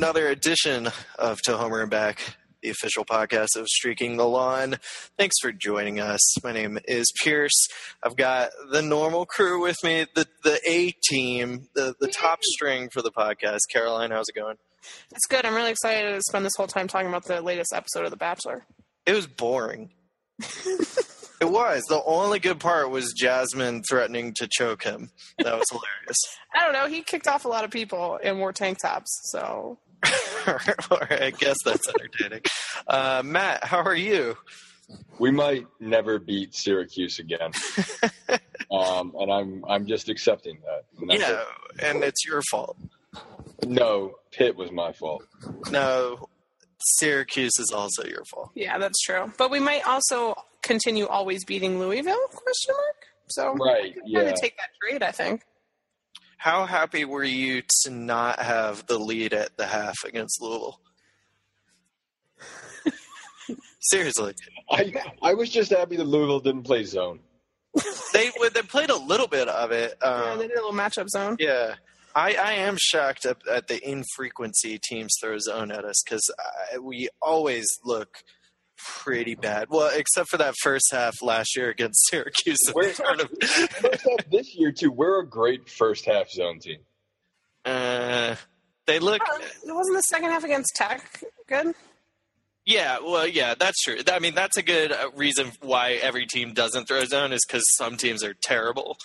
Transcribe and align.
Another 0.00 0.28
edition 0.28 0.88
of 1.18 1.42
To 1.42 1.58
Homer 1.58 1.82
and 1.82 1.90
Back, 1.90 2.22
the 2.62 2.70
official 2.70 3.04
podcast 3.04 3.54
of 3.54 3.68
Streaking 3.68 4.16
the 4.16 4.26
Lawn. 4.26 4.76
Thanks 5.18 5.36
for 5.42 5.52
joining 5.52 6.00
us. 6.00 6.42
My 6.42 6.52
name 6.52 6.78
is 6.88 7.12
Pierce. 7.22 7.68
I've 8.02 8.16
got 8.16 8.48
the 8.72 8.80
normal 8.80 9.26
crew 9.26 9.60
with 9.60 9.76
me, 9.84 10.06
the 10.14 10.26
the 10.42 10.58
A 10.66 10.92
team, 11.10 11.68
the 11.74 11.94
the 12.00 12.08
top 12.08 12.38
string 12.42 12.88
for 12.88 13.02
the 13.02 13.10
podcast. 13.10 13.58
Caroline, 13.70 14.10
how's 14.10 14.30
it 14.30 14.34
going? 14.34 14.56
It's 15.10 15.26
good. 15.28 15.44
I'm 15.44 15.54
really 15.54 15.72
excited 15.72 16.14
to 16.14 16.22
spend 16.22 16.46
this 16.46 16.56
whole 16.56 16.66
time 16.66 16.88
talking 16.88 17.08
about 17.08 17.26
the 17.26 17.42
latest 17.42 17.74
episode 17.74 18.06
of 18.06 18.10
The 18.10 18.16
Bachelor. 18.16 18.64
It 19.04 19.12
was 19.12 19.26
boring. 19.26 19.90
it 20.38 21.50
was. 21.50 21.84
The 21.90 22.02
only 22.06 22.38
good 22.38 22.58
part 22.58 22.88
was 22.88 23.12
Jasmine 23.12 23.82
threatening 23.82 24.32
to 24.38 24.48
choke 24.50 24.82
him. 24.82 25.10
That 25.36 25.58
was 25.58 25.66
hilarious. 25.70 26.16
I 26.54 26.64
don't 26.64 26.72
know. 26.72 26.86
He 26.86 27.02
kicked 27.02 27.28
off 27.28 27.44
a 27.44 27.48
lot 27.48 27.64
of 27.64 27.70
people 27.70 28.18
and 28.24 28.38
wore 28.38 28.54
tank 28.54 28.78
tops. 28.80 29.10
So 29.30 29.76
I 30.04 31.32
guess 31.38 31.56
that's 31.64 31.88
entertaining. 31.88 32.42
Uh, 32.86 33.22
Matt, 33.24 33.64
how 33.64 33.82
are 33.82 33.94
you? 33.94 34.36
we 35.18 35.30
might 35.30 35.66
never 35.78 36.18
beat 36.18 36.54
Syracuse 36.54 37.18
again. 37.18 37.52
um, 38.70 39.14
and 39.18 39.30
I'm 39.30 39.64
I'm 39.68 39.86
just 39.86 40.08
accepting 40.08 40.58
that. 40.64 40.84
And 41.00 41.10
that's 41.10 41.20
Yeah, 41.20 41.88
and 41.88 42.02
it's 42.02 42.24
your 42.26 42.42
fault. 42.50 42.76
No, 43.66 44.14
Pitt 44.32 44.56
was 44.56 44.72
my 44.72 44.92
fault. 44.92 45.22
No, 45.70 46.28
Syracuse 46.80 47.58
is 47.58 47.72
also 47.74 48.04
your 48.04 48.24
fault. 48.24 48.50
yeah, 48.54 48.78
that's 48.78 49.00
true. 49.02 49.32
But 49.36 49.50
we 49.50 49.60
might 49.60 49.86
also 49.86 50.34
continue 50.62 51.06
always 51.06 51.44
beating 51.44 51.78
Louisville? 51.78 52.26
Question 52.28 52.74
mark. 52.74 52.96
So 53.28 53.54
Right, 53.54 53.94
kind 53.94 54.06
yeah. 54.06 54.20
of 54.20 54.34
take 54.40 54.56
that 54.56 54.70
trade. 54.82 55.02
I 55.02 55.12
think. 55.12 55.42
How 56.40 56.64
happy 56.64 57.04
were 57.04 57.22
you 57.22 57.62
to 57.82 57.90
not 57.90 58.38
have 58.40 58.86
the 58.86 58.96
lead 58.98 59.34
at 59.34 59.54
the 59.58 59.66
half 59.66 59.96
against 60.06 60.40
Louisville? 60.40 60.80
Seriously, 63.80 64.34
I 64.70 64.92
I 65.22 65.34
was 65.34 65.50
just 65.50 65.70
happy 65.70 65.96
that 65.96 66.04
Louisville 66.04 66.40
didn't 66.40 66.62
play 66.62 66.84
zone. 66.84 67.20
they 68.14 68.30
they 68.54 68.62
played 68.62 68.88
a 68.90 68.96
little 68.96 69.26
bit 69.26 69.48
of 69.48 69.70
it. 69.72 69.94
yeah, 70.02 70.08
Um, 70.08 70.38
they 70.38 70.48
did 70.48 70.56
a 70.56 70.62
little 70.62 70.72
matchup 70.78 71.08
zone. 71.08 71.36
yeah, 71.38 71.74
I, 72.14 72.34
I 72.34 72.52
am 72.54 72.76
shocked 72.80 73.26
at, 73.26 73.36
at 73.46 73.68
the 73.68 73.86
infrequency 73.86 74.78
teams 74.82 75.12
throw 75.20 75.36
zone 75.38 75.70
at 75.70 75.84
us 75.84 76.02
because 76.04 76.22
we 76.80 77.08
always 77.20 77.66
look 77.84 78.22
pretty 78.84 79.34
bad. 79.34 79.68
Well, 79.70 79.90
except 79.94 80.28
for 80.30 80.36
that 80.38 80.54
first 80.62 80.86
half 80.92 81.14
last 81.22 81.56
year 81.56 81.68
against 81.70 82.00
Syracuse. 82.10 82.58
in 82.68 82.72
We're- 82.74 82.92
tournament. 82.92 83.42
First 83.44 84.02
half 84.08 84.30
this 84.30 84.54
year 84.56 84.72
too, 84.72 84.90
we're 84.90 85.20
a 85.20 85.26
great 85.26 85.68
first 85.68 86.04
half 86.06 86.30
zone 86.30 86.58
team. 86.60 86.78
Uh, 87.64 88.36
they 88.86 88.98
look. 88.98 89.20
Uh, 89.22 89.38
wasn't 89.66 89.96
the 89.96 90.02
second 90.02 90.30
half 90.30 90.44
against 90.44 90.74
Tech 90.74 91.22
good? 91.46 91.74
Yeah, 92.66 92.98
well, 93.02 93.26
yeah, 93.26 93.54
that's 93.58 93.82
true. 93.82 93.98
I 94.12 94.18
mean, 94.18 94.34
that's 94.34 94.56
a 94.56 94.62
good 94.62 94.92
uh, 94.92 95.10
reason 95.16 95.50
why 95.60 95.92
every 95.94 96.26
team 96.26 96.52
doesn't 96.52 96.86
throw 96.86 97.04
zone 97.04 97.32
is 97.32 97.40
because 97.46 97.64
some 97.76 97.96
teams 97.96 98.22
are 98.22 98.34
terrible. 98.34 98.96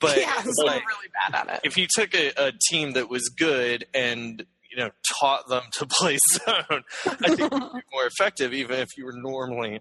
But 0.00 0.16
yeah, 0.20 0.32
it's 0.38 0.56
some 0.56 0.64
are 0.64 0.66
like, 0.74 0.86
really 0.88 1.08
bad 1.32 1.48
at 1.48 1.54
it. 1.56 1.60
if 1.64 1.76
you 1.76 1.86
took 1.92 2.14
a, 2.14 2.32
a 2.36 2.52
team 2.70 2.92
that 2.92 3.10
was 3.10 3.28
good 3.28 3.84
and 3.92 4.44
you 4.70 4.76
know 4.78 4.90
taught 5.20 5.48
them 5.48 5.62
to 5.72 5.86
play 5.86 6.18
zone, 6.32 6.82
I 7.06 7.28
think 7.28 7.40
it 7.40 7.52
would 7.52 7.72
be 7.72 7.82
more 7.92 8.06
effective. 8.06 8.52
Even 8.52 8.78
if 8.78 8.96
you 8.96 9.04
were 9.04 9.14
normally 9.14 9.80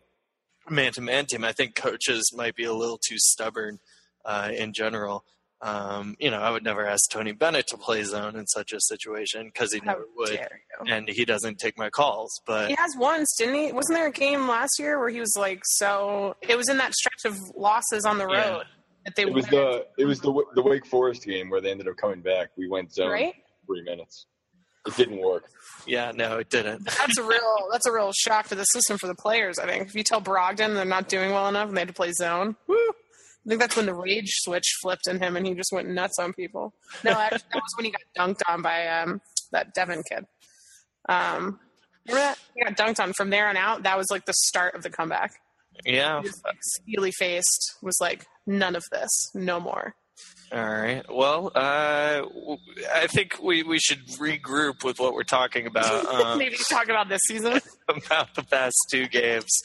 man 0.70 0.92
to 0.94 1.02
man 1.02 1.26
team, 1.26 1.44
I 1.44 1.52
think 1.52 1.76
coaches 1.76 2.32
might 2.36 2.56
be 2.56 2.64
a 2.66 2.74
little 2.74 2.98
too 2.98 3.18
stubborn 3.18 3.80
uh, 4.26 4.50
in 4.56 4.74
general. 4.74 5.24
Um, 5.62 6.16
you 6.20 6.32
know, 6.32 6.40
I 6.40 6.52
would 6.52 6.64
never 6.64 6.86
ask 6.88 7.12
Tony 7.12 7.34
Bennett 7.34 7.68
to 7.68 7.78
play 7.78 8.02
zone 8.04 8.38
in 8.38 8.48
such 8.48 8.72
a 8.72 8.80
situation 8.80 9.48
because 9.48 9.74
he 9.74 9.80
How 9.80 9.92
never 9.92 10.06
would, 10.16 10.40
and 10.88 11.10
he 11.10 11.26
doesn't 11.26 11.60
take 11.60 11.78
my 11.78 11.90
calls. 11.90 12.32
But 12.48 12.70
He 12.70 12.76
has 12.78 12.92
once, 12.98 13.36
didn't 13.38 13.56
he? 13.56 13.72
Wasn't 13.74 13.94
there 13.94 14.08
a 14.08 14.12
game 14.12 14.48
last 14.48 14.80
year 14.80 14.98
where 15.00 15.10
he 15.10 15.20
was 15.20 15.36
like 15.38 15.60
so? 15.66 16.38
It 16.42 16.56
was 16.56 16.70
in 16.70 16.78
that 16.78 16.94
stretch 16.94 17.26
of 17.26 17.38
losses 17.58 18.06
on 18.06 18.18
the 18.18 18.26
road 18.26 18.36
Yeah. 18.36 18.64
that 19.04 19.16
they 19.18 19.24
It 19.24 19.34
was 19.34 19.48
the 19.48 19.86
it 19.98 20.06
was 20.06 20.22
the 20.22 20.32
the 20.56 20.62
Wake 20.62 20.86
Forest 20.86 21.26
game 21.26 21.50
where 21.50 21.60
they 21.60 21.72
ended 21.72 21.90
up 21.90 21.98
coming 21.98 22.22
back. 22.22 22.52
We 22.58 22.70
went 22.70 22.94
zone 22.94 23.12
right. 23.12 23.34
three 23.66 23.84
minutes. 23.84 24.28
It 24.88 24.96
didn't 24.96 25.20
work. 25.22 25.46
yeah, 25.86 26.12
no, 26.16 26.38
it 26.38 26.50
didn't. 26.50 26.86
That's 26.98 27.18
a 27.18 27.24
real 27.24 27.68
that's 27.72 27.86
a 27.86 27.92
real 27.92 28.12
shock 28.14 28.48
to 28.48 28.56
the 28.56 28.64
system 28.64 28.98
for 28.98 29.08
the 29.08 29.16
players. 29.16 29.60
I 29.60 29.66
think 29.68 29.88
if 29.88 29.96
you 29.96 30.04
tell 30.04 30.22
Brogdon 30.22 30.74
they're 30.74 30.86
not 30.86 31.10
doing 31.10 31.32
well 31.32 31.48
enough 31.48 31.68
and 31.68 31.78
they 31.78 31.82
had 31.82 31.88
to 31.90 31.94
play 31.94 32.12
zone, 32.12 32.56
woo, 32.68 32.76
I 32.76 33.50
think 33.50 33.62
that's 33.62 33.76
when 33.76 33.86
the 33.86 33.94
rage 33.94 34.30
switch 34.42 34.66
flipped 34.82 35.08
in 35.08 35.20
him 35.20 35.36
and 35.36 35.46
he 35.46 35.54
just 35.54 35.72
went 35.72 35.90
nuts 35.90 36.18
on 36.20 36.34
people. 36.34 36.74
No, 37.04 37.12
actually, 37.12 37.40
that 37.54 37.62
was 37.62 37.74
when 37.78 37.86
he 37.86 37.92
got 37.92 38.02
dunked 38.18 38.42
on 38.48 38.62
by 38.62 38.88
um, 38.88 39.22
that 39.52 39.74
Devon 39.74 40.04
kid. 40.10 40.26
Um, 41.08 41.60
remember 42.08 42.28
that? 42.28 42.38
He 42.56 42.64
got 42.64 42.78
dunked 42.78 43.00
on. 43.02 43.14
From 43.14 43.30
there 43.30 43.48
on 43.48 43.58
out, 43.58 43.84
that 43.84 43.98
was 43.98 44.08
like 44.12 44.26
the 44.26 44.34
start 44.34 44.76
of 44.76 44.84
the 44.84 44.90
comeback. 44.90 45.34
Yeah. 45.86 46.22
He 46.22 46.28
was 46.28 46.42
like 46.46 46.58
steely 46.62 47.12
faced, 47.12 47.76
was 47.82 47.98
like 48.02 48.26
none 48.46 48.76
of 48.76 48.84
this, 48.92 49.10
no 49.34 49.60
more. 49.60 49.96
All 50.52 50.68
right. 50.68 51.03
Well, 51.07 51.52
uh, 51.53 52.24
I 52.96 53.07
think 53.07 53.38
we, 53.41 53.62
we 53.62 53.78
should 53.78 54.07
regroup 54.18 54.84
with 54.84 55.00
what 55.00 55.13
we're 55.13 55.24
talking 55.24 55.68
about 55.68 56.06
um, 56.13 56.40
Maybe 56.40 56.57
talk 56.69 56.85
about 56.85 57.07
this 57.07 57.22
season. 57.28 57.59
about 57.90 58.34
the 58.34 58.44
past 58.44 58.75
two 58.90 59.07
games. 59.07 59.62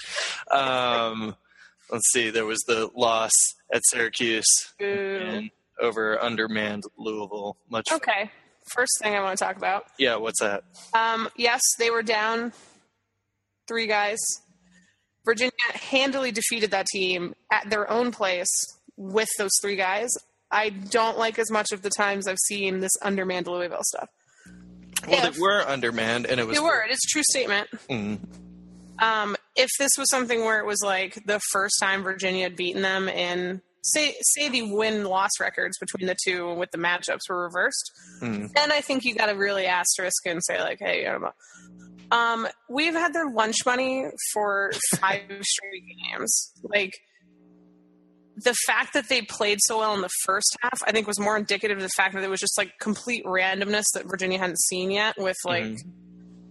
Um, 0.50 1.37
let's 1.91 2.10
see. 2.12 2.28
There 2.28 2.44
was 2.44 2.60
the 2.66 2.91
loss 2.94 3.32
at 3.72 3.82
Syracuse 3.87 4.75
and 4.78 5.50
over 5.81 6.22
undermanned 6.22 6.84
Louisville. 6.98 7.56
Much. 7.71 7.91
Okay. 7.91 8.31
First 8.66 8.92
thing 9.03 9.15
I 9.15 9.21
want 9.21 9.38
to 9.38 9.44
talk 9.44 9.56
about. 9.56 9.86
Yeah. 9.98 10.16
What's 10.16 10.41
that? 10.41 10.65
Um, 10.92 11.28
yes, 11.36 11.62
they 11.78 11.91
were 11.91 12.03
down 12.03 12.53
three 13.66 13.86
guys. 13.86 14.19
Virginia 15.25 15.53
handily 15.72 16.31
defeated 16.31 16.72
that 16.72 16.86
team 16.86 17.34
at 17.50 17.71
their 17.71 17.91
own 17.91 18.12
place 18.12 18.50
with 18.97 19.28
those 19.38 19.53
three 19.62 19.76
guys. 19.76 20.10
I 20.54 20.69
don't 20.70 21.19
like 21.19 21.38
as 21.38 21.50
much 21.50 21.72
of 21.72 21.82
the 21.82 21.91
times 21.91 22.26
I've 22.28 22.38
seen 22.38 22.81
this 22.81 22.92
undermanned 23.03 23.47
Louisville 23.47 23.82
stuff. 23.82 24.09
Well, 25.09 25.26
If- 25.26 25.34
they 25.34 25.41
were 25.41 25.62
undermanned, 25.69 26.26
and 26.26 26.38
it 26.41 26.47
was. 26.47 26.56
They 26.56 26.62
were. 26.62 26.82
It 26.82 26.92
is 26.92 26.98
a 27.04 27.09
true 27.12 27.22
statement. 27.28 27.69
Mm. 27.91 28.19
Um, 29.03 29.37
if 29.56 29.69
this 29.78 29.91
was 29.98 30.09
something 30.09 30.41
where 30.44 30.60
it 30.60 30.66
was 30.66 30.81
like 30.82 31.19
the 31.26 31.41
first 31.53 31.75
time 31.82 32.03
Virginia 32.04 32.44
had 32.44 32.56
beaten 32.56 32.82
them 32.82 33.09
in 33.09 33.60
say 33.82 34.15
say 34.22 34.48
the 34.48 34.62
win 34.72 35.04
loss 35.04 35.30
records 35.41 35.77
between 35.78 36.06
the 36.06 36.16
two 36.24 36.54
with 36.54 36.71
the 36.71 36.78
matchups 36.78 37.28
were 37.28 37.42
reversed, 37.42 37.91
Mm. 38.22 38.50
then 38.54 38.71
I 38.72 38.80
think 38.80 39.04
you 39.04 39.15
got 39.15 39.27
to 39.27 39.33
really 39.34 39.66
asterisk 39.66 40.24
and 40.27 40.41
say 40.45 40.59
like, 40.60 40.78
hey, 40.78 41.04
um, 41.07 41.27
um, 42.10 42.47
we've 42.71 42.95
had 42.95 43.12
their 43.12 43.28
lunch 43.28 43.57
money 43.66 44.07
for 44.33 44.72
five 45.00 45.22
straight 45.42 45.83
games. 46.12 46.53
Like 46.62 46.92
the 48.36 48.54
fact 48.66 48.95
that 48.95 49.09
they 49.09 49.22
played 49.22 49.59
so 49.63 49.78
well 49.78 49.95
in 49.95 50.01
the 50.01 50.10
first 50.25 50.57
half, 50.63 50.81
I 50.86 50.92
think, 50.92 51.07
was 51.07 51.21
more 51.21 51.36
indicative 51.36 51.78
of 51.78 51.83
the 51.83 51.91
fact 51.97 52.15
that 52.15 52.22
it 52.22 52.31
was 52.31 52.41
just 52.41 52.59
like 52.59 52.72
complete 52.81 53.25
randomness 53.25 53.84
that 53.95 54.04
Virginia 54.07 54.39
hadn't 54.39 54.60
seen 54.60 54.91
yet 54.91 55.15
with 55.19 55.36
like. 55.45 55.65
you 55.65 55.77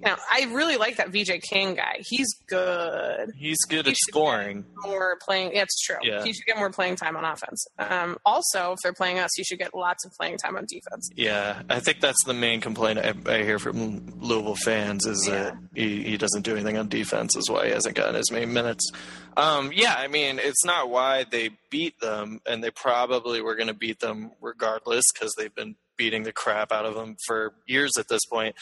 know, 0.04 0.16
I 0.32 0.46
really 0.52 0.78
like 0.78 0.98
that 0.98 1.10
VJ 1.10 1.42
King 1.42 1.76
guy. 1.76 1.98
He's 2.00 2.28
good. 2.48 3.32
He's 3.36 3.60
good 3.68 3.86
He 3.86 3.92
at 3.92 3.98
scoring. 4.08 4.66
More 4.84 5.18
playing. 5.22 5.52
Yeah, 5.54 5.64
it's 5.64 5.80
true. 5.82 5.98
Yeah. 6.02 6.24
He 6.24 6.34
should 6.34 6.46
get 6.46 6.58
more 6.58 6.70
playing 6.70 6.96
time 6.96 7.16
on 7.16 7.26
offense. 7.26 7.66
Um, 7.78 8.18
also, 8.26 8.74
if 8.74 8.80
they're 8.84 8.94
playing 8.94 9.20
us, 9.20 9.32
he 9.36 9.44
should 9.44 9.60
get 9.60 9.74
lots 9.74 10.06
of 10.06 10.12
playing 10.14 10.38
time 10.38 10.56
on 10.56 10.66
defense. 10.68 11.10
Yeah, 11.16 11.62
I 11.70 11.80
think 11.80 12.02
that's 12.02 12.24
the 12.26 12.34
main 12.34 12.62
complaint 12.62 13.00
I, 13.00 13.14
I 13.26 13.44
hear 13.44 13.60
from 13.60 14.20
Louisville 14.20 14.56
fans 14.56 15.06
is 15.06 15.26
that 15.28 15.56
he, 15.74 16.04
he 16.04 16.18
doesn't 16.18 16.44
do 16.44 16.54
anything 16.54 16.78
on 16.78 16.90
defense, 16.90 17.36
is 17.36 17.50
why 17.50 17.68
he 17.68 17.72
hasn't 17.72 17.96
gotten 17.96 18.16
as 18.16 18.32
many 18.32 18.46
minutes. 18.46 18.90
Um, 19.36 19.72
yeah, 19.74 19.96
I 19.98 20.08
mean, 20.08 20.40
it's 20.40 20.64
not 20.64 20.90
why 20.90 21.26
they 21.30 21.52
beat 21.70 22.00
them, 22.00 22.42
and 22.46 22.64
they 22.64 22.72
probably 22.72 23.42
were 23.42 23.56
going 23.56 23.68
to 23.68 23.74
beat 23.74 24.00
them 24.00 24.32
regardless 24.42 25.06
because 25.14 25.34
they've 25.38 25.54
been 25.54 25.76
beating 25.98 26.24
the 26.24 26.32
crap 26.32 26.72
out 26.72 26.86
of 26.86 26.96
them 26.96 27.16
for 27.26 27.54
years 27.66 27.92
at 27.98 28.08
this 28.08 28.26
point. 28.26 28.56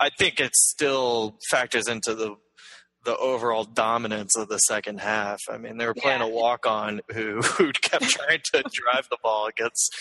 I 0.00 0.08
think 0.10 0.40
it 0.40 0.54
still 0.56 1.36
factors 1.50 1.86
into 1.88 2.14
the 2.14 2.36
the 3.02 3.16
overall 3.16 3.64
dominance 3.64 4.36
of 4.36 4.48
the 4.50 4.58
second 4.58 5.00
half. 5.00 5.38
I 5.50 5.56
mean, 5.56 5.78
they 5.78 5.86
were 5.86 5.94
playing 5.94 6.20
Yeah. 6.20 6.26
a 6.26 6.30
walk 6.30 6.66
on 6.66 7.00
who 7.12 7.40
who 7.42 7.72
kept 7.72 8.04
trying 8.08 8.40
to 8.52 8.62
drive 8.72 9.08
the 9.10 9.16
ball 9.22 9.46
against 9.46 9.94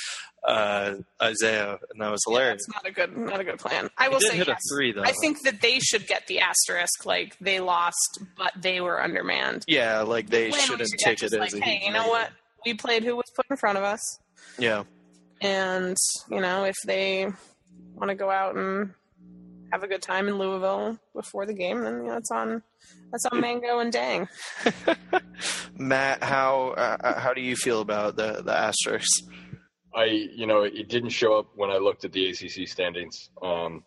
uh, 0.45 0.95
Isaiah, 1.21 1.79
and 1.91 2.01
that 2.01 2.11
was 2.11 2.21
hilarious. 2.27 2.61
That's 2.67 2.83
not 2.83 2.89
a 2.89 2.93
good, 2.93 3.15
not 3.17 3.39
a 3.39 3.43
good 3.45 3.59
plan. 3.59 3.89
I 3.97 4.03
He 4.05 4.09
will 4.09 4.19
say 4.21 4.35
hit 4.37 4.47
a 4.49 4.57
three, 4.71 4.91
though. 4.93 5.03
I 5.03 5.11
think 5.21 5.37
that 5.43 5.61
they 5.61 5.79
should 5.79 6.07
get 6.07 6.27
the 6.27 6.39
asterisk. 6.41 7.05
Like 7.05 7.37
they 7.39 7.59
lost, 7.61 8.19
but 8.37 8.51
they 8.61 8.81
were 8.81 9.01
undermanned. 9.01 9.63
Yeah, 9.67 10.01
like 10.01 10.29
they 10.29 10.49
Win, 10.49 10.51
we 10.53 10.59
shouldn't 10.59 10.89
should 10.89 10.99
take 10.99 11.13
it 11.17 11.19
just 11.19 11.33
as 11.35 11.39
like, 11.39 11.53
a 11.53 11.59
hey, 11.65 11.81
you 11.85 11.91
know 11.93 11.99
negative. 12.03 12.09
what? 12.11 12.29
We 12.65 12.73
played 12.73 13.03
who 13.05 13.15
was 13.15 13.25
put 13.35 13.45
in 13.49 13.55
front 13.57 13.77
of 13.77 13.83
us, 13.85 14.01
Yeah, 14.57 14.83
and 15.41 15.95
you 16.29 16.41
know 16.41 16.65
if 16.65 16.75
they 16.85 17.27
want 17.95 18.09
to 18.09 18.15
go 18.15 18.29
out 18.29 18.55
and 18.55 18.93
have 19.71 19.83
a 19.83 19.87
good 19.87 20.01
time 20.01 20.27
in 20.27 20.37
Louisville 20.37 20.97
before 21.13 21.45
the 21.45 21.53
game, 21.53 21.81
then 21.81 22.03
you 22.03 22.09
know 22.09 22.17
it's 22.17 22.31
on. 22.31 22.63
That's 23.11 23.25
on 23.25 23.41
Mango 23.41 23.79
and 23.79 23.93
Deng. 23.93 24.27
Matt, 25.77 26.23
how 26.23 26.69
uh, 26.69 27.19
how 27.19 27.33
do 27.33 27.41
you 27.41 27.55
feel 27.55 27.81
about 27.81 28.15
the 28.15 28.41
the 28.43 28.55
Asterisks? 28.55 29.21
I, 29.93 30.05
you 30.05 30.45
know, 30.45 30.63
it 30.63 30.87
didn't 30.87 31.09
show 31.09 31.37
up 31.37 31.47
when 31.55 31.71
I 31.71 31.77
looked 31.77 32.05
at 32.05 32.11
the 32.11 32.29
ACC 32.29 32.67
standings, 32.67 33.29
um, 33.41 33.83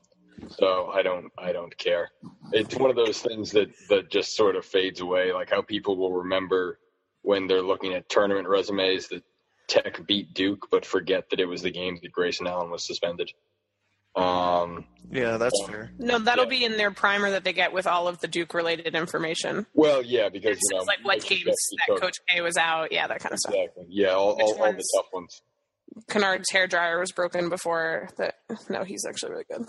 so 0.49 0.91
I 0.93 1.03
don't, 1.03 1.31
I 1.39 1.53
don't 1.53 1.77
care. 1.79 2.11
It's 2.53 2.75
one 2.75 2.91
of 2.91 2.97
those 2.97 3.21
things 3.21 3.53
that 3.53 3.71
that 3.89 4.11
just 4.11 4.35
sort 4.35 4.57
of 4.57 4.65
fades 4.65 5.01
away, 5.01 5.33
like 5.33 5.51
how 5.51 5.63
people 5.63 5.97
will 5.97 6.13
remember 6.13 6.79
when 7.23 7.47
they're 7.47 7.63
looking 7.63 7.95
at 7.95 8.09
tournament 8.09 8.49
resumes 8.49 9.09
that 9.09 9.23
Tech 9.69 10.05
beat 10.07 10.35
Duke, 10.35 10.67
but 10.71 10.85
forget 10.85 11.31
that 11.31 11.41
it 11.41 11.47
was 11.47 11.63
the 11.63 11.71
game 11.71 11.99
that 12.03 12.13
Grayson 12.13 12.47
Allen 12.47 12.71
was 12.71 12.87
suspended. 12.87 13.31
Um, 14.15 14.87
Yeah, 15.11 15.37
that's 15.37 15.63
fair. 15.67 15.93
No, 15.99 16.19
that'll 16.19 16.45
Yeah. 16.45 16.49
be 16.51 16.65
in 16.65 16.77
their 16.79 16.91
primer 16.91 17.31
that 17.31 17.45
they 17.45 17.53
get 17.53 17.73
with 17.73 17.87
all 17.87 18.09
of 18.09 18.21
the 18.21 18.29
Duke 18.29 18.55
related 18.55 18.95
information. 18.95 19.67
well, 19.75 20.03
yeah, 20.03 20.29
because 20.31 20.59
you 20.71 20.79
know, 20.79 20.85
like 20.85 21.01
what 21.03 21.23
games 21.25 21.45
that 21.45 21.89
coach- 21.89 22.01
Coach 22.01 22.17
K 22.31 22.41
was 22.41 22.57
out, 22.57 22.93
yeah, 22.93 23.07
that 23.07 23.21
kind 23.21 23.33
of 23.35 23.39
stuff. 23.41 23.55
Exactly. 23.55 23.87
Yeah, 23.89 24.15
all, 24.15 24.37
Which 24.37 24.45
all, 24.47 24.63
all 24.65 24.73
the 24.73 24.85
tough 24.97 25.13
ones. 25.13 25.43
Kennard's 26.09 26.51
hair 26.51 26.67
dryer 26.67 26.99
was 26.99 27.13
broken 27.13 27.51
before 27.51 28.09
that. 28.17 28.37
No, 28.71 28.85
he's 28.85 29.05
actually 29.07 29.33
really 29.33 29.45
good. 29.51 29.67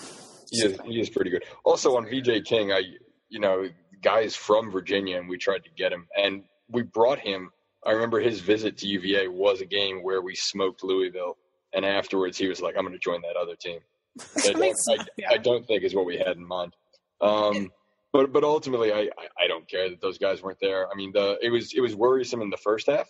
He 0.49 0.59
is, 0.63 0.79
he 0.85 0.99
is 1.01 1.09
pretty 1.09 1.29
good. 1.29 1.43
Also 1.65 1.97
on 1.97 2.05
VJ 2.05 2.41
King, 2.45 2.71
I 2.71 2.83
you 3.29 3.39
know 3.39 3.67
guys 4.01 4.35
from 4.35 4.71
Virginia, 4.71 5.17
and 5.17 5.27
we 5.27 5.37
tried 5.37 5.63
to 5.65 5.69
get 5.75 5.91
him, 5.91 6.07
and 6.17 6.43
we 6.69 6.83
brought 6.83 7.19
him. 7.19 7.51
I 7.85 7.91
remember 7.91 8.19
his 8.21 8.39
visit 8.39 8.77
to 8.77 8.87
UVA 8.87 9.27
was 9.27 9.59
a 9.59 9.65
game 9.65 10.03
where 10.03 10.21
we 10.21 10.35
smoked 10.35 10.83
Louisville, 10.83 11.37
and 11.73 11.83
afterwards 11.85 12.37
he 12.37 12.47
was 12.47 12.61
like, 12.61 12.75
"I'm 12.77 12.83
going 12.85 12.93
to 12.93 12.99
join 12.99 13.21
that 13.23 13.35
other 13.35 13.55
team." 13.57 13.79
I 14.37 14.51
don't, 14.51 14.63
I, 14.89 15.05
yeah. 15.17 15.27
I 15.31 15.37
don't 15.37 15.65
think 15.65 15.83
is 15.83 15.95
what 15.95 16.05
we 16.05 16.17
had 16.17 16.37
in 16.37 16.45
mind. 16.45 16.73
Um, 17.21 17.71
but 18.11 18.31
but 18.31 18.43
ultimately, 18.43 18.93
I, 18.93 19.09
I 19.41 19.47
don't 19.47 19.67
care 19.67 19.89
that 19.89 19.99
those 19.99 20.19
guys 20.19 20.43
weren't 20.43 20.59
there. 20.61 20.87
I 20.91 20.95
mean, 20.95 21.11
the 21.13 21.37
it 21.41 21.49
was 21.49 21.73
it 21.73 21.81
was 21.81 21.95
worrisome 21.95 22.41
in 22.41 22.49
the 22.49 22.57
first 22.57 22.87
half. 22.87 23.09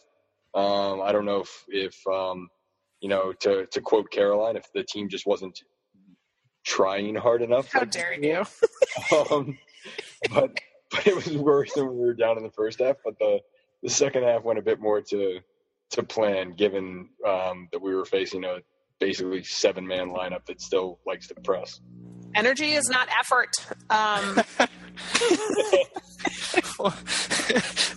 Um, 0.54 1.02
I 1.02 1.12
don't 1.12 1.26
know 1.26 1.42
if 1.42 1.66
if 1.68 2.08
um, 2.08 2.48
you 3.02 3.10
know 3.10 3.34
to 3.42 3.66
to 3.66 3.82
quote 3.82 4.12
Caroline, 4.12 4.56
if 4.56 4.72
the 4.74 4.84
team 4.84 5.10
just 5.10 5.26
wasn't 5.26 5.60
trying 6.64 7.16
hard 7.16 7.42
enough. 7.42 7.72
How 7.72 7.84
dare 7.84 8.14
you? 8.14 8.46
um, 9.30 9.58
but 10.34 10.58
but 10.90 11.08
it 11.08 11.16
was 11.16 11.30
worrisome 11.36 11.88
when 11.88 11.98
we 11.98 12.06
were 12.06 12.14
down 12.14 12.38
in 12.38 12.44
the 12.44 12.52
first 12.52 12.80
half. 12.80 12.96
But 13.04 13.20
the 13.20 13.40
the 13.82 13.90
second 13.90 14.24
half 14.24 14.44
went 14.44 14.60
a 14.60 14.64
bit 14.64 14.80
more 14.80 15.02
to 15.02 15.40
to 15.92 16.04
plan, 16.04 16.54
given 16.54 17.10
um, 17.28 17.68
that 17.72 17.82
we 17.82 17.94
were 17.94 18.06
facing 18.06 18.46
a 18.46 18.60
basically 19.04 19.44
seven 19.44 19.86
man 19.86 20.10
lineup 20.10 20.46
that 20.46 20.62
still 20.62 20.98
likes 21.06 21.28
to 21.28 21.36
press. 21.36 21.82
Energy 22.36 22.72
is 22.72 22.88
not 22.90 23.10
effort. 23.20 23.50
Um, 23.90 24.40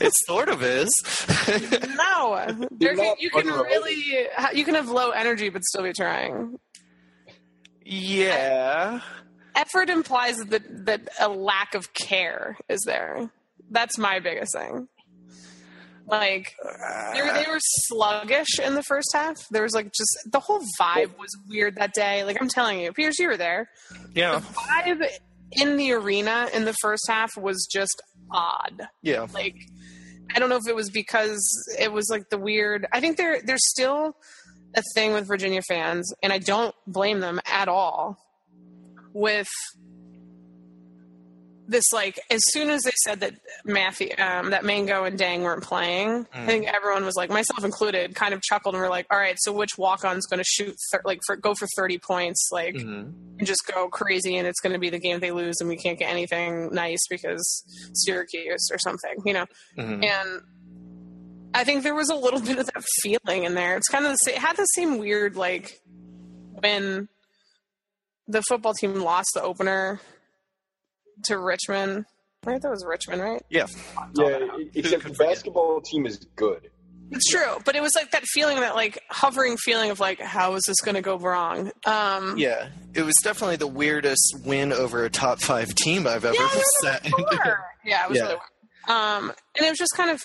it 0.00 0.12
sort 0.26 0.48
of 0.48 0.64
is. 0.64 0.90
no, 1.96 2.68
there 2.72 2.96
can, 2.96 3.14
you 3.20 3.30
can 3.30 3.46
really 3.46 4.26
you 4.52 4.64
can 4.64 4.74
have 4.74 4.88
low 4.88 5.10
energy 5.10 5.48
but 5.48 5.62
still 5.64 5.84
be 5.84 5.92
trying. 5.92 6.58
yeah. 7.84 9.00
Effort 9.54 9.88
implies 9.88 10.36
that 10.38 10.86
that 10.86 11.08
a 11.20 11.28
lack 11.28 11.76
of 11.76 11.94
care 11.94 12.58
is 12.68 12.82
there. 12.84 13.30
That's 13.70 13.96
my 13.96 14.18
biggest 14.18 14.54
thing. 14.54 14.88
Like 16.06 16.54
they 17.12 17.22
were, 17.22 17.32
they 17.32 17.46
were 17.50 17.58
sluggish 17.60 18.60
in 18.62 18.74
the 18.74 18.82
first 18.84 19.08
half. 19.12 19.36
There 19.50 19.64
was 19.64 19.74
like 19.74 19.86
just 19.86 20.18
the 20.30 20.38
whole 20.38 20.60
vibe 20.80 21.18
was 21.18 21.36
weird 21.48 21.76
that 21.76 21.94
day. 21.94 22.22
Like 22.22 22.40
I'm 22.40 22.48
telling 22.48 22.80
you, 22.80 22.92
Piers, 22.92 23.18
you 23.18 23.26
were 23.28 23.36
there. 23.36 23.68
Yeah. 24.14 24.40
Vibe 24.40 25.04
in 25.52 25.76
the 25.76 25.92
arena 25.92 26.48
in 26.54 26.64
the 26.64 26.74
first 26.80 27.04
half 27.08 27.36
was 27.36 27.66
just 27.70 28.00
odd. 28.30 28.82
Yeah. 29.02 29.26
like 29.34 29.56
I 30.34 30.38
don't 30.38 30.48
know 30.48 30.56
if 30.56 30.68
it 30.68 30.76
was 30.76 30.90
because 30.90 31.40
it 31.78 31.92
was 31.92 32.08
like 32.10 32.30
the 32.30 32.38
weird. 32.38 32.86
I 32.92 33.00
think 33.00 33.16
there 33.16 33.40
there's 33.44 33.68
still 33.70 34.16
a 34.74 34.82
thing 34.94 35.12
with 35.12 35.26
Virginia 35.26 35.62
fans, 35.68 36.12
and 36.22 36.32
I 36.32 36.38
don't 36.38 36.74
blame 36.86 37.20
them 37.20 37.40
at 37.50 37.68
all. 37.68 38.18
With 39.12 39.48
this, 41.68 41.84
like 41.92 42.20
as 42.30 42.40
soon 42.52 42.70
as 42.70 42.82
they 42.82 42.92
said 43.04 43.20
that 43.20 43.34
Matthew, 43.64 44.10
um, 44.18 44.50
that 44.50 44.64
Mango 44.64 45.02
and 45.04 45.18
Deng 45.18 45.40
weren't 45.42 45.64
playing, 45.64 46.26
I 46.32 46.46
think 46.46 46.66
everyone 46.66 47.04
was 47.04 47.16
like, 47.16 47.28
myself 47.28 47.64
included, 47.64 48.14
kind 48.14 48.32
of 48.34 48.40
chuckled 48.42 48.74
and 48.76 48.82
were 48.82 48.88
like, 48.88 49.06
"All 49.10 49.18
right, 49.18 49.36
so 49.40 49.52
which 49.52 49.76
walk 49.76 50.04
on's 50.04 50.26
going 50.26 50.38
to 50.38 50.44
shoot 50.44 50.76
thir- 50.92 51.02
like 51.04 51.20
for 51.26 51.34
go 51.36 51.54
for 51.54 51.66
thirty 51.76 51.98
points, 51.98 52.48
like 52.52 52.74
Mhm. 52.76 53.12
and 53.38 53.46
just 53.46 53.66
go 53.66 53.88
crazy, 53.88 54.36
and 54.36 54.46
it's 54.46 54.60
going 54.60 54.74
to 54.74 54.78
be 54.78 54.90
the 54.90 55.00
game 55.00 55.18
they 55.18 55.32
lose, 55.32 55.56
and 55.60 55.68
we 55.68 55.76
can't 55.76 55.98
get 55.98 56.08
anything 56.10 56.72
nice 56.72 57.00
because 57.10 57.42
Syracuse 57.94 58.68
or 58.70 58.78
something, 58.78 59.14
you 59.24 59.32
know." 59.32 59.46
Mhm. 59.76 60.04
and 60.04 60.42
I 61.54 61.64
think 61.64 61.82
there 61.84 61.94
was 61.94 62.10
a 62.10 62.14
little 62.14 62.40
bit 62.40 62.58
of 62.58 62.66
that 62.66 62.84
feeling 63.02 63.44
in 63.44 63.54
there. 63.54 63.76
It's 63.76 63.88
kind 63.88 64.04
of 64.04 64.12
the 64.12 64.16
same, 64.18 64.34
it 64.34 64.40
had 64.40 64.56
the 64.56 64.64
same 64.66 64.98
weird 64.98 65.36
like 65.36 65.80
when 66.60 67.08
the 68.28 68.42
football 68.42 68.74
team 68.74 68.94
lost 68.96 69.30
the 69.34 69.42
opener 69.42 70.00
to 71.24 71.38
Richmond. 71.38 72.06
Right, 72.44 72.60
that 72.62 72.70
was 72.70 72.84
Richmond, 72.86 73.22
right? 73.22 73.42
Yeah. 73.50 73.66
Yeah, 74.14 74.38
except 74.74 75.02
the 75.02 75.10
basketball 75.10 75.80
team 75.80 76.06
is 76.06 76.18
good. 76.36 76.70
It's 77.10 77.28
true, 77.30 77.58
but 77.64 77.76
it 77.76 77.82
was 77.82 77.92
like 77.96 78.10
that 78.12 78.24
feeling, 78.24 78.58
that 78.60 78.74
like 78.74 79.00
hovering 79.10 79.56
feeling 79.56 79.90
of 79.90 80.00
like, 80.00 80.20
how 80.20 80.54
is 80.54 80.62
this 80.66 80.80
going 80.80 80.94
to 80.96 81.02
go 81.02 81.18
wrong? 81.18 81.70
Um, 81.86 82.36
Yeah. 82.36 82.68
It 82.94 83.02
was 83.02 83.14
definitely 83.22 83.56
the 83.56 83.66
weirdest 83.66 84.40
win 84.44 84.72
over 84.72 85.04
a 85.04 85.10
top 85.10 85.40
five 85.40 85.74
team 85.74 86.06
I've 86.06 86.24
ever 86.24 86.34
Yeah, 86.34 86.48
I 86.50 86.62
sat 86.82 87.04
in. 87.06 87.12
Sure. 87.12 87.60
Yeah, 87.84 88.04
it 88.04 88.08
was 88.10 88.18
Yeah. 88.18 88.22
really 88.24 88.34
weird. 88.36 88.98
Um, 88.98 89.32
and 89.56 89.66
it 89.66 89.70
was 89.70 89.78
just 89.78 89.94
kind 89.96 90.10
of 90.10 90.24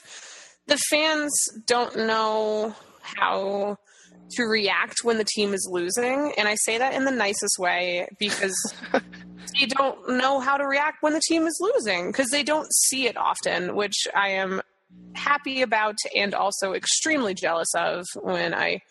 the 0.67 0.77
fans 0.89 1.31
don't 1.65 1.95
know 1.95 2.75
how 3.01 3.77
to 4.35 4.43
react 4.43 4.97
when 5.03 5.17
the 5.17 5.25
team 5.35 5.53
is 5.53 5.67
losing, 5.71 6.33
and 6.37 6.47
I 6.47 6.55
say 6.65 6.77
that 6.77 6.93
in 6.93 7.03
the 7.05 7.11
nicest 7.11 7.57
way 7.59 8.07
because 8.19 8.55
they 9.61 9.75
don't 9.75 10.17
know 10.17 10.39
how 10.39 10.57
to 10.57 10.65
react 10.65 11.01
when 11.01 11.13
the 11.13 11.21
team 11.27 11.45
is 11.47 11.57
losing 11.59 12.07
because 12.07 12.29
they 12.29 12.43
don't 12.43 12.71
see 12.73 13.07
it 13.07 13.17
often, 13.17 13.75
which 13.75 14.07
I 14.15 14.29
am 14.29 14.61
happy 15.13 15.61
about 15.61 15.95
and 16.15 16.33
also 16.33 16.73
extremely 16.73 17.33
jealous 17.33 17.73
of 17.75 18.05
when 18.15 18.53
I 18.53 18.81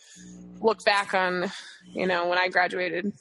look 0.60 0.84
back 0.84 1.14
on, 1.14 1.50
you 1.92 2.06
know, 2.06 2.28
when 2.28 2.38
I 2.38 2.48
graduated 2.48 3.12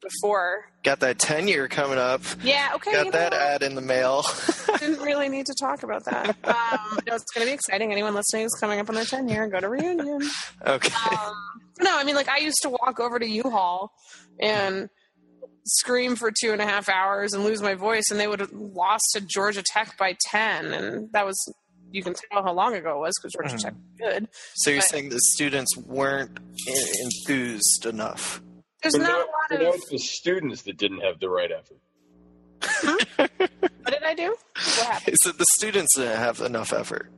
before. 0.00 0.66
Got 0.82 1.00
that 1.00 1.18
tenure 1.18 1.68
coming 1.68 1.98
up. 1.98 2.22
Yeah, 2.42 2.70
okay. 2.76 2.92
Got 2.92 3.12
that 3.12 3.32
know, 3.32 3.38
ad 3.38 3.62
in 3.62 3.74
the 3.74 3.80
mail. 3.80 4.24
didn't 4.78 5.00
really 5.00 5.28
need 5.28 5.46
to 5.46 5.54
talk 5.54 5.82
about 5.82 6.04
that. 6.04 6.36
Um, 6.44 6.98
no, 7.06 7.14
it's 7.14 7.30
going 7.32 7.46
to 7.46 7.50
be 7.50 7.54
exciting. 7.54 7.92
Anyone 7.92 8.14
listening 8.14 8.44
is 8.44 8.56
coming 8.58 8.78
up 8.78 8.88
on 8.88 8.94
their 8.94 9.04
10 9.04 9.28
year, 9.28 9.46
go 9.48 9.60
to 9.60 9.68
reunion. 9.68 10.22
okay. 10.66 10.94
Um, 11.10 11.34
no, 11.80 11.96
I 11.96 12.04
mean, 12.04 12.14
like, 12.14 12.28
I 12.28 12.38
used 12.38 12.58
to 12.62 12.70
walk 12.70 13.00
over 13.00 13.18
to 13.18 13.26
U-Hall 13.26 13.92
and 14.40 14.88
scream 15.66 16.16
for 16.16 16.30
two 16.30 16.52
and 16.52 16.60
a 16.60 16.66
half 16.66 16.88
hours 16.88 17.32
and 17.32 17.44
lose 17.44 17.62
my 17.62 17.74
voice, 17.74 18.04
and 18.10 18.20
they 18.20 18.26
would 18.26 18.40
have 18.40 18.52
lost 18.52 19.04
to 19.14 19.20
Georgia 19.20 19.62
Tech 19.62 19.96
by 19.98 20.16
10. 20.30 20.66
And 20.72 21.12
that 21.12 21.26
was, 21.26 21.54
you 21.90 22.02
can 22.02 22.14
tell 22.14 22.42
how 22.42 22.52
long 22.52 22.74
ago 22.74 22.96
it 22.96 23.00
was 23.00 23.14
because 23.18 23.32
Georgia 23.32 23.56
mm-hmm. 23.56 23.58
Tech 23.58 23.74
was 23.74 24.12
good. 24.12 24.28
So 24.54 24.70
you're 24.70 24.80
but- 24.80 24.88
saying 24.88 25.08
the 25.10 25.20
students 25.20 25.76
weren't 25.76 26.38
enthused 27.02 27.86
enough? 27.86 28.42
There's 28.82 28.94
But 28.94 29.02
not 29.02 29.08
now, 29.08 29.16
a 29.16 29.18
lot 29.18 29.62
now 29.62 29.68
of. 29.70 29.74
it's 29.76 29.88
the 29.88 29.98
students 29.98 30.62
that 30.62 30.76
didn't 30.76 31.00
have 31.00 31.18
the 31.18 31.28
right 31.30 31.50
effort. 31.50 31.78
What 33.84 33.92
did 33.92 34.02
I 34.02 34.14
do? 34.14 34.34
What 34.78 34.86
happened? 34.86 35.12
Is 35.12 35.18
that 35.26 35.36
the 35.36 35.44
students 35.52 35.94
didn't 35.96 36.16
have 36.16 36.40
enough 36.40 36.72
effort? 36.72 37.10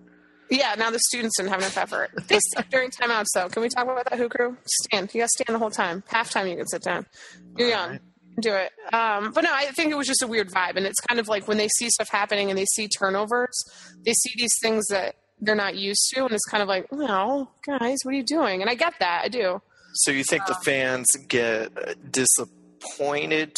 Yeah, 0.50 0.74
now 0.76 0.90
the 0.90 0.98
students 0.98 1.36
didn't 1.36 1.50
have 1.50 1.60
enough 1.60 1.76
effort. 1.78 2.10
They 2.26 2.40
suck 2.54 2.68
during 2.70 2.90
timeouts, 2.90 3.26
though. 3.34 3.48
Can 3.48 3.62
we 3.62 3.68
talk 3.68 3.84
about 3.84 4.08
that, 4.10 4.18
Hoo 4.18 4.28
Crew? 4.28 4.56
Stand. 4.66 5.14
You 5.14 5.20
got 5.20 5.26
to 5.26 5.44
stand 5.44 5.54
the 5.54 5.58
whole 5.60 5.70
time. 5.70 6.02
Halftime, 6.10 6.50
you 6.50 6.56
can 6.56 6.66
sit 6.66 6.82
down. 6.82 7.06
You're 7.56 7.68
young. 7.68 7.84
Alright. 7.84 8.00
Do 8.40 8.52
it. 8.54 8.72
Um, 8.92 9.32
but 9.32 9.44
no, 9.44 9.50
I 9.52 9.66
think 9.72 9.90
it 9.92 9.96
was 9.96 10.06
just 10.06 10.22
a 10.22 10.26
weird 10.26 10.50
vibe. 10.50 10.76
And 10.76 10.84
it's 10.86 11.00
kind 11.08 11.18
of 11.18 11.26
like 11.28 11.48
when 11.48 11.56
they 11.56 11.68
see 11.78 11.88
stuff 11.90 12.08
happening 12.10 12.50
and 12.50 12.58
they 12.58 12.66
see 12.74 12.86
turnovers, 12.88 13.54
they 14.04 14.12
see 14.12 14.32
these 14.36 14.52
things 14.62 14.84
that 14.90 15.16
they're 15.40 15.54
not 15.54 15.76
used 15.76 16.10
to. 16.14 16.24
And 16.24 16.32
it's 16.34 16.44
kind 16.44 16.62
of 16.62 16.68
like, 16.68 16.90
no, 16.92 17.48
guys, 17.66 17.96
what 18.02 18.12
are 18.12 18.16
you 18.16 18.22
doing? 18.22 18.60
And 18.60 18.70
I 18.70 18.74
get 18.74 18.94
that. 19.00 19.22
I 19.24 19.28
do. 19.28 19.62
So 19.94 20.10
you 20.10 20.24
think 20.24 20.44
the 20.46 20.54
fans 20.64 21.06
get 21.28 21.72
disappointed 22.12 23.54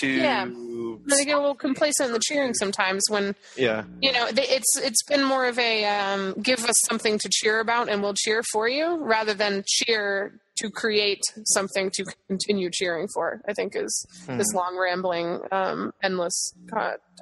to? 0.00 0.06
Yeah. 0.06 0.46
They 0.46 1.24
get 1.24 1.36
a 1.36 1.40
little 1.40 1.54
complacent 1.54 2.08
in 2.08 2.12
the 2.12 2.18
cheering 2.22 2.54
sometimes 2.54 3.02
when 3.10 3.34
Yeah. 3.56 3.84
you 4.00 4.12
know 4.12 4.30
they, 4.32 4.44
it's 4.48 4.78
it's 4.78 5.02
been 5.04 5.22
more 5.24 5.44
of 5.46 5.58
a 5.58 5.84
um, 5.84 6.34
give 6.42 6.64
us 6.64 6.74
something 6.88 7.18
to 7.18 7.28
cheer 7.30 7.60
about 7.60 7.88
and 7.90 8.02
we'll 8.02 8.14
cheer 8.14 8.42
for 8.52 8.66
you 8.68 8.96
rather 9.04 9.34
than 9.34 9.62
cheer 9.66 10.40
to 10.56 10.70
create 10.70 11.20
something 11.46 11.90
to 11.92 12.04
continue 12.28 12.70
cheering 12.72 13.06
for 13.14 13.40
i 13.48 13.52
think 13.52 13.74
is 13.76 14.06
this 14.28 14.52
long 14.54 14.78
rambling 14.78 15.40
um, 15.52 15.92
endless 16.02 16.52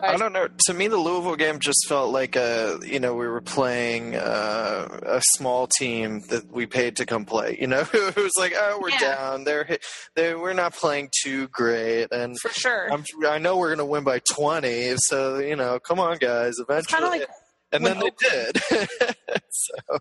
I 0.03 0.17
don't 0.17 0.33
know. 0.33 0.49
To 0.67 0.73
me, 0.75 0.89
the 0.89 0.97
Louisville 0.97 1.37
game 1.37 1.59
just 1.59 1.87
felt 1.87 2.13
like 2.13 2.35
a 2.35 2.79
you 2.83 2.99
know 2.99 3.15
we 3.15 3.27
were 3.27 3.43
playing 3.43 4.17
uh, 4.17 4.89
a 5.03 5.21
small 5.37 5.67
team 5.67 6.23
that 6.31 6.51
we 6.51 6.65
paid 6.65 6.97
to 6.97 7.05
come 7.05 7.27
play. 7.27 7.59
You 7.61 7.67
know, 7.67 7.81
it 7.93 8.17
was 8.17 8.33
like 8.39 8.55
oh 8.57 8.79
we're 8.81 8.89
Yeah. 8.91 9.01
down. 9.17 9.45
They're 9.45 9.79
they 10.17 10.35
we're 10.35 10.55
not 10.55 10.75
playing 10.75 11.11
too 11.23 11.49
great, 11.49 12.07
and 12.11 12.41
for 12.41 12.49
sure 12.49 12.91
I'm 12.91 13.05
I 13.29 13.37
know 13.37 13.59
we're 13.59 13.69
gonna 13.69 13.85
win 13.85 14.03
by 14.03 14.21
twenty. 14.21 14.95
So 14.97 15.39
you 15.41 15.57
know, 15.57 15.79
come 15.79 16.01
on 16.01 16.17
guys, 16.17 16.55
eventually. 16.59 17.03
like 17.21 17.29
and 17.71 17.85
then 17.85 17.99
when 18.01 18.11
they 18.19 18.29
did. 18.29 18.63
so 19.51 19.99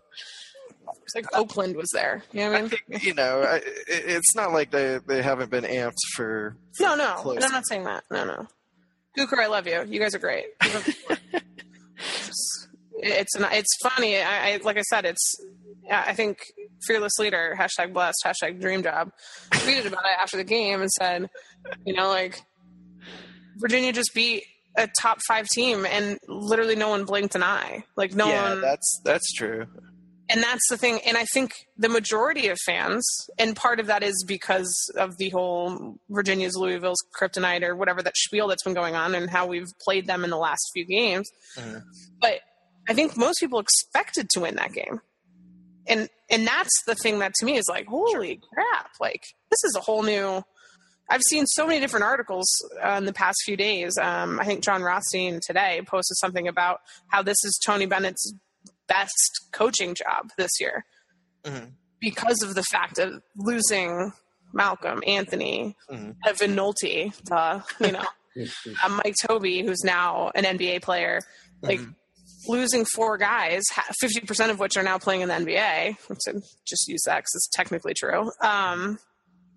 it's 1.02 1.14
like 1.14 1.26
oakland 1.34 1.76
was 1.76 1.88
there 1.92 2.22
you 2.32 2.40
know 2.40 2.50
what 2.50 2.58
i 2.58 2.60
mean 2.62 2.70
think 2.70 3.04
you 3.04 3.14
know 3.14 3.42
I, 3.42 3.56
it- 3.56 3.64
it's 3.88 4.34
not 4.36 4.52
like 4.52 4.70
they 4.70 4.98
they 5.06 5.22
haven't 5.22 5.50
been 5.50 5.64
amped 5.64 5.96
for. 6.14 6.56
no 6.80 6.94
no 6.94 7.14
close. 7.16 7.36
and 7.36 7.44
i'm 7.44 7.52
not 7.52 7.66
saying 7.66 7.84
that 7.84 8.04
no 8.10 8.24
no 8.24 8.46
Gooker, 9.18 9.38
I 9.40 9.46
love 9.46 9.66
you. 9.66 9.84
You 9.86 10.00
guys 10.00 10.14
are 10.14 10.18
great. 10.18 10.46
it's 12.94 13.34
an, 13.34 13.44
it's 13.52 13.76
funny. 13.82 14.18
I, 14.18 14.52
I 14.54 14.60
like 14.64 14.76
I 14.78 14.82
said, 14.82 15.04
it's 15.04 15.34
I 15.90 16.14
think 16.14 16.38
fearless 16.86 17.18
leader 17.18 17.54
hashtag 17.58 17.92
blessed 17.92 18.22
hashtag 18.24 18.60
dream 18.60 18.82
job 18.82 19.10
tweeted 19.50 19.86
about 19.86 20.04
it 20.04 20.18
after 20.18 20.36
the 20.36 20.44
game 20.44 20.80
and 20.80 20.90
said, 20.90 21.28
you 21.84 21.92
know, 21.94 22.08
like 22.08 22.40
Virginia 23.58 23.92
just 23.92 24.12
beat 24.14 24.44
a 24.76 24.88
top 25.00 25.18
five 25.28 25.46
team 25.48 25.84
and 25.84 26.18
literally 26.26 26.76
no 26.76 26.88
one 26.88 27.04
blinked 27.04 27.34
an 27.34 27.42
eye. 27.42 27.84
Like 27.96 28.14
no 28.14 28.28
yeah, 28.28 28.50
one 28.50 28.60
that's 28.62 29.00
that's 29.04 29.32
true. 29.34 29.66
And 30.32 30.42
that's 30.42 30.66
the 30.70 30.76
thing 30.78 30.98
and 31.06 31.16
i 31.16 31.24
think 31.34 31.52
the 31.76 31.88
majority 31.88 32.48
of 32.48 32.58
fans 32.64 33.04
and 33.38 33.54
part 33.54 33.80
of 33.80 33.86
that 33.88 34.02
is 34.02 34.24
because 34.26 34.72
of 34.96 35.16
the 35.18 35.28
whole 35.30 35.96
virginia's 36.08 36.56
louisville's 36.56 37.02
kryptonite 37.20 37.62
or 37.62 37.76
whatever 37.76 38.02
that 38.02 38.16
spiel 38.16 38.48
that's 38.48 38.62
been 38.62 38.72
going 38.74 38.94
on 38.94 39.14
and 39.14 39.28
how 39.30 39.46
we've 39.46 39.70
played 39.84 40.06
them 40.06 40.24
in 40.24 40.30
the 40.30 40.36
last 40.38 40.70
few 40.72 40.84
games 40.86 41.28
Mhm. 41.58 41.82
but 42.20 42.40
i 42.88 42.94
think 42.94 43.16
most 43.16 43.40
people 43.40 43.58
expected 43.58 44.28
to 44.30 44.40
win 44.40 44.54
that 44.56 44.72
game 44.72 45.00
and 45.86 46.08
and 46.30 46.46
that's 46.46 46.76
the 46.86 46.94
thing 46.94 47.18
that 47.18 47.34
to 47.34 47.44
me 47.44 47.56
is 47.56 47.66
like 47.68 47.86
holy 47.86 48.40
crap 48.54 48.90
like 49.00 49.22
this 49.50 49.62
is 49.64 49.74
a 49.76 49.80
whole 49.80 50.02
new 50.02 50.42
I've 51.10 51.20
seen 51.28 51.44
so 51.46 51.66
many 51.66 51.78
different 51.80 52.04
articles 52.04 52.46
uh, 52.82 52.92
in 52.92 53.04
the 53.04 53.12
past 53.12 53.36
few 53.44 53.56
days. 53.56 53.98
Um, 53.98 54.40
I 54.40 54.44
think 54.46 54.62
Jon 54.62 54.82
Rothstein 54.82 55.40
today 55.46 55.82
posted 55.86 56.16
something 56.16 56.48
about 56.48 56.78
how 57.08 57.22
this 57.22 57.36
is 57.44 57.60
Tony 57.66 57.84
Bennett's 57.86 58.32
best 58.88 59.48
coaching 59.52 59.94
job 59.94 60.30
this 60.36 60.50
year 60.60 60.84
Mhm. 61.44 61.72
because 62.00 62.42
of 62.42 62.54
the 62.54 62.62
fact 62.64 62.98
of 62.98 63.22
losing 63.36 64.12
Malcolm, 64.52 65.02
Anthony, 65.06 65.76
Mhm. 65.90 66.16
Evan 66.26 66.54
Nolte, 66.54 67.12
uh, 67.30 67.60
you 67.80 67.92
know, 67.92 68.06
uh, 68.84 68.88
Mike 69.04 69.14
Tobey, 69.26 69.62
who's 69.64 69.82
now 69.82 70.30
an 70.34 70.44
NBA 70.44 70.80
player, 70.82 71.20
like 71.62 71.80
losing 72.48 72.84
four 72.84 73.16
guys, 73.18 73.62
fifty 74.00 74.20
percent 74.20 74.50
of 74.50 74.58
which 74.58 74.76
are 74.76 74.82
now 74.82 74.98
playing 74.98 75.20
in 75.22 75.28
the 75.28 75.34
NBA. 75.34 75.96
So 76.18 76.32
just 76.66 76.88
use 76.88 77.02
that 77.06 77.18
because 77.18 77.34
it's 77.34 77.48
technically 77.54 77.94
true. 77.94 78.30
Um, 78.40 78.98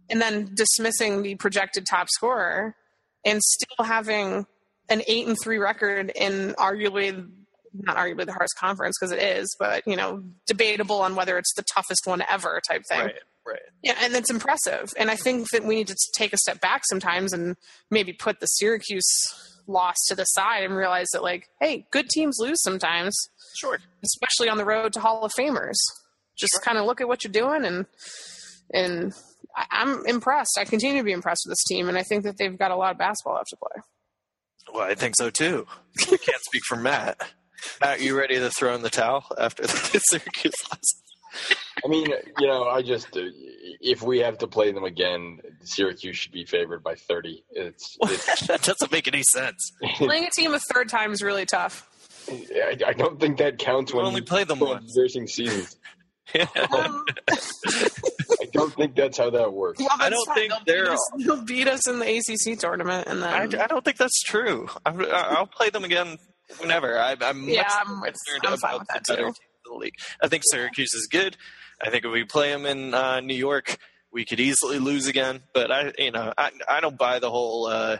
and 0.09 0.21
then 0.21 0.51
dismissing 0.53 1.23
the 1.23 1.35
projected 1.35 1.85
top 1.89 2.07
scorer 2.09 2.75
and 3.25 3.41
still 3.41 3.85
having 3.85 4.45
an 4.87 5.01
eight 5.07 5.27
and 5.27 5.35
three 5.41 5.57
record 5.57 6.11
in 6.15 6.53
arguably 6.59 7.27
not 7.83 7.97
arguably 7.97 8.25
the 8.25 8.31
hardest 8.31 8.57
conference 8.57 8.95
because 8.99 9.11
it 9.11 9.21
is, 9.21 9.55
but 9.59 9.83
you 9.85 9.95
know, 9.95 10.23
debatable 10.47 11.01
on 11.01 11.15
whether 11.15 11.37
it's 11.37 11.53
the 11.55 11.63
toughest 11.73 12.01
one 12.05 12.23
ever 12.29 12.61
type 12.67 12.83
thing. 12.89 12.99
Right, 12.99 13.15
right. 13.45 13.59
Yeah, 13.83 13.95
and 14.01 14.13
it's 14.15 14.29
impressive. 14.29 14.93
And 14.97 15.09
I 15.11 15.15
think 15.15 15.49
that 15.51 15.63
we 15.63 15.75
need 15.75 15.87
to 15.87 15.95
take 16.15 16.33
a 16.33 16.37
step 16.37 16.61
back 16.61 16.83
sometimes 16.89 17.33
and 17.33 17.55
maybe 17.91 18.13
put 18.13 18.39
the 18.39 18.47
Syracuse 18.47 19.09
loss 19.67 19.95
to 20.07 20.15
the 20.15 20.25
side 20.25 20.63
and 20.63 20.75
realize 20.75 21.07
that, 21.13 21.23
like, 21.23 21.47
hey, 21.59 21.85
good 21.91 22.09
teams 22.09 22.37
lose 22.39 22.61
sometimes, 22.61 23.15
Sure. 23.57 23.79
especially 24.03 24.49
on 24.49 24.57
the 24.57 24.65
road 24.65 24.93
to 24.93 24.99
Hall 24.99 25.23
of 25.23 25.31
Famers. 25.33 25.77
Just 26.37 26.61
kind 26.61 26.77
of 26.77 26.85
look 26.85 27.01
at 27.01 27.07
what 27.07 27.23
you're 27.23 27.31
doing, 27.31 27.65
and 27.65 27.85
and 28.73 29.13
I'm 29.71 30.05
impressed. 30.05 30.57
I 30.59 30.65
continue 30.65 30.97
to 30.99 31.03
be 31.05 31.13
impressed 31.13 31.43
with 31.45 31.51
this 31.51 31.63
team, 31.63 31.87
and 31.87 31.97
I 31.97 32.03
think 32.03 32.23
that 32.25 32.37
they've 32.37 32.57
got 32.57 32.71
a 32.71 32.75
lot 32.75 32.91
of 32.91 32.97
basketball 32.97 33.35
left 33.35 33.49
to 33.51 33.57
play. 33.57 33.81
Well, 34.73 34.83
I 34.83 34.95
think 34.95 35.15
so 35.15 35.29
too. 35.29 35.65
I 36.01 36.17
can't 36.17 36.41
speak 36.41 36.63
for 36.67 36.75
Matt. 36.75 37.21
Matt, 37.81 38.01
you 38.01 38.17
ready 38.17 38.35
to 38.35 38.49
throw 38.49 38.73
in 38.75 38.81
the 38.81 38.89
towel 38.89 39.25
after 39.39 39.63
the 39.63 40.01
Syracuse 40.09 40.53
loss? 40.71 41.01
I 41.83 41.87
mean, 41.89 42.07
you 42.39 42.47
know, 42.47 42.63
I 42.69 42.81
just 42.81 43.15
uh, 43.17 43.21
if 43.81 44.01
we 44.01 44.19
have 44.19 44.37
to 44.39 44.47
play 44.47 44.71
them 44.71 44.83
again, 44.85 45.39
Syracuse 45.63 46.17
should 46.17 46.31
be 46.31 46.45
favored 46.45 46.81
by 46.83 46.95
thirty. 46.95 47.43
It's, 47.51 47.97
it's 48.03 48.47
that 48.47 48.61
doesn't 48.61 48.91
make 48.91 49.07
any 49.07 49.23
sense. 49.33 49.71
Playing 49.97 50.25
a 50.25 50.29
team 50.31 50.53
a 50.53 50.59
third 50.73 50.87
time 50.89 51.11
is 51.11 51.21
really 51.21 51.45
tough. 51.45 51.89
I, 52.29 52.77
I 52.87 52.93
don't 52.93 53.19
think 53.19 53.37
that 53.39 53.57
counts 53.59 53.93
when 53.93 54.05
only 54.05 54.21
you 54.21 54.25
played 54.25 54.47
them 54.47 54.59
go 54.59 54.65
once. 54.67 54.95
Nursing 54.95 55.27
seasons. 55.27 55.75
Um, 56.35 57.05
I 57.29 58.45
don't 58.51 58.73
think 58.73 58.95
that's 58.95 59.17
how 59.17 59.29
that 59.29 59.53
works. 59.53 59.79
well, 59.79 59.89
I 59.91 60.09
don't 60.09 60.25
fine. 60.25 60.35
think 60.35 60.49
they'll 60.49 60.59
beat, 60.59 60.65
they're- 60.65 60.91
us, 60.91 60.99
they'll 61.19 61.43
beat 61.45 61.67
us 61.67 61.87
in 61.87 61.99
the 61.99 62.17
ACC 62.17 62.59
tournament, 62.59 63.07
and 63.07 63.23
I, 63.23 63.45
then 63.45 63.61
I 63.61 63.67
don't 63.67 63.85
think 63.85 63.97
that's 63.97 64.21
true. 64.23 64.67
I'm, 64.85 65.05
I'll 65.13 65.45
play 65.45 65.69
them 65.69 65.83
again 65.83 66.17
whenever. 66.59 66.97
I, 66.99 67.15
I'm 67.21 67.47
Yeah, 67.47 67.63
much 67.63 67.71
I'm 67.73 68.01
concerned 68.01 68.43
I'm 68.43 68.53
about 68.53 68.79
the 68.87 68.93
that, 68.93 69.03
better 69.07 69.21
too. 69.21 69.25
teams 69.25 69.37
in 69.37 69.71
the 69.73 69.77
league. 69.77 69.95
I 70.21 70.27
think 70.27 70.43
Syracuse 70.45 70.93
is 70.93 71.07
good. 71.11 71.37
I 71.81 71.89
think 71.89 72.05
if 72.05 72.11
we 72.11 72.23
play 72.23 72.51
them 72.51 72.65
in 72.65 72.93
uh, 72.93 73.19
New 73.19 73.35
York, 73.35 73.77
we 74.11 74.25
could 74.25 74.39
easily 74.39 74.79
lose 74.79 75.07
again. 75.07 75.41
But 75.53 75.71
I, 75.71 75.91
you 75.97 76.11
know, 76.11 76.33
I, 76.37 76.51
I 76.69 76.79
don't 76.79 76.97
buy 76.97 77.19
the 77.19 77.29
whole. 77.29 77.67
Uh, 77.67 77.97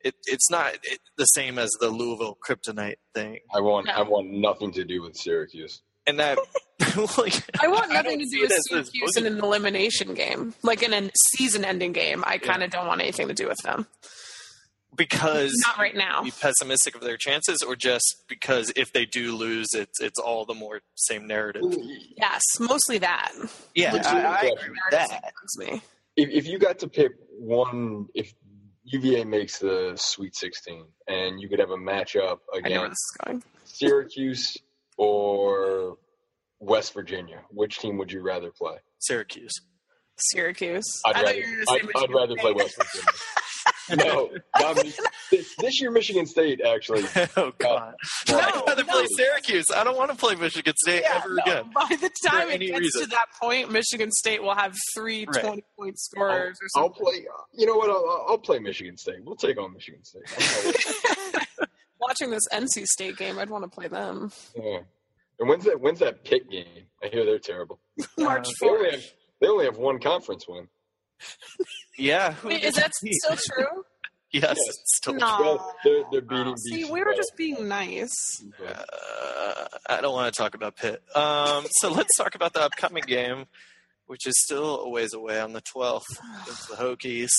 it, 0.00 0.14
it's 0.26 0.50
not 0.50 0.74
it, 0.82 1.00
the 1.16 1.24
same 1.24 1.58
as 1.58 1.70
the 1.80 1.88
Louisville 1.88 2.36
Kryptonite 2.46 2.96
thing, 3.14 3.38
I 3.54 3.60
want 3.60 3.86
No. 3.86 3.92
I 3.92 4.02
want 4.02 4.30
nothing 4.30 4.72
to 4.72 4.84
do 4.84 5.02
with 5.02 5.16
Syracuse. 5.16 5.80
and 6.06 6.20
that. 6.20 6.38
like, 7.18 7.42
I 7.60 7.68
want 7.68 7.90
nothing 7.90 8.18
don't 8.18 8.28
to 8.30 8.36
do 8.36 8.42
with 8.42 8.50
it 8.50 8.58
as 8.58 8.64
this 8.70 8.90
Syracuse 8.92 9.16
in 9.16 9.26
an 9.26 9.38
elimination 9.38 10.12
game, 10.14 10.54
like 10.62 10.82
in 10.82 10.92
a 10.92 11.10
season-ending 11.36 11.92
game. 11.92 12.22
I 12.26 12.36
kind 12.38 12.62
of 12.62 12.70
don't 12.70 12.86
want 12.86 13.00
anything 13.00 13.28
to 13.28 13.34
do 13.34 13.48
with 13.48 13.58
them. 13.64 13.86
Because 14.96 15.52
Not 15.66 15.78
right 15.78 15.94
now. 15.94 16.22
be 16.22 16.30
pessimistic 16.30 16.94
of 16.94 17.00
their 17.02 17.16
chances, 17.16 17.62
or 17.62 17.76
just 17.76 18.24
because 18.28 18.72
if 18.76 18.92
they 18.92 19.06
do 19.06 19.34
lose, 19.34 19.68
it's 19.74 20.00
it's 20.00 20.18
all 20.18 20.44
the 20.44 20.54
more 20.54 20.80
same 20.94 21.26
narrative. 21.26 21.62
Yes, 22.16 22.42
mostly 22.58 22.98
that. 22.98 23.32
Yeah, 23.74 23.94
I, 23.94 24.20
I 24.20 24.40
agree 24.40 24.70
with 24.70 24.78
that. 24.90 25.32
Me. 25.58 25.82
If, 26.16 26.30
if 26.30 26.46
you 26.46 26.58
got 26.58 26.78
to 26.80 26.88
pick 26.88 27.12
one, 27.38 28.06
if 28.14 28.32
UVA 28.84 29.24
makes 29.24 29.58
the 29.58 29.92
Sweet 29.96 30.36
16, 30.36 30.84
and 31.08 31.40
you 31.40 31.48
could 31.48 31.58
have 31.58 31.70
a 31.70 31.76
matchup 31.76 32.38
I 32.54 32.68
know 32.68 32.80
where 32.80 32.88
this 32.88 32.98
against. 33.26 33.46
Syracuse 33.64 34.56
or 34.96 35.98
West 36.60 36.94
Virginia, 36.94 37.40
which 37.50 37.78
team 37.78 37.98
would 37.98 38.10
you 38.12 38.22
rather 38.22 38.50
play? 38.50 38.76
Syracuse. 38.98 39.52
Syracuse. 40.18 40.86
I'd 41.04 41.16
I 41.16 41.22
rather, 41.22 41.38
you 41.38 41.64
were 41.68 41.74
I'd, 41.74 42.02
I'd 42.04 42.14
rather 42.14 42.36
play 42.36 42.52
West 42.52 42.76
Virginia. 42.76 43.08
no, 43.96 44.30
not 44.58 44.76
me. 44.84 44.92
This, 45.30 45.54
this 45.56 45.80
year 45.80 45.90
Michigan 45.90 46.26
State 46.26 46.60
actually. 46.60 47.04
oh 47.36 47.52
God! 47.58 47.94
Uh, 48.28 48.32
no, 48.32 48.38
I'd 48.38 48.62
rather 48.66 48.84
no. 48.84 48.92
play 48.92 49.06
Syracuse. 49.16 49.64
I 49.74 49.84
don't 49.84 49.96
want 49.96 50.10
to 50.10 50.16
play 50.16 50.34
Michigan 50.34 50.74
State 50.76 51.02
Yeah, 51.04 51.16
ever 51.22 51.34
no, 51.34 51.42
again. 51.42 51.70
By 51.74 51.86
the 52.00 52.10
time 52.28 52.50
it 52.50 52.58
gets 52.60 52.78
reason. 52.80 53.02
to 53.02 53.06
that 53.08 53.26
point, 53.40 53.70
Michigan 53.70 54.10
State 54.12 54.42
will 54.42 54.54
have 54.54 54.74
three 54.94 55.26
Right. 55.26 55.42
20 55.44 55.64
point 55.78 55.90
I'll, 55.90 55.96
scorers 55.96 56.58
or 56.76 56.82
I'll 56.82 56.90
play. 56.90 57.26
Uh, 57.32 57.42
you 57.54 57.66
know 57.66 57.76
what? 57.76 57.90
I'll, 57.90 58.26
I'll 58.28 58.38
play 58.38 58.58
Michigan 58.58 58.96
State. 58.96 59.24
We'll 59.24 59.36
take 59.36 59.58
on 59.60 59.72
Michigan 59.72 60.00
State. 60.04 60.22
Watching 62.00 62.30
this 62.30 62.46
NC 62.52 62.84
State 62.86 63.16
game, 63.16 63.38
I'd 63.38 63.50
want 63.50 63.64
to 63.64 63.70
play 63.70 63.88
them. 63.88 64.30
yeah. 64.54 64.80
And 65.38 65.48
when's 65.48 65.64
that? 65.64 65.80
When's 65.80 65.98
that 66.00 66.24
Pitt 66.24 66.50
game? 66.50 66.64
I 67.02 67.08
hear 67.08 67.24
they're 67.24 67.38
terrible. 67.38 67.78
March 68.18 68.48
uh, 68.48 68.52
They 68.60 68.68
only 68.68 68.88
4th. 68.88 68.92
have, 68.92 69.04
they 69.40 69.46
only 69.48 69.64
have 69.66 69.76
one 69.76 69.98
conference 70.00 70.46
win. 70.48 70.68
Yeah. 71.98 72.32
who 72.32 72.48
Wait, 72.48 72.62
is 72.64 72.74
that 72.74 72.92
they 73.02 73.08
beat? 73.10 73.14
still 73.22 73.36
true? 73.36 73.84
Yes, 74.32 74.42
Yes. 74.58 74.58
it's 74.68 74.96
still 74.96 75.14
No. 75.14 75.26
Well, 75.40 75.74
they're, 75.84 76.02
they're 76.10 76.20
beating 76.20 76.56
See, 76.56 76.84
we 76.84 77.00
were 77.00 77.12
by- 77.12 77.16
just 77.16 77.32
being 77.36 77.68
nice. 77.68 78.12
Uh, 78.64 79.66
I 79.88 80.00
don't 80.00 80.12
want 80.12 80.32
to 80.34 80.36
talk 80.38 80.54
about 80.54 80.76
Pitt. 80.76 81.02
Um, 81.14 81.64
so 81.80 81.90
let's 81.90 82.14
talk 82.16 82.34
about 82.34 82.52
the 82.52 82.60
upcoming 82.60 83.04
game, 83.06 83.46
which 84.06 84.26
is 84.26 84.34
still 84.42 84.80
a 84.80 84.88
ways 84.88 85.14
away 85.14 85.40
on 85.40 85.52
the 85.52 85.62
12th 85.62 86.02
against 86.42 86.68
the 86.68 86.74
Hokies 86.76 87.30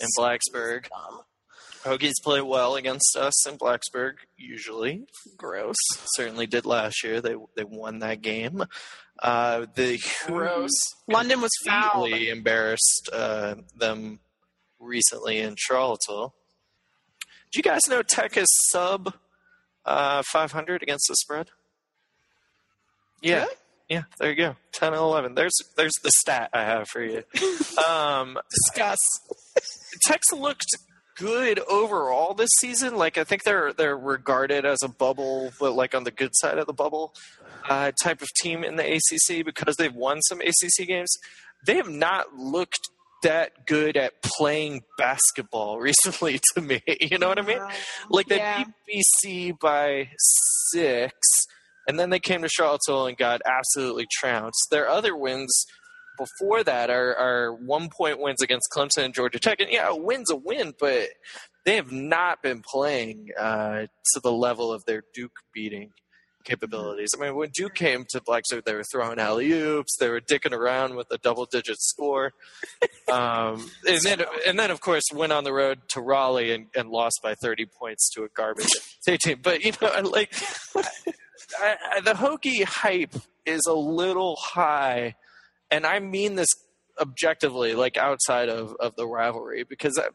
in 0.00 0.08
Blacksburg. 0.18 0.86
Hokies 1.84 2.14
play 2.22 2.40
well 2.40 2.76
against 2.76 3.14
us 3.16 3.46
in 3.46 3.56
Blacksburg, 3.58 4.14
usually. 4.36 5.06
gross. 5.36 5.76
Certainly 6.16 6.46
did 6.48 6.64
last 6.66 7.04
year. 7.04 7.20
They 7.20 7.36
they 7.56 7.64
won 7.64 7.98
that 8.00 8.22
game. 8.22 8.64
Uh, 9.22 9.66
the 9.74 10.00
Gross. 10.26 10.70
London 11.08 11.40
was 11.40 11.50
fouled. 11.64 12.12
embarrassed 12.12 13.08
uh, 13.12 13.56
them 13.76 14.20
recently 14.80 15.38
in 15.38 15.54
Charlottesville. 15.56 16.34
Do 17.52 17.58
you 17.58 17.62
guys 17.62 17.82
know 17.88 18.02
Tech 18.02 18.36
is 18.36 18.48
sub 18.70 19.14
uh, 19.84 20.22
500 20.32 20.82
against 20.82 21.06
the 21.08 21.14
spread? 21.16 21.50
Yeah. 23.22 23.42
Really? 23.42 23.54
Yeah, 23.88 24.02
there 24.18 24.30
you 24.30 24.36
go. 24.36 24.56
10 24.72 24.94
and 24.94 24.96
11. 25.00 25.34
There's 25.34 25.54
there's 25.76 25.92
the 26.02 26.10
stat 26.18 26.50
I 26.52 26.62
have 26.64 26.88
for 26.88 27.02
you. 27.02 27.22
um, 27.88 28.38
Discuss. 28.50 28.98
Tech's 30.06 30.32
looked 30.32 30.66
good 31.16 31.60
overall 31.60 32.34
this 32.34 32.50
season. 32.58 32.96
Like 32.96 33.18
I 33.18 33.24
think 33.24 33.44
they're 33.44 33.72
they're 33.72 33.96
regarded 33.96 34.64
as 34.64 34.82
a 34.82 34.88
bubble, 34.88 35.52
but 35.60 35.74
like 35.74 35.94
on 35.94 36.04
the 36.04 36.10
good 36.10 36.32
side 36.34 36.58
of 36.58 36.66
the 36.66 36.72
bubble 36.72 37.14
uh, 37.68 37.92
type 38.02 38.22
of 38.22 38.28
team 38.34 38.62
in 38.64 38.76
the 38.76 38.84
ACC 38.96 39.44
because 39.44 39.76
they've 39.76 39.94
won 39.94 40.20
some 40.22 40.40
ACC 40.40 40.86
games. 40.86 41.12
They 41.66 41.76
have 41.76 41.88
not 41.88 42.34
looked 42.36 42.80
that 43.22 43.66
good 43.66 43.96
at 43.96 44.12
playing 44.22 44.82
basketball 44.98 45.78
recently 45.80 46.40
to 46.54 46.60
me. 46.60 46.82
You 47.00 47.18
know 47.18 47.28
what 47.28 47.38
I 47.38 47.42
mean? 47.42 47.60
Like 48.10 48.26
they 48.26 48.36
Yeah. 48.36 48.64
beat 48.86 49.04
BC 49.16 49.58
by 49.60 50.10
six, 50.18 51.12
and 51.88 51.98
then 51.98 52.10
they 52.10 52.18
came 52.18 52.42
to 52.42 52.48
Charlottesville 52.48 53.06
and 53.06 53.16
got 53.16 53.40
absolutely 53.46 54.06
trounced. 54.12 54.68
Their 54.70 54.88
other 54.88 55.16
wins 55.16 55.64
before 56.18 56.62
that 56.64 56.90
are, 56.90 57.14
are 57.16 57.52
one 57.54 57.88
point 57.96 58.20
wins 58.20 58.40
against 58.42 58.68
Clemson 58.72 59.04
and 59.04 59.14
Georgia 59.14 59.38
Tech. 59.40 59.60
And 59.60 59.70
yeah, 59.70 59.88
a 59.88 59.96
win's 59.96 60.30
a 60.30 60.36
win, 60.36 60.72
but 60.78 61.08
they 61.64 61.76
have 61.76 61.90
not 61.90 62.42
been 62.42 62.62
playing 62.62 63.30
uh, 63.38 63.86
to 64.12 64.20
the 64.22 64.30
level 64.32 64.70
of 64.72 64.84
their 64.84 65.02
Duke 65.14 65.32
beating 65.52 65.90
capabilities. 66.44 67.10
I 67.16 67.20
mean, 67.20 67.34
when 67.34 67.50
Duke 67.54 67.74
came 67.74 68.04
to 68.10 68.20
Blacksburg, 68.20 68.64
they 68.64 68.74
were 68.74 68.84
throwing 68.84 69.18
alley 69.18 69.50
oops, 69.52 69.96
they 69.98 70.08
were 70.08 70.20
dicking 70.20 70.52
around 70.52 70.94
with 70.94 71.06
a 71.10 71.18
double 71.18 71.46
digit 71.46 71.80
score. 71.80 72.32
Um, 73.06 73.70
and 73.86 74.00
then, 74.02 74.24
and 74.46 74.58
then, 74.58 74.70
of 74.70 74.80
course, 74.80 75.04
went 75.12 75.30
on 75.30 75.44
the 75.44 75.52
road 75.52 75.80
to 75.88 76.00
Raleigh 76.00 76.52
and, 76.52 76.66
and 76.74 76.88
lost 76.88 77.20
by 77.22 77.34
30 77.34 77.66
points 77.66 78.10
to 78.14 78.24
a 78.24 78.28
garbage 78.28 78.66
State 78.66 79.20
team. 79.24 79.40
But, 79.42 79.62
you 79.62 79.72
know, 79.80 80.00
like, 80.00 80.34
I, 81.60 81.76
I, 81.96 82.00
the 82.00 82.14
Hokie 82.14 82.64
hype 82.64 83.14
is 83.44 83.60
a 83.68 83.74
little 83.74 84.36
high, 84.36 85.16
and 85.70 85.86
I 85.86 85.98
mean 85.98 86.34
this 86.36 86.48
objectively, 86.98 87.74
like 87.74 87.98
outside 87.98 88.48
of, 88.48 88.74
of 88.80 88.96
the 88.96 89.06
rivalry, 89.06 89.64
because 89.64 89.98
I, 89.98 90.08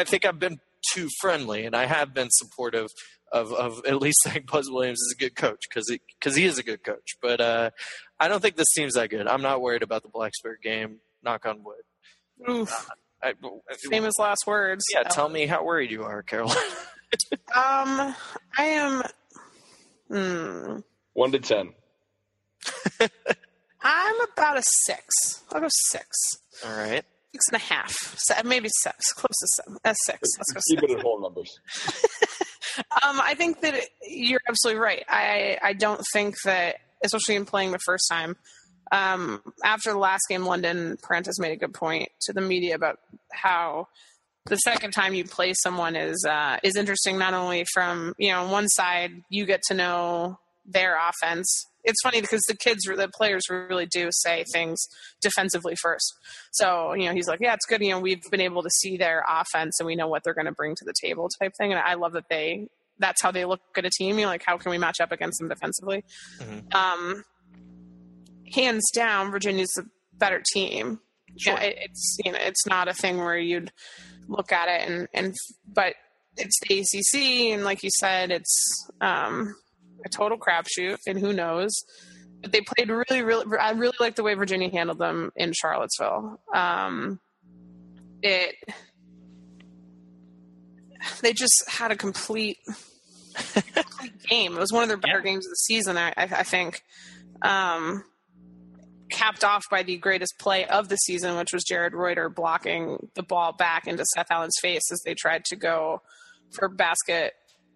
I 0.00 0.04
think 0.04 0.24
I've 0.24 0.38
been 0.38 0.58
too 0.92 1.08
friendly, 1.20 1.64
and 1.64 1.76
I 1.76 1.86
have 1.86 2.12
been 2.14 2.28
supportive 2.30 2.88
of, 3.32 3.52
of 3.52 3.82
at 3.88 4.00
least 4.00 4.18
saying 4.24 4.44
Buzz 4.50 4.70
Williams 4.70 4.98
is 5.00 5.14
a 5.16 5.20
good 5.22 5.36
coach 5.36 5.60
because 5.68 5.88
he, 5.88 6.00
cause 6.20 6.34
he 6.36 6.44
is 6.44 6.58
a 6.58 6.62
good 6.62 6.82
coach. 6.82 7.16
But 7.22 7.40
uh, 7.40 7.70
I 8.18 8.28
don't 8.28 8.40
think 8.40 8.56
this 8.56 8.72
team's 8.74 8.94
that 8.94 9.10
good. 9.10 9.26
I'm 9.26 9.42
not 9.42 9.60
worried 9.60 9.82
about 9.82 10.02
the 10.02 10.08
Blacksburg 10.08 10.62
game. 10.62 10.98
Knock 11.22 11.46
on 11.46 11.62
wood. 11.64 12.48
Oof. 12.50 12.88
I, 13.22 13.34
Famous 13.90 14.14
last 14.18 14.44
words. 14.46 14.82
yeah, 14.94 15.02
tell 15.02 15.28
me 15.28 15.44
how 15.46 15.62
worried 15.64 15.90
you 15.90 16.04
are, 16.04 16.22
Caroline. 16.22 16.56
Um, 17.56 18.14
I 18.56 18.64
am. 18.66 19.02
Hmm. 20.08 20.78
One 21.12 21.32
to 21.32 21.40
ten. 21.40 21.70
I'm 23.82 24.14
about 24.32 24.58
a 24.58 24.62
six. 24.84 25.42
I'll 25.52 25.60
go 25.60 25.66
six. 25.88 26.06
All 26.64 26.70
right. 26.76 27.04
Six 27.32 27.48
and 27.48 27.56
a 27.56 27.58
half. 27.64 27.92
Se- 28.16 28.42
maybe 28.44 28.68
six. 28.82 29.12
Close 29.14 29.36
to 29.40 29.46
seven. 29.56 29.78
Uh, 29.84 29.92
six. 29.94 30.18
Let's 30.38 30.52
go 30.52 30.60
Keep 30.70 30.80
six. 30.80 30.92
it 30.92 30.98
at 30.98 31.02
whole 31.02 31.20
numbers. 31.20 31.58
Um, 32.78 33.20
I 33.20 33.34
think 33.34 33.60
that 33.60 33.74
you're 34.06 34.40
absolutely 34.48 34.80
right. 34.80 35.04
I 35.08 35.58
I 35.62 35.72
don't 35.72 36.02
think 36.12 36.36
that, 36.44 36.76
especially 37.04 37.36
in 37.36 37.44
playing 37.44 37.72
the 37.72 37.78
first 37.84 38.04
time, 38.10 38.36
um, 38.92 39.42
after 39.64 39.92
the 39.92 39.98
last 39.98 40.22
game, 40.28 40.44
London 40.44 40.96
Perrantes 41.02 41.38
made 41.38 41.52
a 41.52 41.56
good 41.56 41.74
point 41.74 42.08
to 42.22 42.32
the 42.32 42.40
media 42.40 42.74
about 42.74 42.98
how 43.32 43.88
the 44.46 44.56
second 44.56 44.92
time 44.92 45.14
you 45.14 45.24
play 45.24 45.52
someone 45.62 45.96
is 45.96 46.24
uh, 46.28 46.58
is 46.62 46.76
interesting. 46.76 47.18
Not 47.18 47.34
only 47.34 47.64
from 47.72 48.14
you 48.18 48.32
know 48.32 48.48
one 48.48 48.68
side, 48.68 49.22
you 49.28 49.46
get 49.46 49.62
to 49.68 49.74
know 49.74 50.38
their 50.66 50.98
offense. 50.98 51.66
It's 51.84 52.00
funny 52.02 52.20
because 52.20 52.40
the 52.48 52.56
kids, 52.56 52.82
the 52.84 53.10
players, 53.14 53.42
really 53.50 53.86
do 53.86 54.08
say 54.10 54.44
things 54.52 54.78
defensively 55.20 55.74
first. 55.80 56.12
So 56.52 56.92
you 56.94 57.06
know, 57.06 57.12
he's 57.12 57.28
like, 57.28 57.40
"Yeah, 57.40 57.54
it's 57.54 57.66
good. 57.66 57.80
You 57.82 57.90
know, 57.90 58.00
we've 58.00 58.22
been 58.30 58.40
able 58.40 58.62
to 58.62 58.70
see 58.70 58.96
their 58.96 59.24
offense 59.28 59.78
and 59.80 59.86
we 59.86 59.96
know 59.96 60.08
what 60.08 60.22
they're 60.24 60.34
going 60.34 60.46
to 60.46 60.52
bring 60.52 60.74
to 60.76 60.84
the 60.84 60.94
table," 61.02 61.28
type 61.40 61.52
thing. 61.58 61.72
And 61.72 61.80
I 61.80 61.94
love 61.94 62.12
that 62.12 62.28
they 62.28 62.68
that's 62.98 63.22
how 63.22 63.30
they 63.30 63.44
look 63.46 63.60
at 63.76 63.84
a 63.86 63.90
team. 63.90 64.18
You 64.18 64.26
know, 64.26 64.30
like 64.30 64.42
how 64.44 64.58
can 64.58 64.70
we 64.70 64.78
match 64.78 65.00
up 65.00 65.10
against 65.12 65.38
them 65.38 65.48
defensively? 65.48 66.04
Mhm. 66.38 66.74
Um, 66.74 67.24
hands 68.52 68.90
down, 68.92 69.30
Virginia's 69.30 69.76
a 69.78 69.84
better 70.18 70.42
team. 70.52 71.00
Sure. 71.38 71.54
Yeah, 71.54 71.60
it, 71.62 71.76
it's 71.82 72.18
you 72.24 72.32
know, 72.32 72.38
it's 72.40 72.66
not 72.66 72.88
a 72.88 72.92
thing 72.94 73.18
where 73.18 73.38
you'd 73.38 73.72
look 74.28 74.52
at 74.52 74.68
it 74.68 74.88
and 74.88 75.08
and 75.14 75.34
but 75.72 75.94
it's 76.36 76.58
the 76.68 76.78
ACC, 76.78 77.52
and 77.52 77.64
like 77.64 77.82
you 77.82 77.90
said, 77.98 78.30
it's 78.30 78.88
um, 79.00 79.54
a 80.04 80.08
total 80.08 80.38
crapshoot, 80.38 80.98
and 81.06 81.18
who 81.18 81.32
knows. 81.32 81.70
But 82.42 82.52
they 82.52 82.60
played 82.62 82.88
really, 82.88 83.22
really. 83.22 83.44
I 83.58 83.72
really 83.72 83.96
like 84.00 84.16
the 84.16 84.22
way 84.22 84.34
Virginia 84.34 84.70
handled 84.70 84.98
them 84.98 85.30
in 85.36 85.52
Charlottesville. 85.52 86.40
Um, 86.54 87.20
it 88.22 88.54
they 91.22 91.32
just 91.32 91.64
had 91.68 91.90
a 91.90 91.96
complete, 91.96 92.58
complete 93.34 94.22
game. 94.28 94.54
It 94.56 94.60
was 94.60 94.72
one 94.72 94.82
of 94.82 94.88
their 94.88 94.96
better 94.98 95.18
Yeah. 95.18 95.24
games 95.24 95.46
of 95.46 95.50
the 95.50 95.56
season. 95.56 95.96
I, 95.96 96.12
I, 96.16 96.42
think. 96.42 96.82
Um, 97.42 98.04
capped 99.10 99.42
off 99.44 99.64
by 99.70 99.82
the 99.82 99.96
greatest 99.96 100.34
play 100.38 100.64
of 100.66 100.88
the 100.88 100.96
season, 100.96 101.36
which 101.36 101.52
was 101.52 101.64
Jarred 101.64 101.94
Reuter 101.94 102.28
blocking 102.28 103.08
the 103.16 103.22
ball 103.22 103.52
back 103.52 103.86
into 103.86 104.04
Seth 104.14 104.30
Allen's 104.30 104.56
face 104.60 104.82
as 104.92 105.00
they 105.04 105.14
tried 105.14 105.44
to 105.46 105.56
go 105.56 106.00
for 106.52 106.68
basket 106.68 107.32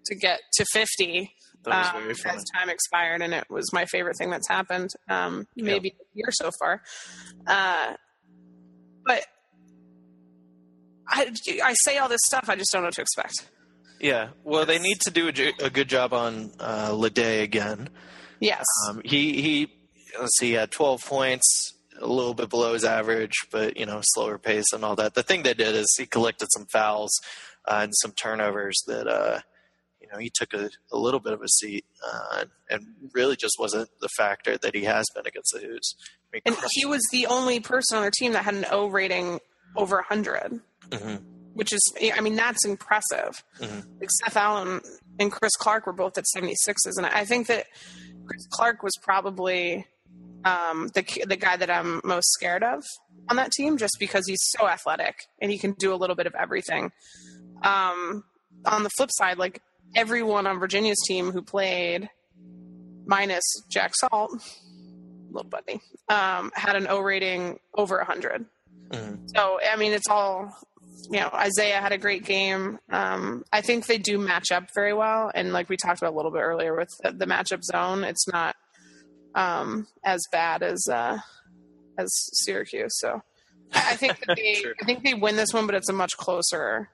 to 0.06 0.14
get 0.14 0.40
to 0.54 0.64
50 0.72 1.33
That 1.64 1.94
was 1.94 2.24
um, 2.24 2.30
as 2.34 2.44
time 2.54 2.68
expired, 2.68 3.22
and 3.22 3.34
it 3.34 3.44
was 3.50 3.72
my 3.72 3.84
favorite 3.86 4.16
thing 4.18 4.30
that's 4.30 4.48
happened, 4.48 4.90
um, 5.08 5.46
maybe 5.56 5.88
a 5.90 6.04
year 6.14 6.28
so 6.30 6.50
far. 6.58 6.82
Uh, 7.46 7.94
but 9.06 9.24
I, 11.08 11.32
I 11.62 11.74
say 11.84 11.98
all 11.98 12.08
this 12.08 12.20
stuff, 12.26 12.48
I 12.48 12.56
just 12.56 12.70
don't 12.72 12.82
know 12.82 12.86
what 12.88 12.94
to 12.94 13.02
expect. 13.02 13.50
Yeah. 14.00 14.28
Well, 14.42 14.66
they 14.66 14.78
need 14.78 15.00
to 15.02 15.10
do 15.10 15.28
a, 15.28 15.64
a 15.66 15.70
good 15.70 15.88
job 15.88 16.12
on 16.12 16.52
uh, 16.60 16.90
LeDay 16.90 17.42
again. 17.42 17.88
Yes, 18.40 18.64
Um, 18.88 19.00
he 19.04 19.40
he 19.40 19.68
let's 20.20 20.36
see, 20.38 20.48
he 20.48 20.52
had 20.52 20.70
12 20.70 21.02
points, 21.04 21.72
a 21.98 22.06
little 22.06 22.34
bit 22.34 22.50
below 22.50 22.74
his 22.74 22.84
average, 22.84 23.32
but 23.50 23.76
you 23.76 23.86
know, 23.86 24.00
slower 24.02 24.38
pace 24.38 24.72
and 24.72 24.84
all 24.84 24.96
that. 24.96 25.14
The 25.14 25.22
thing 25.22 25.42
they 25.42 25.54
did 25.54 25.74
is 25.74 25.86
he 25.96 26.06
collected 26.06 26.48
some 26.52 26.66
fouls 26.72 27.12
uh, 27.66 27.80
and 27.82 27.92
some 28.02 28.12
turnovers 28.12 28.76
that 28.86 29.06
uh, 29.06 29.40
know 30.14 30.20
he 30.20 30.30
took 30.34 30.54
a, 30.54 30.70
a 30.92 30.96
little 30.98 31.20
bit 31.20 31.32
of 31.32 31.42
a 31.42 31.48
seat 31.48 31.84
uh, 32.06 32.44
and 32.70 32.86
really 33.12 33.36
just 33.36 33.56
wasn't 33.58 33.88
the 34.00 34.08
factor 34.16 34.56
that 34.58 34.74
he 34.74 34.84
has 34.84 35.04
been 35.14 35.26
against 35.26 35.52
the 35.52 35.60
Hoos. 35.60 35.94
I 36.00 36.36
mean, 36.36 36.42
and 36.46 36.56
he 36.72 36.86
was 36.86 37.02
the 37.12 37.26
only 37.26 37.60
person 37.60 37.96
on 37.96 38.02
their 38.02 38.10
team 38.10 38.32
that 38.32 38.44
had 38.44 38.54
an 38.54 38.66
O 38.70 38.86
rating 38.88 39.40
over 39.76 39.96
100. 39.96 40.60
Mhm. 40.90 41.22
which 41.54 41.72
is 41.72 41.80
I 42.14 42.20
mean 42.20 42.34
that's 42.36 42.64
impressive. 42.64 43.42
Mhm. 43.60 43.86
Like 44.00 44.10
Seth 44.10 44.36
Allen 44.36 44.80
and 45.20 45.30
Chris 45.30 45.52
Clark 45.56 45.86
were 45.86 45.92
both 45.92 46.18
at 46.18 46.24
76s, 46.36 46.96
and 46.96 47.06
I 47.06 47.24
think 47.24 47.46
that 47.46 47.66
Chris 48.26 48.46
Clark 48.50 48.82
was 48.82 48.92
probably 49.02 49.86
um, 50.44 50.88
the 50.94 51.02
the 51.26 51.36
guy 51.36 51.56
that 51.56 51.70
I'm 51.70 52.00
most 52.04 52.30
scared 52.32 52.62
of 52.64 52.82
on 53.30 53.36
that 53.36 53.52
team, 53.52 53.78
just 53.78 53.96
because 54.00 54.26
he's 54.26 54.42
so 54.58 54.68
athletic 54.68 55.14
and 55.40 55.50
he 55.50 55.56
can 55.58 55.72
do 55.78 55.94
a 55.94 55.96
little 55.96 56.16
bit 56.16 56.26
of 56.26 56.34
everything. 56.34 56.90
Um, 57.62 58.24
on 58.66 58.82
the 58.82 58.90
flip 58.96 59.10
side, 59.12 59.38
like 59.38 59.62
everyone 59.94 60.46
on 60.46 60.58
Virginia's 60.58 61.02
team 61.06 61.30
who 61.30 61.42
played, 61.42 62.08
minus 63.06 63.42
Jack 63.70 63.92
Salt, 63.94 64.32
little 65.30 65.48
buddy, 65.48 65.80
um, 66.08 66.50
had 66.54 66.76
an 66.76 66.86
O 66.88 67.00
rating 67.00 67.58
over 67.74 67.98
100. 67.98 68.46
Mhm. 68.90 69.28
So 69.34 69.58
I 69.60 69.76
mean, 69.76 69.92
it's 69.92 70.08
all 70.08 70.52
you 71.10 71.20
know. 71.20 71.30
Isaiah 71.34 71.80
had 71.80 71.92
a 71.92 71.98
great 71.98 72.24
game. 72.24 72.78
Um, 72.90 73.44
I 73.52 73.60
think 73.60 73.86
they 73.86 73.98
do 73.98 74.18
match 74.18 74.52
up 74.52 74.64
very 74.74 74.92
well, 74.92 75.30
and 75.34 75.52
like 75.52 75.68
we 75.68 75.76
talked 75.76 76.00
about 76.00 76.12
a 76.12 76.16
little 76.16 76.30
bit 76.30 76.40
earlier 76.40 76.76
with 76.76 76.88
the, 77.02 77.12
the 77.12 77.26
matchup 77.26 77.62
zone, 77.62 78.04
it's 78.04 78.26
not 78.28 78.56
um, 79.34 79.86
as 80.04 80.20
bad 80.30 80.62
as 80.62 80.86
uh, 80.90 81.18
as 81.98 82.08
Syracuse. 82.44 82.98
So 82.98 83.22
I 83.72 83.92
I 83.92 83.96
think 83.96 84.20
that 84.26 84.36
they, 84.36 84.64
I 84.80 84.84
think 84.84 85.02
they 85.04 85.14
win 85.14 85.36
this 85.36 85.52
one, 85.52 85.66
but 85.66 85.74
it's 85.74 85.88
a 85.88 85.94
much 85.94 86.16
closer 86.16 86.90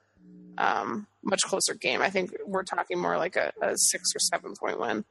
um, 0.61 1.07
much 1.25 1.41
closer 1.43 1.75
game. 1.75 2.03
I 2.03 2.11
think 2.11 2.33
we're 2.47 2.63
talking 2.65 2.99
more 2.99 3.17
like 3.17 3.37
a, 3.37 3.53
a 3.63 3.73
six 3.77 4.11
or 4.15 4.19
seven 4.21 4.55
point 4.59 4.79
win. 4.79 5.05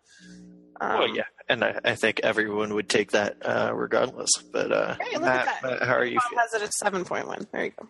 Um, 0.82 1.00
well, 1.00 1.16
yeah, 1.16 1.24
and 1.50 1.64
I, 1.64 1.78
I 1.84 1.96
think 1.96 2.22
everyone 2.24 2.74
would 2.76 2.88
take 2.88 3.12
that 3.12 3.38
uh, 3.46 3.72
regardless. 3.74 4.30
But 4.54 4.72
uh, 4.72 4.96
Hey, 5.02 5.14
look 5.16 5.24
Matt, 5.24 5.48
at 5.48 5.62
that. 5.62 5.70
Matt, 5.80 5.84
how 5.88 5.96
are 5.96 6.06
you 6.06 6.16
Bob 6.16 6.24
feeling? 6.30 6.46
has 6.54 6.62
it 6.62 6.70
a 6.70 6.72
seven 6.84 7.04
point 7.04 7.28
win. 7.28 7.46
There 7.52 7.66
you 7.66 7.72
go. 7.78 7.88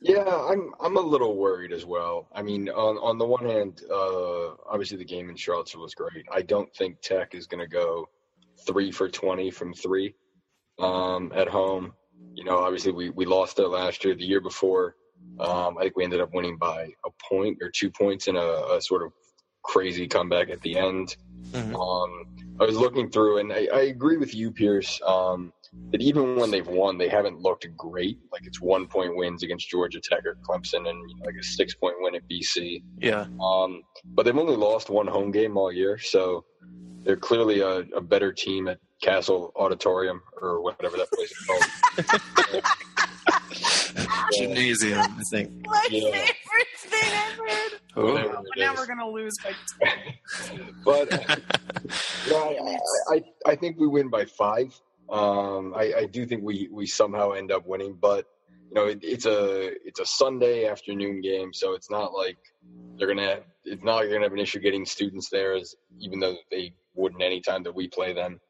Yeah, 0.00 0.24
I'm 0.24 0.72
I'm 0.80 0.96
a 0.96 1.00
little 1.00 1.36
worried 1.36 1.72
as 1.72 1.84
well. 1.84 2.28
I 2.32 2.42
mean, 2.42 2.68
on 2.68 2.96
on 2.98 3.18
the 3.18 3.26
one 3.26 3.44
hand, 3.46 3.80
uh, 3.90 4.50
obviously 4.70 4.98
the 4.98 5.04
game 5.04 5.30
in 5.30 5.36
Charlottesville 5.36 5.80
was 5.82 5.94
great. 5.94 6.26
I 6.32 6.42
don't 6.42 6.72
think 6.76 7.00
Tech 7.00 7.34
is 7.34 7.46
going 7.46 7.60
to 7.64 7.68
go 7.68 8.08
three 8.66 8.92
for 8.92 9.08
twenty 9.08 9.50
from 9.50 9.72
three 9.72 10.14
um, 10.78 11.32
at 11.34 11.48
home. 11.48 11.94
You 12.34 12.44
know, 12.44 12.58
obviously 12.58 12.92
we 12.92 13.10
we 13.10 13.24
lost 13.24 13.56
there 13.56 13.68
last 13.68 14.04
year. 14.04 14.14
The 14.14 14.24
year 14.24 14.40
before, 14.42 14.94
um, 15.40 15.76
I 15.78 15.82
think 15.82 15.96
we 15.96 16.04
ended 16.04 16.20
up 16.20 16.30
winning 16.32 16.56
by 16.56 16.90
a 17.04 17.10
point 17.30 17.58
or 17.62 17.70
two 17.70 17.90
points 17.90 18.26
in 18.28 18.36
a, 18.36 18.40
a 18.76 18.80
sort 18.80 19.02
of 19.02 19.12
crazy 19.62 20.06
comeback 20.06 20.50
at 20.50 20.60
the 20.62 20.78
end. 20.78 21.16
Mhm. 21.52 21.74
Um, 21.74 22.26
I 22.60 22.64
was 22.64 22.76
looking 22.76 23.10
through, 23.10 23.38
and 23.38 23.52
I, 23.52 23.68
I 23.72 23.80
agree 23.82 24.16
with 24.16 24.34
you, 24.34 24.50
Pierce, 24.50 25.00
um, 25.06 25.52
that 25.90 26.00
even 26.00 26.36
when 26.36 26.50
they've 26.50 26.66
won, 26.66 26.96
they 26.96 27.08
haven't 27.08 27.38
looked 27.40 27.66
great. 27.76 28.18
Like 28.32 28.46
it's 28.46 28.60
one 28.60 28.86
point 28.86 29.14
wins 29.14 29.42
against 29.42 29.68
Georgia 29.68 30.00
Tech 30.00 30.24
or 30.24 30.36
Clemson, 30.48 30.88
and 30.88 31.10
you 31.10 31.16
know, 31.16 31.26
like 31.26 31.34
a 31.38 31.44
six 31.44 31.74
point 31.74 31.96
win 32.00 32.14
at 32.14 32.22
BC. 32.28 32.82
Yeah, 32.98 33.26
Um, 33.40 33.82
but 34.06 34.24
they've 34.24 34.36
only 34.36 34.56
lost 34.56 34.88
one 34.88 35.06
home 35.06 35.30
game 35.30 35.56
all 35.58 35.70
year, 35.70 35.98
so 35.98 36.44
they're 37.02 37.16
clearly 37.16 37.60
a, 37.60 37.80
a 37.94 38.00
better 38.00 38.32
team 38.32 38.68
at 38.68 38.78
Cassell 39.02 39.52
Auditorium 39.56 40.22
or 40.40 40.62
whatever 40.62 40.96
that 40.96 41.10
place 41.12 41.30
is 41.30 41.46
called. 41.46 42.62
gymnasium. 44.38 44.98
I 45.00 45.22
think. 45.30 45.50
My 45.66 45.86
Yeah. 45.90 46.10
favorite 46.10 46.66
thing 46.76 47.12
I've 47.12 47.32
heard. 47.36 47.80
Oh, 47.98 48.12
Whatever 48.12 48.42
now 48.56 48.74
we're 48.74 48.86
gonna 48.86 49.08
lose 49.08 49.34
by 49.42 49.52
but 50.84 51.10
no, 52.30 52.36
I, 52.36 52.78
I, 53.14 53.24
I 53.46 53.56
think 53.56 53.78
we 53.78 53.86
win 53.86 54.08
by 54.10 54.24
five. 54.26 54.78
Um, 55.10 55.72
I, 55.74 55.92
I 55.98 56.06
do 56.06 56.26
think 56.26 56.42
we, 56.42 56.68
we 56.72 56.86
somehow 56.86 57.32
end 57.32 57.52
up 57.52 57.66
winning, 57.66 57.96
but 58.00 58.26
you 58.68 58.74
know 58.74 58.86
it, 58.86 58.98
it's 59.02 59.24
a 59.26 59.68
it's 59.86 60.00
a 60.00 60.06
Sunday 60.06 60.66
afternoon 60.66 61.20
game, 61.20 61.52
so 61.52 61.74
it's 61.74 61.90
not 61.90 62.12
like 62.12 62.36
they're 62.98 63.06
gonna 63.08 63.38
it's 63.64 63.82
not 63.84 63.96
like 63.96 64.04
they're 64.06 64.14
gonna 64.16 64.26
have 64.26 64.32
an 64.32 64.38
issue 64.40 64.58
getting 64.58 64.84
students 64.84 65.28
there, 65.30 65.54
as 65.54 65.74
even 66.00 66.18
though 66.20 66.36
they 66.50 66.74
wouldn't 66.94 67.22
any 67.22 67.40
time 67.40 67.62
that 67.62 67.74
we 67.74 67.88
play 67.88 68.12
them. 68.12 68.40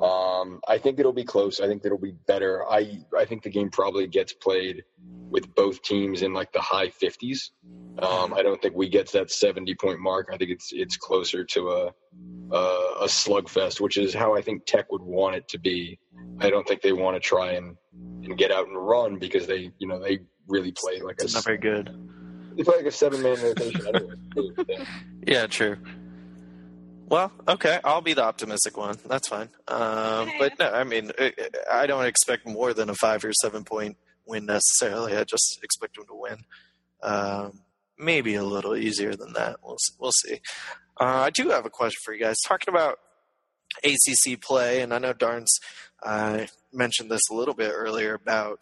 Um, 0.00 0.60
I 0.68 0.78
think 0.78 0.98
it'll 0.98 1.12
be 1.12 1.24
close. 1.24 1.60
I 1.60 1.66
think 1.66 1.82
it'll 1.84 1.98
be 1.98 2.14
better. 2.26 2.64
I 2.70 3.00
I 3.16 3.24
think 3.26 3.42
the 3.42 3.50
game 3.50 3.68
probably 3.70 4.06
gets 4.06 4.32
played 4.32 4.84
with 5.30 5.54
both 5.54 5.82
teams 5.82 6.22
in 6.22 6.32
like 6.32 6.52
the 6.52 6.60
high 6.60 6.88
fifties. 6.90 7.50
Um, 7.98 8.34
I 8.34 8.42
don't 8.42 8.60
think 8.60 8.74
we 8.74 8.88
get 8.88 9.06
to 9.08 9.18
that 9.18 9.30
seventy 9.30 9.74
point 9.74 10.00
mark. 10.00 10.28
I 10.32 10.36
think 10.36 10.50
it's 10.50 10.70
it's 10.72 10.96
closer 10.96 11.44
to 11.44 11.70
a 11.70 11.86
uh, 12.52 12.94
a 13.00 13.06
slugfest, 13.06 13.80
which 13.80 13.98
is 13.98 14.14
how 14.14 14.34
I 14.36 14.40
think 14.42 14.66
Tech 14.66 14.90
would 14.92 15.02
want 15.02 15.36
it 15.36 15.48
to 15.48 15.58
be. 15.58 15.98
I 16.40 16.50
don't 16.50 16.66
think 16.68 16.82
they 16.82 16.92
want 16.92 17.16
to 17.16 17.20
try 17.20 17.52
and, 17.52 17.76
and 18.22 18.36
get 18.38 18.52
out 18.52 18.68
and 18.68 18.76
run 18.76 19.18
because 19.18 19.46
they, 19.46 19.70
you 19.78 19.88
know, 19.88 19.98
they 20.00 20.20
really 20.46 20.72
play 20.72 21.00
like 21.00 21.16
a 21.20 21.24
it's 21.24 21.34
not 21.34 21.44
very 21.44 21.58
good. 21.58 21.90
they 22.56 22.62
play 22.62 22.76
like 22.76 22.86
a 22.86 22.90
seven 22.92 23.22
man 23.22 23.40
rotation 23.42 23.86
anyway. 23.86 24.86
Yeah, 25.26 25.46
true. 25.46 25.76
Well, 27.08 27.32
okay, 27.48 27.80
I'll 27.84 28.00
be 28.00 28.14
the 28.14 28.24
optimistic 28.24 28.76
one. 28.76 28.96
That's 29.06 29.28
fine. 29.28 29.48
Um, 29.68 30.30
but 30.38 30.58
no, 30.58 30.70
I 30.70 30.84
mean, 30.84 31.12
I- 31.18 31.32
I 31.70 31.86
don't 31.86 32.04
expect 32.06 32.46
more 32.46 32.74
than 32.74 32.90
a 32.90 32.94
five 32.94 33.24
or 33.24 33.32
seven 33.32 33.64
point 33.64 33.96
win 34.26 34.46
necessarily. 34.46 35.16
I 35.16 35.24
just 35.24 35.58
expect 35.62 35.96
them 35.96 36.06
to 36.06 36.14
win. 36.14 36.44
Um, 37.02 37.60
maybe 37.98 38.34
a 38.34 38.44
little 38.44 38.76
easier 38.76 39.14
than 39.14 39.32
that. 39.34 39.56
We'll 39.62 39.76
we'll 39.98 40.12
see. 40.12 40.40
Uh, 40.98 41.24
I 41.26 41.30
do 41.30 41.50
have 41.50 41.66
a 41.66 41.70
question 41.70 41.98
for 42.04 42.14
you 42.14 42.20
guys. 42.20 42.36
Talking 42.46 42.72
about 42.72 42.98
ACC 43.84 44.40
play, 44.40 44.80
and 44.80 44.92
I 44.94 44.98
know 44.98 45.12
Darns 45.12 45.58
uh, 46.02 46.46
mentioned 46.72 47.10
this 47.10 47.22
a 47.30 47.34
little 47.34 47.54
bit 47.54 47.72
earlier 47.74 48.14
about 48.14 48.60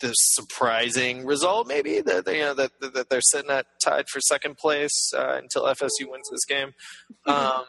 this 0.00 0.16
surprising 0.18 1.24
result, 1.24 1.66
maybe 1.66 2.00
that 2.00 2.24
they, 2.24 2.38
you 2.38 2.44
know, 2.44 2.54
that, 2.54 2.72
that 2.80 3.08
they're 3.08 3.20
sitting 3.22 3.50
at 3.50 3.66
tied 3.82 4.08
for 4.08 4.20
second 4.20 4.56
place 4.56 5.12
uh, 5.16 5.38
until 5.42 5.64
FSU 5.64 6.10
wins 6.10 6.28
this 6.30 6.44
game. 6.44 6.74
Um, 7.26 7.64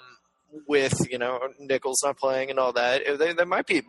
with 0.67 0.93
you 1.11 1.17
know 1.17 1.39
Nichols 1.59 2.01
not 2.03 2.17
playing 2.17 2.49
and 2.49 2.59
all 2.59 2.71
that, 2.73 3.01
they, 3.19 3.33
they 3.33 3.43
might 3.43 3.67
be 3.67 3.81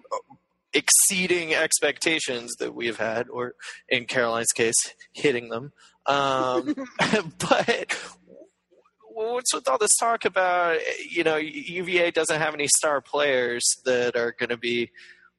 exceeding 0.76 1.54
expectations 1.54 2.54
that 2.58 2.74
we've 2.74 2.98
had, 2.98 3.28
or 3.28 3.54
in 3.88 4.04
Caroline's 4.04 4.52
case, 4.52 4.76
hitting 5.12 5.48
them. 5.48 5.72
Um, 6.04 6.74
but 7.38 7.96
what's 9.08 9.54
with 9.54 9.66
all 9.66 9.78
this 9.78 9.96
talk 9.98 10.26
about 10.26 10.78
you 11.10 11.24
know 11.24 11.36
UVA 11.36 12.10
doesn't 12.10 12.38
have 12.38 12.54
any 12.54 12.68
star 12.76 13.00
players 13.00 13.64
that 13.86 14.14
are 14.14 14.34
going 14.38 14.50
to 14.50 14.58
be 14.58 14.90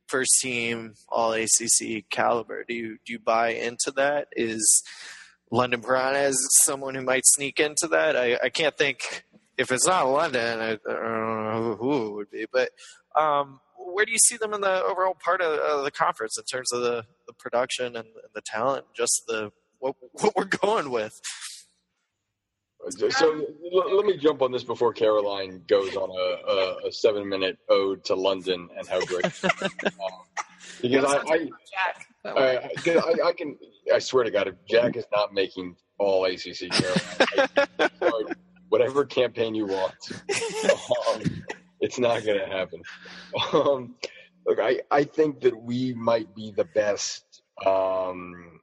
first 0.07 0.31
team 0.41 0.95
All 1.07 1.33
ACC 1.33 2.09
caliber? 2.09 2.63
Do 2.67 2.73
you 2.73 2.97
do 3.05 3.13
you 3.13 3.19
buy 3.19 3.49
into 3.49 3.91
that? 3.95 4.27
Is 4.31 4.83
London 5.51 5.81
Perrantes 5.81 6.35
someone 6.63 6.95
who 6.95 7.03
might 7.03 7.25
sneak 7.25 7.59
into 7.59 7.87
that? 7.91 8.17
I, 8.17 8.39
I 8.43 8.49
can't 8.49 8.75
think 8.75 9.25
if 9.57 9.71
it's 9.71 9.87
not 9.87 10.09
London. 10.09 10.59
I, 10.59 10.71
I 10.71 10.77
don't 10.93 11.43
know 11.43 11.77
who 11.79 12.07
it 12.07 12.13
would 12.13 12.31
be, 12.31 12.45
but 12.51 12.71
um, 13.15 13.59
where 13.77 14.05
do 14.05 14.11
you 14.11 14.17
see 14.19 14.37
them 14.37 14.53
in 14.53 14.61
the 14.61 14.83
overall 14.83 15.15
part 15.23 15.41
of, 15.41 15.59
of 15.59 15.83
the 15.83 15.91
conference 15.91 16.37
in 16.37 16.43
terms 16.43 16.71
of 16.71 16.81
the, 16.81 17.05
the 17.27 17.33
production 17.33 17.95
and, 17.95 18.07
the 18.33 18.41
talent, 18.41 18.85
just 18.95 19.23
the 19.27 19.51
what, 19.79 19.95
what 20.13 20.35
we're 20.35 20.45
going 20.45 20.89
with? 20.91 21.19
So 22.89 23.45
let 23.73 24.05
me 24.05 24.17
jump 24.17 24.41
on 24.41 24.51
this 24.51 24.63
before 24.63 24.93
Caroline 24.93 25.63
goes 25.67 25.95
on 25.95 26.09
a, 26.09 26.51
a, 26.51 26.87
a 26.87 26.91
seven 26.91 27.27
minute 27.27 27.57
ode 27.69 28.03
to 28.05 28.15
London 28.15 28.69
and 28.77 28.87
how 28.87 29.01
great. 29.01 29.25
um, 29.43 29.89
because 30.81 31.03
I, 31.03 31.17
I, 31.17 31.37
Jack. 31.39 32.07
That 32.23 32.37
I, 32.37 32.39
way. 32.39 32.57
I, 32.57 32.81
'cause 32.81 33.03
I, 33.23 33.27
I 33.29 33.33
can, 33.33 33.57
I 33.93 33.99
swear 33.99 34.23
to 34.23 34.31
God, 34.31 34.47
if 34.47 34.55
Jack 34.69 34.95
is 34.95 35.05
not 35.11 35.33
making 35.33 35.75
all 35.97 36.25
ACC, 36.25 36.71
Caroline, 36.71 37.47
I- 38.01 38.23
whatever 38.69 39.05
campaign 39.05 39.55
you 39.55 39.65
want, 39.65 39.93
um, 41.13 41.21
it's 41.79 41.99
not 41.99 42.23
going 42.23 42.39
to 42.39 42.47
happen. 42.47 42.81
Um, 43.53 43.95
look, 44.45 44.59
I, 44.59 44.81
I 44.89 45.03
think 45.03 45.41
that 45.41 45.61
we 45.61 45.93
might 45.93 46.33
be 46.35 46.51
the 46.55 46.65
best. 46.65 47.41
Um, 47.65 48.61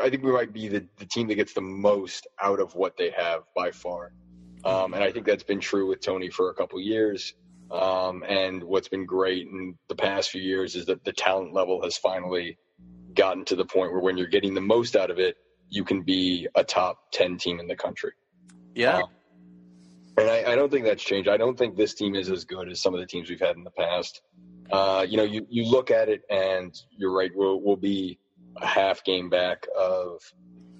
I 0.00 0.10
think 0.10 0.22
we 0.22 0.32
might 0.32 0.52
be 0.52 0.68
the, 0.68 0.86
the 0.98 1.06
team 1.06 1.28
that 1.28 1.36
gets 1.36 1.54
the 1.54 1.60
most 1.60 2.26
out 2.40 2.60
of 2.60 2.74
what 2.74 2.96
they 2.96 3.10
have 3.10 3.42
by 3.54 3.70
far. 3.70 4.12
Um, 4.64 4.92
and 4.94 5.02
I 5.02 5.12
think 5.12 5.24
that's 5.24 5.44
been 5.44 5.60
true 5.60 5.88
with 5.88 6.00
Tony 6.00 6.30
for 6.30 6.50
a 6.50 6.54
couple 6.54 6.80
years. 6.80 7.34
Um, 7.70 8.24
and 8.28 8.62
what's 8.64 8.88
been 8.88 9.06
great 9.06 9.46
in 9.46 9.76
the 9.88 9.94
past 9.94 10.30
few 10.30 10.42
years 10.42 10.74
is 10.74 10.86
that 10.86 11.04
the 11.04 11.12
talent 11.12 11.52
level 11.52 11.82
has 11.82 11.96
finally 11.96 12.58
gotten 13.14 13.44
to 13.46 13.56
the 13.56 13.64
point 13.64 13.92
where 13.92 14.00
when 14.00 14.16
you're 14.16 14.26
getting 14.26 14.54
the 14.54 14.60
most 14.60 14.96
out 14.96 15.10
of 15.10 15.18
it, 15.18 15.36
you 15.68 15.84
can 15.84 16.02
be 16.02 16.48
a 16.54 16.64
top 16.64 16.98
10 17.12 17.36
team 17.36 17.60
in 17.60 17.66
the 17.66 17.76
country. 17.76 18.12
Yeah, 18.74 19.02
And 20.18 20.28
I, 20.30 20.52
I 20.52 20.54
don't 20.56 20.70
think 20.70 20.84
that's 20.84 21.02
changed. 21.02 21.28
I 21.28 21.36
don't 21.36 21.56
think 21.56 21.76
this 21.76 21.94
team 21.94 22.14
is 22.14 22.30
as 22.30 22.44
good 22.44 22.68
as 22.68 22.80
some 22.80 22.94
of 22.94 23.00
the 23.00 23.06
teams 23.06 23.28
we've 23.30 23.40
had 23.40 23.56
in 23.56 23.64
the 23.64 23.70
past. 23.70 24.22
Uh, 24.70 25.06
you 25.08 25.16
know, 25.16 25.22
you, 25.22 25.46
you 25.48 25.64
look 25.70 25.90
at 25.90 26.08
it 26.08 26.22
and 26.28 26.74
you're 26.96 27.12
right. 27.12 27.30
We'll, 27.34 27.60
we'll 27.60 27.76
be 27.76 28.18
a 28.60 28.66
half 28.66 29.04
game 29.04 29.30
back 29.30 29.66
of, 29.78 30.20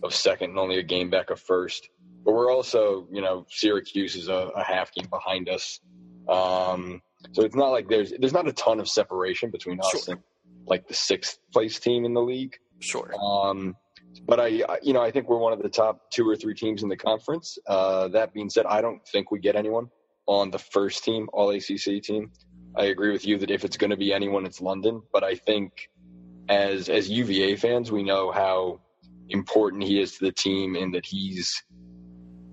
of 0.02 0.14
second 0.14 0.50
and 0.50 0.58
only 0.58 0.78
a 0.78 0.82
game 0.82 1.08
back 1.10 1.30
of 1.30 1.40
first. 1.40 1.88
But 2.24 2.32
we're 2.32 2.52
also, 2.52 3.06
you 3.10 3.22
know, 3.22 3.46
Syracuse 3.48 4.16
is 4.16 4.28
a, 4.28 4.50
a 4.54 4.62
half 4.64 4.92
game 4.92 5.06
behind 5.08 5.48
us. 5.48 5.80
Um, 6.28 7.00
so 7.32 7.42
it's 7.42 7.54
not 7.56 7.68
like 7.68 7.88
there's, 7.88 8.12
there's 8.18 8.32
not 8.34 8.46
a 8.48 8.52
ton 8.52 8.80
of 8.80 8.88
separation 8.88 9.50
between 9.50 9.80
us 9.80 9.90
Sure. 10.04 10.14
and 10.14 10.22
like 10.66 10.86
the 10.88 10.94
sixth 10.94 11.38
place 11.52 11.78
team 11.78 12.04
in 12.04 12.12
the 12.12 12.20
league. 12.20 12.56
sure. 12.80 13.14
Um, 13.18 13.76
but 14.26 14.40
I, 14.40 14.46
you 14.82 14.92
know, 14.92 15.02
I 15.02 15.10
think 15.10 15.28
we're 15.28 15.38
one 15.38 15.52
of 15.52 15.62
the 15.62 15.68
top 15.68 16.10
two 16.10 16.28
or 16.28 16.36
three 16.36 16.54
teams 16.54 16.82
in 16.82 16.88
the 16.88 16.96
conference. 16.96 17.58
Uh, 17.66 18.08
that 18.08 18.32
being 18.32 18.50
said, 18.50 18.66
I 18.66 18.80
don't 18.80 19.06
think 19.08 19.30
we 19.30 19.38
get 19.38 19.56
anyone 19.56 19.88
on 20.26 20.50
the 20.50 20.58
first 20.58 21.04
team, 21.04 21.28
All 21.32 21.50
ACC 21.50 22.02
team. 22.02 22.30
I 22.76 22.86
agree 22.86 23.12
with 23.12 23.26
you 23.26 23.38
that 23.38 23.50
if 23.50 23.64
it's 23.64 23.76
going 23.76 23.90
to 23.90 23.96
be 23.96 24.12
anyone, 24.12 24.44
it's 24.44 24.60
London. 24.60 25.02
But 25.12 25.24
I 25.24 25.34
think 25.34 25.90
as 26.48 26.88
as 26.88 27.10
UVA 27.10 27.56
fans, 27.56 27.90
we 27.90 28.02
know 28.02 28.30
how 28.30 28.80
important 29.30 29.82
he 29.82 30.00
is 30.00 30.18
to 30.18 30.26
the 30.26 30.32
team, 30.32 30.76
and 30.76 30.94
that 30.94 31.06
he's 31.06 31.62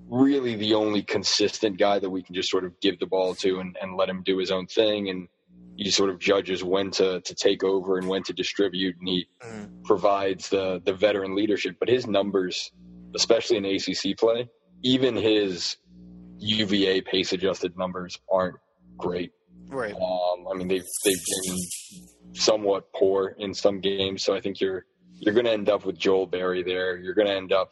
really 0.08 0.56
the 0.56 0.74
only 0.74 1.02
consistent 1.02 1.78
guy 1.78 2.00
that 2.00 2.10
we 2.10 2.22
can 2.22 2.36
just 2.36 2.50
sort 2.50 2.64
of 2.64 2.80
give 2.80 3.00
the 3.00 3.06
ball 3.06 3.34
to 3.36 3.60
and, 3.60 3.76
and 3.82 3.98
let 3.98 4.10
him 4.10 4.24
do 4.24 4.38
his 4.38 4.52
own 4.52 4.68
thing. 4.68 5.10
And 5.10 5.28
he 5.78 5.92
sort 5.92 6.10
of 6.10 6.20
judges 6.20 6.64
when 6.64 6.92
to 6.92 7.22
to 7.22 7.36
take 7.36 7.64
over 7.64 7.98
and 7.98 8.08
when 8.08 8.24
to 8.24 8.34
distribute, 8.34 8.96
and 9.00 9.08
he 9.08 9.28
Mm. 9.44 9.84
provides 9.84 10.50
the 10.50 10.82
the 10.86 10.94
veteran 10.94 11.36
leadership. 11.36 11.76
But 11.80 11.90
his 11.90 12.08
numbers, 12.08 12.72
especially 13.16 13.58
in 13.58 13.66
ACC 13.66 14.16
play, 14.18 14.50
even 14.84 15.16
his 15.16 15.78
UVA 16.40 17.02
pace 17.02 17.32
adjusted 17.34 17.78
numbers 17.78 18.20
aren't 18.32 18.56
great. 18.98 19.32
Right. 19.68 19.94
Um, 19.94 20.48
I 20.52 20.54
mean, 20.56 20.68
they've 20.68 20.86
they've 21.04 21.26
been 21.46 21.58
somewhat 22.34 22.92
poor 22.94 23.36
in 23.38 23.54
some 23.54 23.80
games, 23.80 24.24
so 24.24 24.36
I 24.36 24.42
think 24.42 24.60
you're 24.62 24.86
you're 25.20 25.34
going 25.34 25.46
to 25.46 25.52
end 25.52 25.70
up 25.70 25.86
with 25.86 25.98
Joel 25.98 26.28
Berry 26.28 26.62
there. 26.62 26.98
You're 26.98 27.14
going 27.14 27.28
to 27.28 27.34
end 27.34 27.54
up 27.54 27.72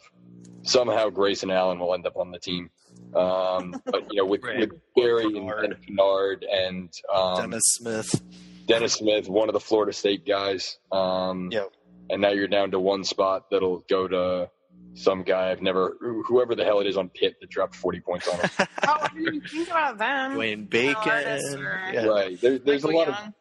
somehow 0.63 1.09
Grayson 1.09 1.51
Allen 1.51 1.77
will 1.79 1.93
end 1.93 2.07
up 2.07 2.15
on 2.15 2.31
the 2.31 2.39
team. 2.39 2.69
Um, 3.15 3.75
but 3.86 4.08
you 4.12 4.17
know, 4.21 4.25
with, 4.25 4.43
Right. 4.43 4.60
with 4.60 4.71
Berry 4.95 5.23
and, 5.25 5.47
Bernard. 5.47 5.65
and 5.65 5.86
Kennard 5.86 6.45
and 6.51 6.93
um, 7.13 7.41
Dennis 7.41 7.63
Smith. 7.65 8.21
Dennis 8.65 8.93
Smith, 8.93 9.27
one 9.29 9.49
of 9.49 9.53
the 9.53 9.60
Florida 9.60 9.93
State 9.93 10.25
guys. 10.25 10.77
Um, 10.91 11.49
Yep. 11.51 11.69
And 12.10 12.21
now 12.21 12.29
you're 12.32 12.47
down 12.49 12.71
to 12.71 12.79
one 12.79 13.03
spot 13.03 13.49
that'll 13.49 13.79
go 13.89 14.08
to 14.08 14.49
some 14.93 15.23
guy 15.23 15.49
I've 15.51 15.62
never, 15.62 15.95
whoever 16.27 16.53
the 16.53 16.63
hell 16.65 16.79
it 16.82 16.86
is 16.88 16.97
on 16.97 17.10
Pitt 17.10 17.36
that 17.41 17.49
dropped 17.49 17.75
40 17.75 18.01
points 18.01 18.27
on 18.27 18.39
him. 18.39 18.49
Oh, 18.86 18.97
I 19.01 19.08
didn't 19.08 19.36
even 19.36 19.41
think 19.47 19.67
about 19.69 19.97
them. 19.97 20.34
Dwayne 20.34 20.95
Artis 21.06 21.43
Bacon. 21.49 21.65
or- 21.65 21.89
Yeah. 21.93 22.06
Right. 22.06 22.39
There, 22.41 22.60
there's 22.60 22.84
a 22.84 22.88
Michael 22.88 22.99
lot 23.13 23.27
of 23.27 23.34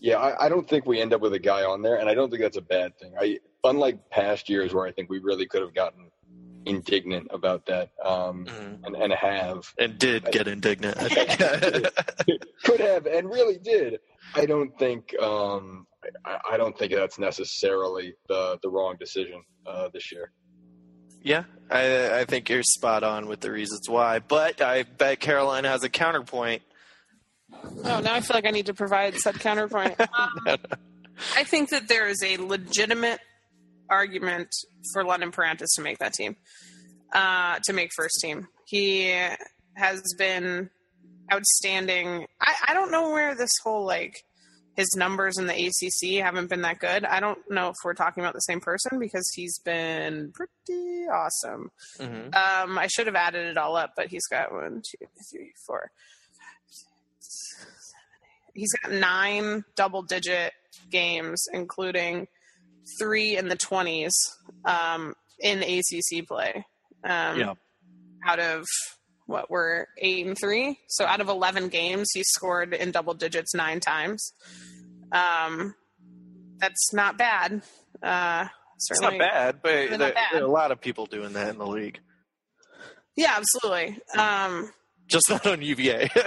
Yeah, 0.00 0.18
I, 0.18 0.46
I 0.46 0.48
don't 0.50 0.68
think 0.68 0.84
we 0.86 1.00
end 1.00 1.12
up 1.14 1.20
with 1.22 1.32
a 1.32 1.38
guy 1.40 1.62
on 1.64 1.80
there, 1.82 1.96
and 1.96 2.08
I 2.08 2.14
don't 2.14 2.28
think 2.30 2.42
that's 2.42 2.58
a 2.58 2.62
bad 2.62 2.96
thing. 2.98 3.14
I 3.18 3.38
unlike 3.64 4.10
past 4.10 4.48
years 4.50 4.74
where 4.74 4.86
I 4.86 4.92
think 4.92 5.08
we 5.08 5.18
really 5.20 5.46
could 5.46 5.62
have 5.62 5.74
gotten 5.74 6.10
indignant 6.66 7.28
about 7.30 7.66
that, 7.66 7.90
um, 8.04 8.46
Mhm. 8.46 8.84
and, 8.84 8.96
and 8.96 9.12
have 9.12 9.72
And 9.78 9.98
did 9.98 10.24
get 10.32 10.48
indignant. 10.48 10.96
I 10.98 11.08
think. 11.08 11.92
could 12.64 12.80
have 12.80 13.06
and 13.06 13.28
really 13.28 13.58
did. 13.58 13.98
I 14.34 14.46
don't 14.46 14.76
think 14.78 15.14
um, 15.20 15.86
I, 16.24 16.38
I 16.52 16.56
don't 16.56 16.76
think 16.78 16.92
that's 16.92 17.18
necessarily 17.18 18.14
the 18.28 18.58
the 18.62 18.68
wrong 18.70 18.96
decision 18.98 19.42
uh, 19.66 19.88
this 19.92 20.10
year. 20.12 20.32
yeah, 21.22 21.44
I, 21.70 22.20
I 22.20 22.24
think 22.24 22.48
you're 22.48 22.62
spot 22.62 23.04
on 23.04 23.26
with 23.26 23.40
the 23.40 23.50
reasons 23.52 23.88
why. 23.88 24.18
But 24.20 24.60
I 24.60 24.82
bet 24.84 25.20
Caroline 25.20 25.64
has 25.64 25.82
a 25.84 25.88
counterpoint. 25.88 26.62
Oh, 27.84 28.00
now 28.00 28.14
I 28.14 28.20
feel 28.20 28.34
like 28.36 28.46
I 28.46 28.50
need 28.50 28.66
to 28.66 28.74
provide 28.74 29.14
said 29.16 29.38
counterpoint. 29.40 29.96
Um, 30.00 30.58
I 31.36 31.44
think 31.44 31.68
that 31.70 31.86
there 31.88 32.08
is 32.08 32.22
a 32.24 32.36
legitimate 32.38 33.20
argument 33.88 34.48
for 34.92 35.04
London 35.04 35.30
Perrantes 35.32 35.74
to 35.76 35.82
make 35.82 35.98
that 35.98 36.12
team, 36.14 36.36
uh, 37.12 37.58
to 37.64 37.72
make 37.72 37.90
first 37.94 38.18
team. 38.20 38.48
He 38.66 39.12
has 39.76 40.02
been 40.18 40.70
outstanding. 41.32 42.26
I, 42.40 42.54
I 42.68 42.74
don't 42.74 42.90
know 42.90 43.10
where 43.10 43.34
this 43.34 43.50
whole 43.62 43.84
like 43.86 44.24
his 44.74 44.94
numbers 44.96 45.36
in 45.36 45.46
the 45.46 45.52
ACC 45.66 46.22
haven't 46.24 46.48
been 46.48 46.62
that 46.62 46.78
good. 46.78 47.04
I 47.04 47.20
don't 47.20 47.38
know 47.50 47.68
if 47.68 47.76
we're 47.84 47.92
talking 47.92 48.22
about 48.22 48.32
the 48.32 48.40
same 48.40 48.60
person 48.60 48.98
because 48.98 49.30
he's 49.34 49.58
been 49.58 50.32
pretty 50.32 51.06
awesome. 51.12 51.70
Mhm. 51.98 52.34
Um, 52.34 52.78
I 52.78 52.86
should 52.86 53.06
have 53.06 53.14
added 53.16 53.46
it 53.48 53.58
all 53.58 53.76
up, 53.76 53.92
but 53.96 54.08
he's 54.08 54.26
got 54.28 54.50
one, 54.50 54.80
two, 54.82 55.06
three, 55.30 55.52
four. 55.66 55.90
He's 58.54 58.72
got 58.74 58.92
nine 58.92 59.64
double 59.76 60.02
digit 60.02 60.52
games, 60.90 61.46
including 61.52 62.28
three 62.98 63.36
in 63.36 63.48
the 63.48 63.56
20s 63.56 64.10
um, 64.64 65.14
in 65.40 65.62
ACC 65.62 66.26
play. 66.26 66.64
Um, 67.04 67.38
Yeah. 67.38 67.54
Out 68.26 68.38
of 68.38 68.64
what 69.26 69.50
were 69.50 69.88
eight 69.98 70.26
and 70.26 70.36
three. 70.38 70.78
So 70.88 71.04
out 71.04 71.20
of 71.20 71.28
11 71.28 71.68
games, 71.68 72.08
he 72.14 72.22
scored 72.24 72.72
in 72.74 72.90
double 72.92 73.14
digits 73.14 73.54
nine 73.54 73.80
times. 73.80 74.32
Um, 75.10 75.74
that's 76.58 76.92
not 76.92 77.18
bad. 77.18 77.62
Uh, 78.02 78.46
It's 78.76 79.00
not 79.00 79.18
bad, 79.18 79.60
but 79.62 79.70
Really 79.72 79.96
not 79.98 80.14
bad. 80.14 80.26
there 80.32 80.42
are 80.42 80.46
a 80.46 80.50
lot 80.50 80.70
of 80.72 80.80
people 80.80 81.06
doing 81.06 81.32
that 81.34 81.48
in 81.50 81.58
the 81.58 81.66
league. 81.66 82.00
Yeah, 83.16 83.36
absolutely. 83.36 83.98
Um, 84.16 84.72
Just 85.08 85.28
not 85.28 85.46
on 85.46 85.60
UVA. 85.62 86.08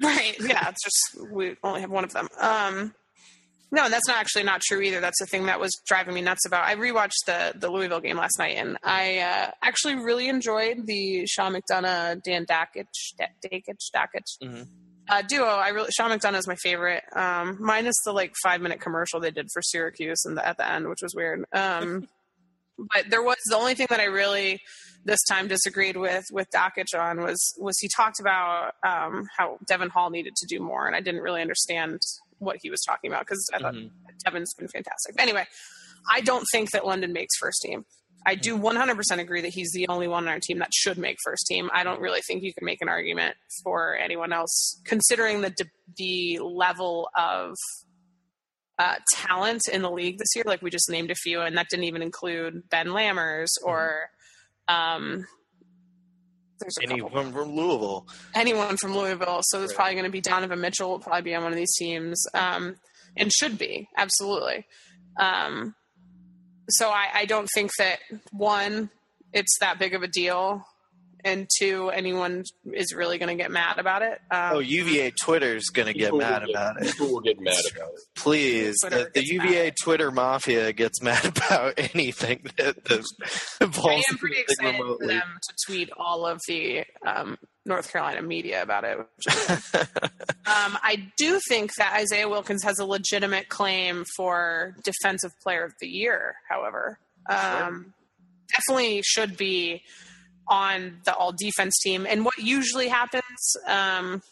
Right. 0.00 0.34
Yeah. 0.40 0.68
It's 0.70 0.82
just 0.82 1.30
we 1.30 1.56
only 1.62 1.80
have 1.82 1.90
one 1.90 2.02
of 2.04 2.12
them. 2.12 2.28
Um, 2.40 2.92
no, 3.72 3.84
and 3.84 3.92
that's 3.92 4.06
not 4.06 4.18
actually 4.18 4.44
not 4.44 4.60
true 4.60 4.80
either. 4.82 5.00
That's 5.00 5.18
the 5.18 5.26
thing 5.26 5.46
that 5.46 5.58
was 5.58 5.72
driving 5.86 6.14
me 6.14 6.20
nuts 6.20 6.46
about. 6.46 6.64
I 6.66 6.76
rewatched 6.76 7.24
the 7.26 7.52
the 7.58 7.70
Louisville 7.70 8.00
game 8.00 8.18
last 8.18 8.38
night, 8.38 8.56
and 8.58 8.76
I 8.84 9.18
uh, 9.18 9.50
actually 9.62 9.96
really 9.96 10.28
enjoyed 10.28 10.86
the 10.86 11.26
Sean 11.26 11.54
McDonough, 11.54 12.22
Dan 12.22 12.44
Dakich, 12.46 13.14
Dakich, 13.18 13.90
Dakich 13.94 14.38
Mhm. 14.42 14.66
uh, 15.08 15.22
duo. 15.22 15.46
I 15.46 15.68
really 15.70 15.90
Sean 15.90 16.10
McDonough 16.10 16.38
is 16.38 16.46
my 16.46 16.56
favorite. 16.56 17.02
Um, 17.16 17.56
minus 17.60 17.96
the 18.04 18.12
like 18.12 18.34
five 18.42 18.60
minute 18.60 18.80
commercial 18.80 19.18
they 19.20 19.30
did 19.30 19.48
for 19.52 19.62
Syracuse 19.62 20.24
and 20.26 20.36
the, 20.36 20.46
at 20.46 20.58
the 20.58 20.70
end, 20.70 20.88
which 20.88 21.00
was 21.02 21.14
weird. 21.14 21.44
Um, 21.52 22.06
but 22.94 23.06
there 23.10 23.22
was 23.22 23.36
the 23.48 23.56
only 23.56 23.74
thing 23.74 23.86
that 23.90 24.00
I 24.00 24.04
really 24.04 24.60
this 25.04 25.18
time 25.28 25.48
disagreed 25.48 25.96
with 25.96 26.24
with 26.30 26.46
Dakich 26.54 26.96
on 26.98 27.22
was 27.22 27.40
was 27.58 27.76
he 27.80 27.88
talked 27.96 28.20
about 28.20 28.74
um, 28.86 29.26
how 29.36 29.58
Devon 29.66 29.88
Hall 29.90 30.10
needed 30.10 30.36
to 30.36 30.46
do 30.46 30.60
more, 30.60 30.86
and 30.86 30.94
I 30.94 31.00
didn't 31.00 31.22
really 31.22 31.40
understand 31.40 32.00
what 32.42 32.58
he 32.62 32.70
was 32.70 32.80
talking 32.86 33.10
about 33.10 33.20
because 33.26 33.48
I 33.54 33.58
thought 33.58 33.74
Mhm. 33.74 33.90
Devon's 34.24 34.54
been 34.54 34.68
fantastic. 34.68 35.14
Anyway, 35.18 35.46
I 36.10 36.20
don't 36.20 36.44
think 36.52 36.70
that 36.72 36.84
London 36.86 37.12
makes 37.12 37.36
first 37.38 37.62
team. 37.62 37.84
I 38.24 38.34
do 38.36 38.56
100% 38.56 39.20
agree 39.20 39.40
that 39.40 39.52
he's 39.52 39.72
the 39.72 39.88
only 39.88 40.06
one 40.06 40.24
on 40.24 40.28
our 40.28 40.38
team 40.40 40.58
that 40.60 40.72
should 40.72 40.96
make 40.96 41.16
first 41.24 41.44
team. 41.48 41.68
I 41.72 41.82
don't 41.82 42.00
really 42.00 42.20
think 42.20 42.42
you 42.44 42.52
can 42.54 42.64
make 42.64 42.80
an 42.80 42.88
argument 42.88 43.36
for 43.64 43.96
anyone 43.96 44.32
else, 44.32 44.80
considering 44.84 45.40
the 45.40 45.52
the 45.96 46.38
level 46.40 47.08
of 47.16 47.54
uh, 48.78 48.96
talent 49.12 49.62
in 49.72 49.82
the 49.82 49.90
league 49.90 50.18
this 50.18 50.34
year. 50.36 50.44
Like 50.46 50.62
we 50.62 50.70
just 50.70 50.88
named 50.88 51.10
a 51.10 51.14
few, 51.16 51.40
and 51.40 51.56
that 51.56 51.66
didn't 51.68 51.84
even 51.84 52.00
include 52.02 52.68
Ben 52.70 52.88
Lammers 52.88 53.48
or 53.64 54.08
um, 54.68 55.26
there's 56.62 56.90
Anyone 56.90 57.32
from 57.32 57.54
Louisville. 57.54 58.06
anyone 58.34 58.76
from 58.76 58.96
Louisville. 58.96 59.40
So 59.42 59.60
Right. 59.72 59.76
probably 59.76 59.94
going 59.94 60.04
to 60.04 60.10
be 60.10 60.20
Donovan 60.20 60.60
Mitchell 60.60 60.90
will 60.90 60.98
probably 61.00 61.22
be 61.22 61.34
on 61.34 61.42
one 61.42 61.52
of 61.52 61.58
these 61.58 61.74
teams, 61.76 62.24
um, 62.34 62.76
and 63.16 63.32
should 63.32 63.58
be 63.58 63.88
absolutely. 63.96 64.66
Um, 65.18 65.74
so 66.70 66.88
I, 66.88 67.08
I 67.14 67.24
don't 67.26 67.48
think 67.54 67.70
that 67.78 67.98
one, 68.32 68.90
it's 69.32 69.58
that 69.60 69.78
big 69.78 69.94
of 69.94 70.02
a 70.02 70.08
deal, 70.08 70.64
and 71.24 71.48
two, 71.58 71.88
anyone 71.90 72.44
is 72.72 72.94
really 72.94 73.18
going 73.18 73.36
to 73.36 73.40
get 73.42 73.50
mad 73.50 73.78
about 73.78 74.02
it. 74.02 74.20
Um, 74.30 74.50
Oh, 74.52 74.58
UVA 74.58 75.12
Twitter's 75.22 75.66
going 75.66 75.86
to 75.86 75.92
get 75.92 76.06
People 76.06 76.18
will 76.18 76.24
mad 76.24 76.48
about 76.48 76.82
it. 76.82 76.92
People 76.92 77.12
will 77.12 77.20
get 77.20 77.40
mad 77.40 77.62
about 77.74 77.88
it. 77.94 78.00
Please, 78.16 78.76
the, 78.82 79.10
the 79.14 79.24
UVA 79.24 79.64
mad. 79.66 79.74
Twitter 79.82 80.10
mafia 80.10 80.72
gets 80.72 81.00
mad 81.02 81.24
about 81.36 81.74
anything 81.76 82.46
that, 82.58 82.84
that 82.84 83.04
I 83.60 83.64
involves 83.64 84.04
am 84.10 84.18
pretty 84.18 84.36
anything 84.36 84.66
excited 84.66 84.98
for 84.98 85.06
them 85.06 85.22
to 85.22 85.54
tweet 85.66 85.90
all 85.96 86.26
of 86.26 86.40
the 86.48 86.84
um, 87.06 87.38
North 87.64 87.92
Carolina 87.92 88.22
media 88.22 88.62
about 88.62 88.84
it. 88.84 88.98
Um, 90.44 90.76
I 90.82 91.08
do 91.18 91.38
think 91.48 91.70
that 91.78 91.94
Isaiah 91.94 92.28
Wilkins 92.28 92.64
has 92.64 92.80
a 92.80 92.84
legitimate 92.84 93.48
claim 93.48 94.04
for 94.16 94.74
Defensive 94.84 95.30
Player 95.40 95.64
of 95.64 95.72
the 95.80 95.86
Year. 95.86 96.34
However, 96.48 96.98
um, 97.30 97.94
definitely 98.52 99.02
should 99.02 99.36
be 99.36 99.82
on 100.52 100.98
the 101.04 101.14
All 101.14 101.32
Defense 101.32 101.78
team. 101.80 102.06
And 102.06 102.26
what 102.26 102.36
usually 102.36 102.88
happens, 102.88 103.56
um, 103.66 104.22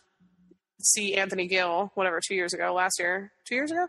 see 0.82 1.14
Anthony 1.14 1.48
Gill, 1.48 1.90
whatever, 1.94 2.20
two 2.20 2.34
years 2.34 2.52
ago, 2.52 2.74
last 2.74 2.98
year, 2.98 3.32
two 3.48 3.54
years 3.54 3.70
ago, 3.70 3.86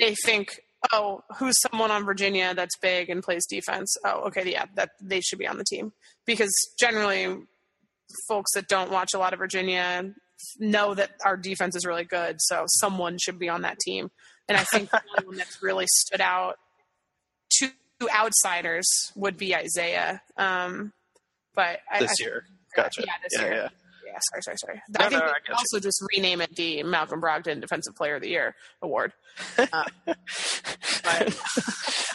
they 0.00 0.14
think, 0.24 0.60
oh, 0.94 1.22
who's 1.36 1.54
someone 1.70 1.90
on 1.90 2.06
Virginia 2.06 2.54
that's 2.54 2.76
big 2.78 3.10
and 3.10 3.22
plays 3.22 3.44
defense? 3.46 3.94
Oh, 4.02 4.28
okay, 4.28 4.50
yeah, 4.50 4.64
that 4.76 4.90
they 4.98 5.20
should 5.20 5.38
be 5.38 5.46
on 5.46 5.58
the 5.58 5.64
team 5.64 5.92
because 6.24 6.50
generally, 6.80 7.36
folks 8.26 8.52
that 8.54 8.68
don't 8.68 8.90
watch 8.90 9.10
a 9.14 9.18
lot 9.18 9.34
of 9.34 9.38
Virginia 9.38 10.14
know 10.58 10.94
that 10.94 11.10
our 11.26 11.36
defense 11.36 11.76
is 11.76 11.84
really 11.84 12.04
good, 12.04 12.36
so 12.38 12.64
someone 12.80 13.18
should 13.18 13.38
be 13.38 13.50
on 13.50 13.62
that 13.62 13.78
team. 13.80 14.10
And 14.48 14.56
I 14.56 14.64
think 14.64 14.90
the 14.90 15.02
one 15.26 15.36
that's 15.36 15.62
really 15.62 15.86
stood 15.86 16.22
out 16.22 16.56
to 17.58 17.70
outsiders 18.10 18.86
would 19.14 19.36
be 19.36 19.54
Isaiah. 19.54 20.22
Um, 20.38 20.92
but 21.58 21.80
I, 21.92 21.98
this 21.98 22.12
I- 22.20 22.24
year. 22.24 22.44
Gotcha. 22.76 23.02
Yeah, 23.04 23.12
this 23.22 23.32
yeah, 23.40 23.44
year. 23.46 23.54
yeah. 23.54 23.68
Yeah, 24.06 24.18
sorry, 24.30 24.42
sorry, 24.42 24.56
sorry. 24.58 24.82
No, 24.88 25.04
I 25.04 25.08
think 25.10 25.20
no, 25.22 25.28
I 25.28 25.32
could 25.34 25.42
get 25.46 25.48
you. 25.48 25.54
also 25.54 25.80
just 25.80 26.02
rename 26.16 26.40
it 26.40 26.54
the 26.56 26.82
Malcolm 26.84 27.20
Brogdon 27.20 27.60
Defensive 27.60 27.94
Player 27.96 28.14
of 28.16 28.22
the 28.22 28.28
Year 28.30 28.54
award. 28.80 29.12
But 31.04 31.36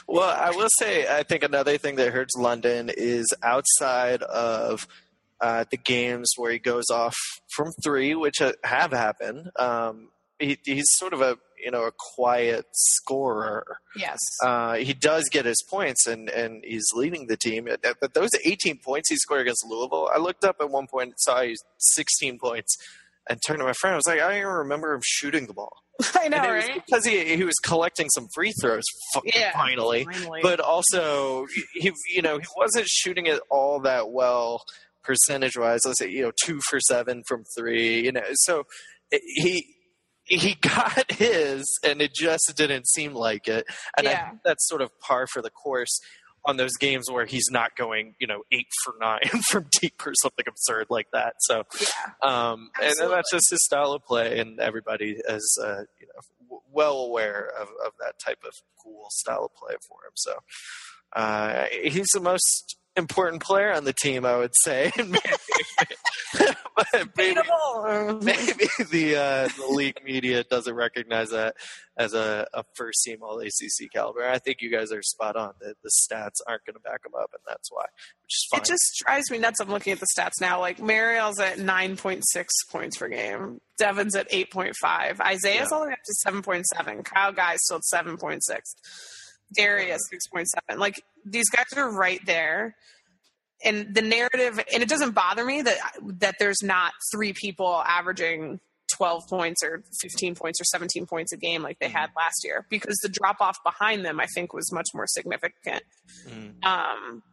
Well, 0.08 0.30
I 0.30 0.52
will 0.52 0.70
say, 0.80 1.06
I 1.08 1.24
think 1.24 1.44
another 1.44 1.78
thing 1.78 1.96
that 1.98 2.12
hurts 2.14 2.36
London 2.36 2.90
is 2.96 3.26
outside 3.42 4.22
of 4.24 4.88
uh, 5.42 5.66
the 5.72 5.78
games 5.78 6.32
where 6.38 6.52
he 6.52 6.60
goes 6.60 6.90
off 6.92 7.16
from 7.56 7.72
three, 7.84 8.16
which 8.16 8.42
uh, 8.42 8.54
have 8.64 8.92
happened. 8.92 9.50
Um, 9.58 10.10
he, 10.46 10.58
he's 10.66 10.86
sort 10.98 11.14
of 11.14 11.22
a 11.22 11.38
you 11.64 11.72
know 11.72 11.84
a 11.86 11.92
quiet 12.16 12.66
scorer. 12.74 13.78
yes, 13.96 14.20
Uh, 14.44 14.76
he 14.76 14.94
does 14.94 15.30
get 15.32 15.46
his 15.46 15.64
points, 15.70 16.06
and, 16.08 16.30
and 16.30 16.64
he's 16.66 16.86
leading 16.94 17.28
the 17.28 17.38
team. 17.38 17.68
Uh, 17.72 17.94
But 18.02 18.14
those 18.14 18.30
18 18.44 18.80
points 18.84 19.10
he 19.10 19.16
scored 19.16 19.42
against 19.42 19.66
Louisville, 19.68 20.10
I 20.14 20.18
looked 20.20 20.44
up 20.44 20.58
at 20.60 20.70
one 20.70 20.88
point 20.88 21.08
and 21.10 21.14
saw 21.20 21.42
he's 21.42 21.64
16 21.78 22.38
points, 22.40 22.76
and 23.30 23.40
turned 23.46 23.60
to 23.60 23.66
my 23.66 23.74
friend. 23.74 23.94
I 23.94 23.98
was 23.98 24.08
like, 24.08 24.20
I 24.20 24.28
don't 24.30 24.38
even 24.40 24.48
remember 24.50 24.94
him 24.94 25.02
shooting 25.06 25.48
the 25.48 25.54
ball. 25.54 25.78
I 26.20 26.28
know, 26.28 26.38
and 26.38 26.46
it 26.48 26.56
was 26.56 26.66
right? 26.68 26.84
because 26.86 27.06
he 27.06 27.36
he 27.38 27.44
was 27.44 27.56
collecting 27.64 28.10
some 28.10 28.28
free 28.34 28.52
throws. 28.62 28.84
Yeah, 29.24 29.54
finally, 29.54 30.04
Finally. 30.06 30.40
but 30.42 30.60
also 30.60 31.46
he 31.76 31.92
you 32.14 32.22
know 32.24 32.40
he 32.40 32.46
wasn't 32.58 32.88
shooting 32.88 33.28
it 33.28 33.40
all 33.50 33.80
that 33.82 34.10
well 34.10 34.64
percentage 35.04 35.56
wise. 35.58 35.82
Let's 35.86 36.00
say 36.00 36.10
you 36.10 36.24
know 36.24 36.32
two 36.44 36.60
for 36.70 36.80
seven 36.80 37.22
from 37.28 37.44
three. 37.56 38.04
You 38.04 38.12
know, 38.12 38.24
so 38.34 38.64
he 39.12 39.73
he 40.26 40.56
got 40.62 41.12
his, 41.12 41.66
and 41.84 42.02
it 42.02 42.14
just 42.14 42.54
didn't 42.56 42.88
seem 42.88 43.14
like 43.14 43.48
it. 43.48 43.66
And 43.98 44.08
I 44.08 44.12
Yeah. 44.12 44.30
think 44.30 44.42
that's 44.44 44.68
sort 44.68 44.82
of 44.82 44.90
par 45.00 45.28
for 45.28 45.42
the 45.42 45.50
course. 45.50 46.00
on 46.46 46.58
those 46.58 46.76
games 46.78 47.10
where 47.10 47.26
he's 47.26 47.48
not 47.52 47.74
going, 47.78 48.16
you 48.20 48.28
know, 48.28 48.44
eight 48.52 48.68
for 48.84 48.94
nine 49.00 49.22
from 49.50 49.66
deep 49.80 50.06
or 50.06 50.12
something 50.22 50.44
absurd 50.46 50.86
like 50.90 51.08
that. 51.14 51.36
So, 51.40 51.64
Yeah. 51.80 52.12
um, 52.52 52.70
and 52.82 52.94
that's 53.10 53.32
just 53.32 53.50
his 53.50 53.64
style 53.64 53.94
of 53.94 54.04
play, 54.04 54.40
and 54.40 54.60
everybody 54.60 55.16
is, 55.26 55.58
uh, 55.64 55.84
you 56.02 56.08
know, 56.08 56.22
w- 56.50 56.62
well 56.70 56.98
aware 56.98 57.50
of, 57.58 57.70
of 57.86 57.94
that 58.02 58.16
type 58.20 58.40
of 58.46 58.52
cool 58.84 59.08
style 59.12 59.46
of 59.46 59.56
play 59.56 59.76
for 59.88 60.00
him. 60.06 60.12
So, 60.16 60.40
uh, 61.16 61.68
he's 61.82 62.10
the 62.14 62.20
most 62.20 62.76
important 62.96 63.42
player 63.42 63.72
on 63.74 63.84
the 63.86 63.94
team, 63.94 64.26
I 64.26 64.38
would 64.38 64.54
say. 64.64 64.92
but 66.76 66.88
maybe, 67.16 67.42
maybe 68.22 68.66
the 68.92 69.16
uh, 69.16 69.48
the 69.58 69.68
league 69.70 70.00
media 70.04 70.44
doesn't 70.44 70.74
recognize 70.74 71.30
that 71.30 71.56
as 71.98 72.14
a, 72.14 72.48
a 72.54 72.64
first 72.76 73.04
team 73.04 73.20
All 73.22 73.40
ACC 73.40 73.92
caliber. 73.94 74.26
I 74.28 74.40
think 74.40 74.58
you 74.62 74.72
guys 74.72 74.92
are 74.92 75.02
spot 75.04 75.36
on. 75.36 75.54
The, 75.60 75.76
the 75.84 75.90
stats 75.90 76.38
aren't 76.48 76.66
going 76.66 76.74
to 76.74 76.80
back 76.80 77.04
them 77.04 77.14
up, 77.16 77.30
and 77.34 77.42
that's 77.48 77.72
why, 77.72 77.86
which 78.24 78.34
is 78.34 78.48
fine. 78.52 78.62
It 78.62 78.66
just 78.66 79.04
drives 79.06 79.30
me 79.30 79.38
nuts. 79.38 79.60
I'm 79.60 79.70
looking 79.70 79.94
at 79.94 80.00
the 80.00 80.08
stats 80.18 80.42
now. 80.42 80.60
Like 80.60 80.82
Marial's 80.82 81.40
at 81.40 81.58
9.6 81.58 82.24
points 82.72 82.98
per 82.98 83.10
game. 83.10 83.62
Devon's 83.78 84.16
at 84.16 84.30
8.5. 84.32 85.20
Isaiah's 85.20 85.44
Yeah. 85.44 85.68
all 85.72 85.82
the 85.82 85.88
way 85.88 85.94
up 85.94 86.00
to 86.04 86.32
7.7. 86.32 87.04
Kyle 87.06 87.32
Guy's 87.32 87.60
still 87.64 87.78
at 87.78 87.84
7.6. 88.06 88.40
Darius 89.56 90.02
6.7. 90.36 90.78
Like 90.78 91.02
these 91.26 91.50
guys 91.50 91.66
are 91.76 91.92
right 91.92 92.20
there. 92.26 92.76
And 93.66 93.96
the 93.96 94.02
narrative, 94.02 94.60
and 94.74 94.84
it 94.84 94.90
doesn't 94.90 95.12
bother 95.12 95.46
me 95.46 95.62
that 95.62 95.78
that 96.20 96.36
there's 96.40 96.62
not 96.62 96.92
three 97.14 97.32
people 97.34 97.82
averaging 97.86 98.60
12 98.98 99.24
points 99.30 99.64
or 99.64 99.84
15 100.02 100.36
points 100.36 100.60
or 100.62 100.66
17 100.66 101.06
points 101.08 101.32
a 101.34 101.38
game 101.38 101.64
like 101.64 101.80
they 101.80 101.88
had 101.88 102.10
last 102.16 102.44
year 102.44 102.66
because 102.70 102.96
the 103.02 103.10
drop 103.10 103.38
off 103.40 103.58
behind 103.64 104.06
them 104.06 104.20
I 104.20 104.26
think 104.36 104.54
was 104.54 104.72
much 104.72 104.88
more 104.94 105.08
significant 105.08 105.82
Mm. 106.30 106.64
um, 106.64 107.24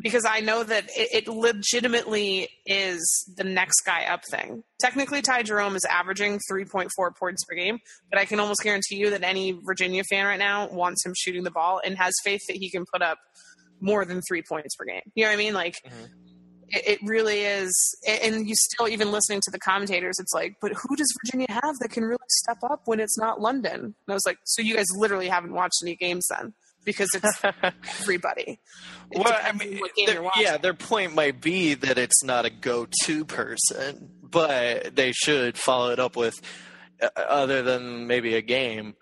because 0.00 0.24
I 0.24 0.40
know 0.40 0.62
that 0.62 0.84
it, 0.96 1.26
it 1.26 1.28
legitimately 1.28 2.48
is 2.66 3.32
the 3.36 3.44
next 3.44 3.80
guy 3.82 4.04
up 4.04 4.22
thing. 4.30 4.62
Technically, 4.80 5.22
Ty 5.22 5.42
Jerome 5.42 5.76
is 5.76 5.84
averaging 5.84 6.38
3.4 6.50 6.88
points 7.16 7.44
per 7.44 7.54
game, 7.56 7.78
but 8.10 8.18
I 8.20 8.24
can 8.24 8.40
almost 8.40 8.62
guarantee 8.62 8.96
you 8.96 9.10
that 9.10 9.22
any 9.22 9.52
Virginia 9.64 10.02
fan 10.08 10.26
right 10.26 10.38
now 10.38 10.68
wants 10.68 11.04
him 11.04 11.14
shooting 11.16 11.42
the 11.44 11.50
ball 11.50 11.80
and 11.84 11.96
has 11.98 12.14
faith 12.24 12.40
that 12.48 12.56
he 12.56 12.70
can 12.70 12.84
put 12.92 13.02
up 13.02 13.18
more 13.80 14.04
than 14.04 14.20
three 14.28 14.42
points 14.42 14.74
per 14.76 14.84
game. 14.84 15.02
You 15.14 15.24
know 15.24 15.30
what 15.30 15.34
I 15.34 15.36
mean? 15.38 15.54
Like, 15.54 15.74
Mhm. 15.86 16.08
it, 16.68 16.86
it 16.86 16.98
really 17.02 17.40
is. 17.40 17.72
And 18.06 18.48
you 18.48 18.54
still, 18.56 18.88
even 18.88 19.10
listening 19.12 19.40
to 19.44 19.50
the 19.50 19.58
commentators, 19.58 20.16
it's 20.18 20.32
like, 20.34 20.56
but 20.60 20.72
who 20.72 20.96
does 20.96 21.12
Virginia 21.24 21.46
have 21.48 21.76
that 21.80 21.90
can 21.90 22.04
really 22.04 22.18
step 22.28 22.58
up 22.68 22.82
when 22.86 23.00
it's 23.00 23.16
not 23.18 23.40
London? 23.40 23.80
And 23.80 23.94
I 24.08 24.14
was 24.14 24.26
like, 24.26 24.38
so 24.44 24.62
you 24.62 24.76
guys 24.76 24.86
literally 24.96 25.28
haven't 25.28 25.52
watched 25.54 25.78
any 25.82 25.96
games 25.96 26.26
then? 26.28 26.54
Because 26.88 27.08
it's 27.12 27.42
everybody. 28.00 28.58
It 29.10 29.18
Well, 29.18 29.38
I 29.42 29.52
mean, 29.52 29.80
their- 30.06 30.22
yeah, 30.36 30.56
their 30.56 30.72
point 30.74 31.14
might 31.14 31.40
be 31.40 31.74
that 31.74 31.96
it's 31.98 32.22
not 32.24 32.44
a 32.46 32.50
go-to 32.50 33.24
person, 33.26 34.10
but 34.22 34.96
they 34.96 35.12
should 35.12 35.56
follow 35.58 35.90
it 35.90 35.98
up 35.98 36.16
with, 36.16 36.34
uh, 37.02 37.08
other 37.16 37.62
than 37.62 38.06
maybe 38.06 38.34
a 38.36 38.42
game, 38.42 38.94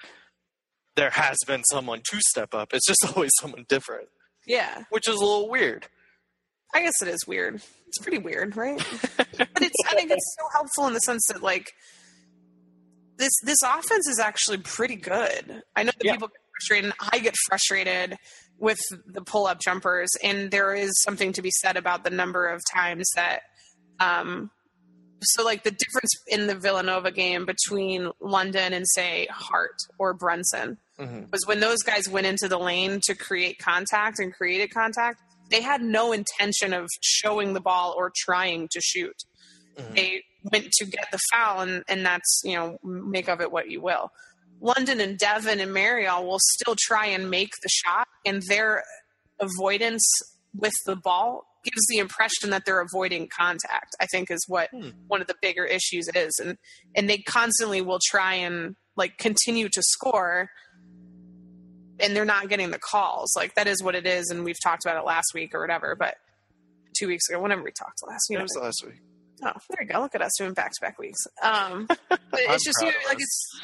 there 0.97 1.11
has 1.11 1.37
been 1.47 1.63
someone 1.71 2.03
to 2.11 2.21
step 2.29 2.55
up. 2.55 2.73
It's 2.75 2.87
just 2.87 3.05
always 3.17 3.31
someone 3.41 3.67
different, 3.69 4.09
Yeah, 4.47 4.83
which 4.91 5.09
is 5.09 5.15
a 5.15 5.19
little 5.25 5.49
weird. 5.49 5.87
I 6.75 6.83
guess 6.83 6.95
it 7.03 7.09
is 7.09 7.25
weird. 7.27 7.63
It's 7.87 7.99
pretty 7.99 8.19
weird, 8.19 8.57
right? 8.57 8.79
but 9.17 9.49
it's 9.61 9.75
I 9.91 9.95
think 9.95 10.11
it's 10.11 10.37
so 10.41 10.47
helpful 10.53 10.87
in 10.89 10.95
the 10.95 11.01
sense 11.01 11.25
that 11.33 11.43
like 11.43 11.73
this 13.19 13.33
this 13.45 13.59
offense 13.65 14.07
is 14.09 14.19
actually 14.19 14.59
pretty 14.59 14.97
good. 14.97 15.63
I 15.75 15.83
know 15.85 15.93
that 15.93 16.05
Yeah. 16.05 16.13
people 16.13 16.29
frustrated, 16.59 16.93
I 17.13 17.19
get 17.19 17.35
frustrated 17.49 18.17
with 18.59 18.79
the 19.07 19.21
pull 19.23 19.47
up 19.47 19.61
jumpers, 19.61 20.09
and 20.23 20.51
there 20.51 20.75
is 20.75 20.91
something 21.03 21.33
to 21.35 21.43
be 21.43 21.51
said 21.51 21.77
about 21.77 22.05
the 22.05 22.11
number 22.11 22.47
of 22.47 22.63
times 22.73 23.09
that. 23.15 23.41
Um, 24.01 24.51
so 25.23 25.45
like 25.45 25.65
the 25.65 25.71
difference 25.71 26.11
in 26.27 26.47
the 26.47 26.55
Villanova 26.55 27.11
game 27.11 27.47
between 27.47 28.11
London 28.21 28.73
and 28.75 28.85
say 28.87 29.27
Hart 29.31 29.77
or 29.99 30.13
Brunson 30.13 30.77
Mhm. 30.99 31.33
was 31.33 31.47
when 31.47 31.61
those 31.61 31.83
guys 31.83 32.07
went 32.09 32.27
into 32.27 32.49
the 32.49 32.59
lane 32.59 33.01
to 33.05 33.15
create 33.15 33.59
contact 33.59 34.19
and 34.19 34.35
created 34.35 34.73
contact, 34.73 35.19
they 35.51 35.63
had 35.63 35.81
no 35.81 36.13
intention 36.13 36.75
of 36.75 36.87
showing 37.01 37.55
the 37.55 37.61
ball 37.61 37.95
or 37.97 38.13
trying 38.15 38.69
to 38.73 38.81
shoot. 38.83 39.17
Mhm. 39.79 39.95
They 39.95 40.23
went 40.53 40.71
to 40.73 40.85
get 40.85 41.11
the 41.11 41.19
foul, 41.33 41.61
and, 41.61 41.83
and 41.89 42.05
that's, 42.05 42.43
you 42.45 42.55
know, 42.55 42.79
make 42.83 43.29
of 43.29 43.41
it 43.41 43.51
what 43.51 43.71
you 43.71 43.81
will. 43.81 44.11
London 44.61 45.01
and 45.01 45.19
Devon 45.19 45.61
and 45.61 45.73
Marial 45.73 46.25
will 46.27 46.41
still 46.41 46.75
try 46.79 47.07
and 47.07 47.31
make 47.31 47.51
the 47.63 47.69
shot, 47.69 48.09
and 48.25 48.43
their 48.49 48.83
avoidance 49.41 50.05
with 50.55 50.73
the 50.87 50.97
ball 50.97 51.47
gives 51.65 51.87
the 51.89 51.99
impression 51.99 52.51
that 52.51 52.65
they're 52.65 52.81
avoiding 52.81 53.29
contact. 53.37 53.95
I 54.01 54.07
think 54.07 54.31
is 54.31 54.45
what 54.49 54.71
Hmm. 54.71 54.91
one 55.09 55.21
of 55.21 55.27
the 55.27 55.35
bigger 55.43 55.65
issues 55.65 56.09
is, 56.15 56.39
and 56.43 56.57
and 56.95 57.09
they 57.11 57.19
constantly 57.19 57.81
will 57.83 58.01
try 58.05 58.35
and 58.35 58.77
like 58.97 59.19
continue 59.19 59.69
to 59.69 59.83
score, 59.83 60.49
and 62.01 62.15
they're 62.17 62.25
not 62.25 62.49
getting 62.49 62.71
the 62.71 62.79
calls. 62.79 63.35
Like 63.37 63.55
that 63.57 63.67
is 63.67 63.83
what 63.83 63.95
it 63.95 64.07
is, 64.07 64.31
and 64.31 64.45
we've 64.45 64.57
talked 64.63 64.85
about 64.87 64.97
it 64.97 65.05
last 65.07 65.27
week 65.35 65.55
or 65.55 65.61
whatever, 65.61 65.95
but 65.97 66.15
two 66.99 67.09
weeks 67.09 67.29
ago, 67.29 67.41
whenever 67.43 67.63
we 67.63 67.73
talked 67.73 67.99
last, 68.09 68.27
you 68.31 68.37
It 68.37 68.39
know, 68.39 68.45
was 68.45 68.57
last 68.61 68.83
week. 68.87 69.01
Oh, 69.45 69.53
there 69.69 69.83
you 69.87 69.93
go. 69.93 70.01
Look 70.01 70.15
at 70.15 70.23
us 70.23 70.33
doing 70.39 70.55
back 70.55 70.71
to 70.71 70.81
back 70.81 70.99
weeks. 70.99 71.19
Um, 71.43 71.87
but 72.09 72.19
it's 72.33 72.65
just 72.65 72.79
you 72.81 72.87
know, 72.87 72.93
like 73.07 73.19
it's 73.21 73.61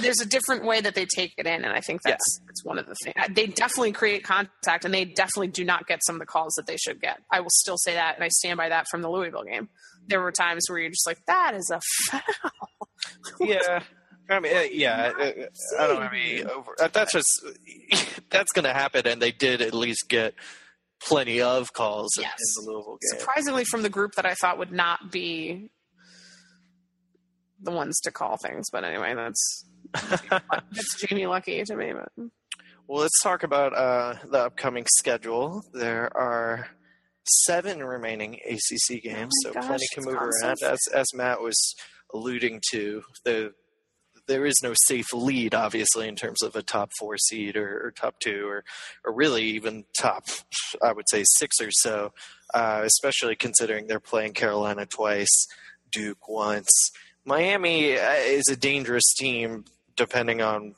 there's 0.00 0.20
a 0.20 0.26
different 0.26 0.64
way 0.64 0.80
that 0.80 0.94
they 0.94 1.06
take 1.06 1.34
it 1.38 1.46
in, 1.46 1.64
and 1.64 1.72
I 1.72 1.80
think 1.80 2.02
that's 2.02 2.40
that's 2.46 2.64
one 2.64 2.78
of 2.78 2.86
the 2.86 2.94
things. 3.04 3.14
They 3.30 3.46
definitely 3.46 3.92
create 3.92 4.24
contact, 4.24 4.84
and 4.84 4.92
they 4.92 5.04
definitely 5.04 5.48
do 5.48 5.64
not 5.64 5.86
get 5.86 6.00
some 6.04 6.16
of 6.16 6.20
the 6.20 6.26
calls 6.26 6.54
that 6.56 6.66
they 6.66 6.76
should 6.76 7.00
get. 7.00 7.18
I 7.30 7.40
will 7.40 7.50
still 7.50 7.78
say 7.78 7.94
that, 7.94 8.14
and 8.16 8.24
I 8.24 8.28
stand 8.28 8.56
by 8.56 8.68
that 8.68 8.86
from 8.90 9.02
the 9.02 9.10
Louisville 9.10 9.44
game. 9.44 9.68
There 10.08 10.20
were 10.20 10.32
times 10.32 10.64
where 10.68 10.78
you're 10.78 10.90
just 10.90 11.06
like, 11.06 11.24
"That 11.26 11.54
is 11.54 11.70
a 11.72 11.80
foul." 12.10 12.20
Yeah. 13.40 13.82
I 14.28 14.40
mean, 14.40 14.56
uh, 14.56 14.60
yeah, 14.72 15.12
uh, 15.16 15.32
I 15.78 15.86
don't 15.86 16.02
have 16.02 16.12
any 16.12 16.42
over. 16.42 16.74
uh, 16.80 16.88
That's 16.88 17.12
just 17.12 17.28
that's 18.30 18.52
going 18.52 18.64
to 18.64 18.72
happen, 18.72 19.06
and 19.06 19.22
they 19.22 19.30
did 19.30 19.62
at 19.62 19.72
least 19.74 20.08
get 20.08 20.34
plenty 21.00 21.40
of 21.40 21.72
calls 21.72 22.10
Yes. 22.18 22.32
in 22.58 22.64
the 22.64 22.72
Louisville 22.72 22.98
game. 23.00 23.20
Surprisingly, 23.20 23.64
from 23.64 23.82
the 23.82 23.88
group 23.88 24.14
that 24.16 24.26
I 24.26 24.34
thought 24.34 24.58
would 24.58 24.72
not 24.72 25.12
be 25.12 25.70
the 27.60 27.70
ones 27.70 28.00
to 28.00 28.10
call 28.10 28.36
things, 28.36 28.66
but 28.72 28.84
anyway, 28.84 29.14
that's 29.14 29.64
that's 29.92 31.04
Jamie 31.06 31.26
Lucky 31.26 31.62
to 31.62 31.76
me. 31.76 31.92
But 31.92 32.08
Well, 32.86 33.02
let's 33.02 33.20
talk 33.22 33.42
about 33.42 33.74
uh, 33.74 34.14
the 34.30 34.38
upcoming 34.38 34.86
schedule. 34.98 35.64
There 35.72 36.14
are 36.16 36.68
seven 37.24 37.82
remaining 37.82 38.38
ACC 38.48 39.02
games, 39.02 39.32
Oh 39.44 39.48
so 39.48 39.52
gosh, 39.52 39.66
plenty 39.66 39.86
can 39.94 40.04
move 40.04 40.14
around. 40.14 40.56
As, 40.64 40.78
as 40.94 41.06
Matt 41.14 41.40
was 41.40 41.74
alluding 42.14 42.60
to, 42.72 43.02
the 43.24 43.52
there 44.28 44.46
is 44.46 44.56
no 44.62 44.72
safe 44.86 45.12
lead, 45.12 45.54
obviously, 45.54 46.08
in 46.08 46.16
terms 46.16 46.42
of 46.42 46.56
a 46.56 46.62
top 46.62 46.90
four 46.98 47.16
seed 47.16 47.56
or, 47.56 47.86
or 47.86 47.90
top 47.92 48.18
two, 48.20 48.46
or 48.48 48.64
or 49.04 49.14
really 49.14 49.44
even 49.44 49.84
top, 49.98 50.24
I 50.82 50.92
would 50.92 51.08
say 51.08 51.24
six 51.38 51.60
or 51.60 51.70
so. 51.70 52.12
Uh, 52.54 52.82
especially 52.84 53.34
considering 53.36 53.86
they're 53.86 54.00
playing 54.00 54.32
Carolina 54.32 54.86
twice, 54.86 55.46
Duke 55.92 56.28
once. 56.28 56.70
Miami 57.24 57.98
uh, 57.98 58.14
is 58.14 58.44
a 58.48 58.56
dangerous 58.56 59.14
team, 59.14 59.64
depending 59.96 60.42
on 60.42 60.74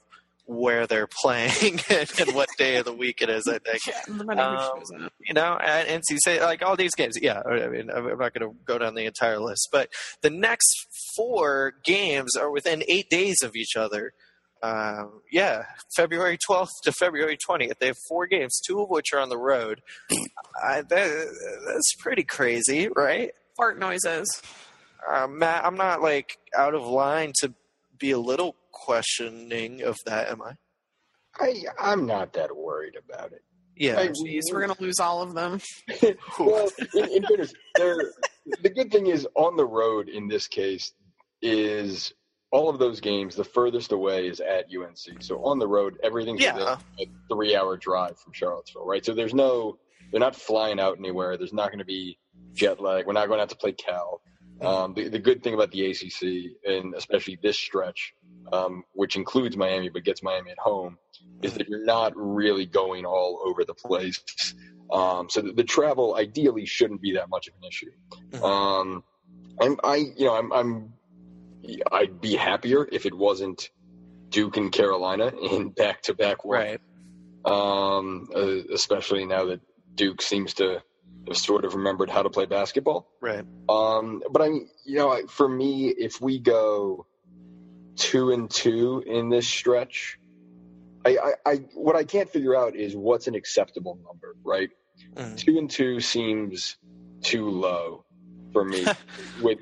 where 0.46 0.87
they're 0.87 1.09
playing 1.22 1.81
and, 1.90 2.11
and 2.18 2.35
what 2.35 2.48
day 2.57 2.76
of 2.76 2.85
the 2.85 2.92
week 2.92 3.20
it 3.20 3.28
is. 3.28 3.46
I 3.46 3.59
think 3.59 3.81
yeah, 3.87 4.42
Um, 4.42 5.11
you 5.20 5.35
know, 5.35 5.57
and 5.57 6.02
NC 6.02 6.16
State, 6.18 6.40
like 6.40 6.62
all 6.62 6.76
these 6.76 6.94
games. 6.94 7.18
Yeah, 7.20 7.42
I 7.44 7.68
mean, 7.68 7.90
I'm 7.90 8.07
I'm 8.07 8.18
not 8.18 8.33
going 8.35 8.50
to 8.50 8.57
go 8.64 8.78
down 8.78 8.94
the 8.94 9.04
entire 9.04 9.38
list, 9.38 9.68
but 9.70 9.90
the 10.22 10.31
next 10.31 10.87
four 11.16 11.74
games 11.85 12.35
are 12.37 12.50
within 12.50 12.83
eight 12.88 13.11
days 13.11 13.42
of 13.42 13.54
each 13.54 13.76
other. 13.76 14.12
Um, 14.61 15.20
yeah, 15.31 15.66
February 15.94 16.37
12th 16.37 16.70
to 16.83 16.92
February 16.92 17.37
20th. 17.48 17.78
They 17.78 17.87
have 17.87 17.98
four 18.09 18.26
games, 18.26 18.61
two 18.66 18.81
of 18.81 18.88
which 18.88 19.12
are 19.12 19.20
on 19.20 19.28
the 19.28 19.38
road. 19.38 19.83
I, 20.61 20.83
that, 20.83 21.37
that's 21.66 21.94
pretty 22.00 22.24
crazy, 22.24 22.88
right? 22.88 23.31
fart 23.59 23.78
noises. 23.78 24.40
Uh, 25.12 25.26
Matt, 25.26 25.64
I'm 25.64 25.76
not 25.76 26.00
like 26.00 26.38
out 26.57 26.74
of 26.74 26.87
line 26.87 27.33
to 27.40 27.52
be 27.98 28.11
a 28.12 28.18
little 28.18 28.56
questioning 28.72 29.82
of 29.82 29.96
that, 30.06 30.28
am 30.30 30.42
I? 30.42 30.52
I 31.38 31.64
I'm 31.78 32.06
not 32.06 32.32
that 32.34 32.54
worried 32.56 32.96
about 32.96 33.32
it. 33.32 33.42
Yeah. 33.76 33.98
I- 33.98 34.08
Jeez, 34.08 34.42
we're 34.52 34.61
gonna 34.61 34.74
lose 34.80 34.98
all 35.00 35.22
of 35.22 35.34
them. 35.34 35.61
well, 36.38 36.68
in, 36.94 37.04
in 37.12 37.22
fairness, 37.24 37.53
there- 37.76 38.12
the 38.62 38.70
good 38.70 38.90
thing 38.90 39.07
is 39.09 39.26
on 39.34 39.57
the 39.57 39.66
road 39.66 40.09
in 40.09 40.26
this 40.26 40.49
case 40.49 40.92
is 41.42 42.12
all 42.51 42.68
of 42.70 42.78
those 42.78 42.99
games. 43.01 43.36
The 43.36 43.44
furthest 43.44 43.92
away 43.92 44.26
is 44.26 44.40
at 44.40 44.66
UNC, 44.74 45.22
so 45.22 45.44
on 45.44 45.59
the 45.59 45.68
road 45.68 45.99
everything's 46.03 46.40
Yeah. 46.40 46.78
a 46.99 47.05
three-hour 47.30 47.76
drive 47.76 48.18
from 48.18 48.32
Charlottesville, 48.32 48.86
right? 48.86 49.05
So 49.05 49.12
there's 49.14 49.34
no, 49.34 49.78
they're 50.11 50.18
not 50.20 50.34
flying 50.34 50.80
out 50.80 50.96
anywhere. 50.99 51.36
There's 51.36 51.53
not 51.53 51.68
going 51.68 51.78
to 51.80 51.84
be 51.84 52.18
jet 52.55 52.80
lag. 52.80 53.07
We're 53.07 53.12
not 53.12 53.26
going 53.28 53.36
to 53.36 53.42
have 53.42 53.51
to 53.51 53.57
play 53.57 53.72
Cal. 53.72 54.22
Um, 54.61 54.94
the, 54.94 55.09
the 55.09 55.18
good 55.18 55.42
thing 55.42 55.54
about 55.54 55.70
the 55.70 55.90
ACC, 55.90 56.56
and 56.66 56.94
especially 56.94 57.38
this 57.40 57.56
stretch 57.56 58.14
um, 58.52 58.84
which 58.92 59.16
includes 59.16 59.56
Miami 59.56 59.88
but 59.88 60.04
gets 60.04 60.22
Miami 60.22 60.50
at 60.50 60.59
home, 60.59 60.98
is 61.42 61.54
that 61.54 61.68
you're 61.68 61.84
not 61.84 62.12
really 62.16 62.66
going 62.66 63.04
all 63.04 63.40
over 63.44 63.64
the 63.64 63.74
place. 63.74 64.54
Um, 64.92 65.28
so 65.28 65.42
the, 65.42 65.52
the, 65.52 65.64
travel 65.64 66.16
ideally 66.16 66.64
shouldn't 66.64 67.02
be 67.02 67.12
that 67.12 67.28
much 67.28 67.46
of 67.46 67.54
an 67.61 67.68
issue. 67.68 67.90
Mm-hmm. 68.30 68.44
Um, 68.44 69.04
I'm, 69.61 69.76
I, 69.84 69.96
you 69.96 70.24
know, 70.24 70.34
I'm, 70.34 70.52
I'm, 70.52 70.92
I'd 71.92 72.20
be 72.20 72.36
happier 72.36 72.88
if 72.90 73.04
it 73.04 73.12
wasn't 73.12 73.68
Duke 74.30 74.56
and 74.56 74.72
Carolina 74.72 75.32
in 75.42 75.70
back-to-back 75.70 76.38
Right. 76.44 76.80
Um, 77.44 78.28
uh, 78.34 78.72
especially 78.72 79.24
now 79.24 79.46
that 79.46 79.61
Duke 79.94 80.22
seems 80.22 80.54
to 80.54 80.82
sort 81.35 81.64
of 81.64 81.74
remembered 81.74 82.11
how 82.11 82.22
to 82.22 82.31
play 82.31 82.47
basketball. 82.47 83.09
Right. 83.20 83.45
Um, 83.68 84.22
but 84.31 84.43
I 84.43 84.49
mean, 84.49 84.68
you 84.85 84.97
know, 84.97 85.26
for 85.26 85.49
me, 85.49 85.89
if 85.89 86.20
we 86.20 86.39
go 86.39 87.07
two 87.97 88.31
and 88.31 88.51
two 88.51 89.03
in 89.07 89.29
this 89.29 89.47
stretch, 89.47 90.18
I, 91.05 91.16
I, 91.16 91.51
I 91.51 91.55
what 91.74 91.97
I 91.97 92.05
can't 92.05 92.31
figure 92.31 92.57
out 92.57 92.76
is 92.76 92.95
what's 92.95 93.26
an 93.26 93.35
acceptable 93.35 93.99
number, 94.05 94.37
right? 94.45 94.70
Mm. 95.14 95.37
Two 95.37 95.59
and 95.59 95.70
two 95.70 96.01
seems 96.01 96.76
too 97.22 97.49
low 97.51 98.05
for 98.53 98.64
me. 98.64 98.85
with 99.43 99.59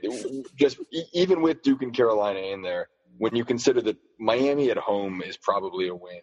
just 0.57 0.79
even 1.13 1.43
with 1.43 1.63
Duke 1.63 1.83
and 1.83 1.95
Carolina 1.95 2.41
in 2.41 2.63
there, 2.63 2.89
when 3.19 3.35
you 3.35 3.45
consider 3.45 3.81
that 3.83 3.97
Miami 4.19 4.71
at 4.71 4.79
home 4.79 5.23
is 5.23 5.37
probably 5.37 5.89
a 5.89 5.95
win. 5.95 6.21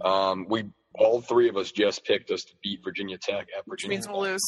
Um, 0.00 0.46
we 0.48 0.64
all 0.94 1.20
three 1.20 1.48
of 1.48 1.56
us 1.56 1.70
just 1.72 2.04
picked 2.04 2.30
us 2.30 2.44
to 2.44 2.52
beat 2.62 2.80
Virginia 2.84 3.18
Tech 3.18 3.46
at 3.56 3.64
Virginia. 3.66 3.96
Which 3.98 4.06
means 4.06 4.08
we'll 4.08 4.22
lose. 4.22 4.42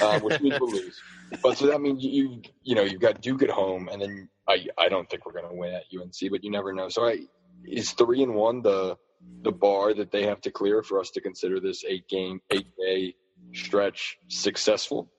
Uh, 0.00 0.20
which 0.20 0.40
means 0.40 0.60
we'll 0.60 0.70
lose. 0.70 1.00
But 1.42 1.58
so 1.58 1.66
that 1.66 1.80
means 1.80 2.02
you 2.02 2.42
you 2.62 2.74
know 2.74 2.82
you've 2.82 3.00
got 3.00 3.20
Duke 3.20 3.42
at 3.42 3.50
home, 3.50 3.88
and 3.88 4.00
then 4.00 4.28
I 4.48 4.66
I 4.78 4.88
don't 4.88 5.08
think 5.08 5.26
we're 5.26 5.32
going 5.32 5.48
to 5.48 5.54
win 5.54 5.74
at 5.74 5.84
UNC, 5.94 6.30
but 6.30 6.42
you 6.42 6.50
never 6.50 6.72
know. 6.72 6.88
So 6.88 7.06
I 7.06 7.18
is 7.64 7.92
three 7.92 8.22
and 8.22 8.34
one 8.34 8.62
the 8.62 8.96
the 9.42 9.52
bar 9.52 9.94
that 9.94 10.10
they 10.10 10.24
have 10.24 10.40
to 10.42 10.50
clear 10.50 10.82
for 10.82 11.00
us 11.00 11.10
to 11.10 11.20
consider 11.20 11.60
this 11.60 11.84
eight 11.86 12.08
game 12.08 12.40
eight 12.50 12.68
day 12.78 13.14
stretch 13.52 14.18
successful. 14.28 15.10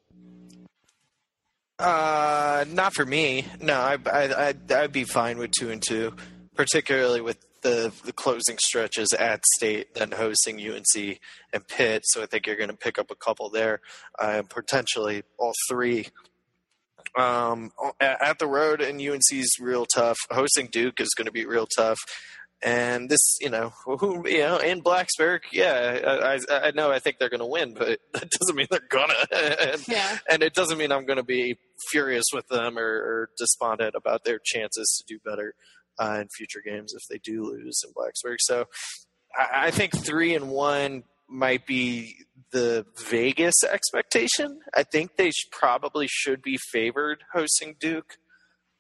Uh, 1.78 2.66
not 2.68 2.94
for 2.94 3.06
me. 3.06 3.46
No, 3.62 3.74
I, 3.74 3.98
I, 4.06 4.48
I'd, 4.48 4.72
I'd 4.72 4.92
be 4.92 5.06
fine 5.06 5.38
with 5.38 5.52
two 5.52 5.70
and 5.70 5.82
two, 5.82 6.14
particularly 6.54 7.22
with 7.22 7.38
the 7.62 7.92
the 8.06 8.14
closing 8.14 8.58
stretches 8.58 9.12
at 9.14 9.44
State, 9.58 9.96
then 9.96 10.12
hosting 10.12 10.60
UNC 10.60 11.20
and 11.54 11.68
Pitt. 11.68 12.04
So 12.06 12.22
I 12.22 12.26
think 12.26 12.48
you're 12.48 12.56
going 12.56 12.70
to 12.70 12.78
pick 12.78 12.98
up 13.00 13.12
a 13.12 13.16
couple 13.16 13.50
there, 13.50 13.82
uh, 14.20 14.44
potentially 14.50 15.24
all 15.38 15.54
three. 15.70 16.08
Um, 17.18 17.72
at 18.00 18.38
the 18.38 18.46
road 18.46 18.82
and 18.82 19.02
UNC's 19.02 19.58
real 19.60 19.86
tough. 19.86 20.18
Hosting 20.30 20.68
Duke 20.72 21.02
is 21.02 21.10
going 21.18 21.26
to 21.26 21.32
be 21.32 21.46
real 21.46 21.66
tough. 21.66 21.98
And 22.62 23.10
this, 23.10 23.38
you 23.40 23.50
know, 23.50 23.72
who, 23.86 24.28
you 24.28 24.40
know, 24.40 24.58
in 24.58 24.82
Blacksburg, 24.82 25.40
yeah, 25.52 26.38
I, 26.50 26.68
I 26.68 26.72
know 26.72 26.92
I 26.92 27.00
think 27.00 27.18
they're 27.18 27.30
going 27.30 27.40
to 27.40 27.46
win, 27.46 27.74
but 27.74 28.00
that 28.14 28.30
doesn't 28.30 28.56
mean 28.56 28.68
they're 28.70 28.82
gonna. 28.90 29.14
and, 29.32 29.88
yeah. 29.88 30.18
and 30.30 30.44
it 30.44 30.54
doesn't 30.54 30.78
mean 30.78 30.92
I'm 30.92 31.06
going 31.06 31.18
to 31.18 31.24
be 31.24 31.58
furious 31.90 32.26
with 32.34 32.48
them 32.50 32.78
or, 32.78 32.84
or 32.84 33.30
despondent 33.38 33.96
about 33.96 34.26
their 34.26 34.40
chances 34.44 34.94
to 34.98 35.14
do 35.14 35.20
better 35.24 35.56
uh, 36.00 36.20
in 36.22 36.28
future 36.30 36.62
games 36.66 36.94
if 36.94 37.02
they 37.10 37.20
do 37.24 37.44
lose 37.44 37.82
in 37.86 37.94
Blacksburg. 37.94 38.38
So 38.40 38.66
I, 39.38 39.68
I 39.68 39.72
think 39.72 39.96
three 39.96 40.34
and 40.34 40.50
one 40.50 41.04
might 41.28 41.66
be 41.68 42.16
the 42.52 42.86
Vegas 43.10 43.56
expectation. 43.64 44.62
I 44.74 44.84
think 44.84 45.18
they 45.18 45.30
sh- 45.32 45.48
probably 45.52 46.08
should 46.10 46.42
be 46.42 46.58
favored 46.72 47.24
hosting 47.34 47.76
Duke. 47.80 48.18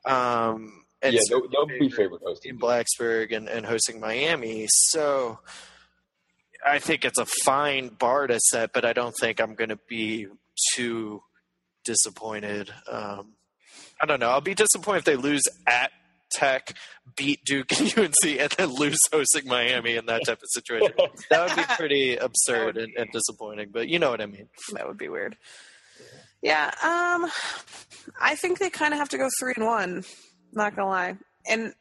Um, 0.05 0.85
and 1.01 1.13
yeah, 1.13 1.21
they'll, 1.29 1.47
they'll 1.49 1.79
be 1.79 1.89
favored 1.89 2.21
hosting 2.25 2.51
in 2.51 2.59
Blacksburg 2.59 3.35
and, 3.35 3.47
and 3.47 3.65
hosting 3.65 3.99
Miami. 3.99 4.65
So 4.67 5.39
I 6.65 6.79
think 6.79 7.05
it's 7.05 7.19
a 7.19 7.27
fine 7.45 7.89
bar 7.89 8.27
to 8.27 8.39
set, 8.39 8.73
but 8.73 8.83
I 8.85 8.93
don't 8.93 9.15
think 9.19 9.39
I'm 9.39 9.55
going 9.55 9.69
to 9.69 9.79
be 9.87 10.27
too 10.73 11.21
disappointed. 11.85 12.71
Um, 12.91 13.33
I 14.01 14.05
don't 14.05 14.19
know. 14.19 14.29
I'll 14.29 14.41
be 14.41 14.55
disappointed 14.55 14.99
if 14.99 15.05
they 15.05 15.15
lose 15.15 15.43
at 15.67 15.91
Tech, 16.31 16.73
beat 17.15 17.43
Duke 17.45 17.71
and 17.79 17.93
UNC, 17.97 18.39
and 18.39 18.51
then 18.51 18.69
lose 18.69 18.99
hosting 19.11 19.47
Miami 19.47 19.95
in 19.95 20.05
that 20.07 20.21
type 20.25 20.41
of 20.41 20.49
situation. 20.49 20.91
that 21.29 21.47
would 21.47 21.55
be 21.55 21.63
pretty 21.77 22.15
absurd 22.15 22.77
and, 22.77 22.93
and, 22.95 23.11
disappointing, 23.11 23.69
but 23.71 23.87
you 23.87 23.99
know 23.99 24.09
what 24.09 24.21
I 24.21 24.25
mean. 24.25 24.49
That 24.73 24.87
would 24.87 24.97
be 24.97 25.09
weird. 25.09 25.37
Yeah, 26.41 26.71
um, 26.83 27.29
I 28.19 28.35
think 28.35 28.59
they 28.59 28.69
kind 28.69 28.93
of 28.93 28.99
have 28.99 29.09
to 29.09 29.17
go 29.17 29.27
three 29.39 29.53
and 29.57 29.65
one. 29.65 30.03
Not 30.53 30.75
gonna 30.75 30.87
lie, 30.87 31.17
and 31.47 31.73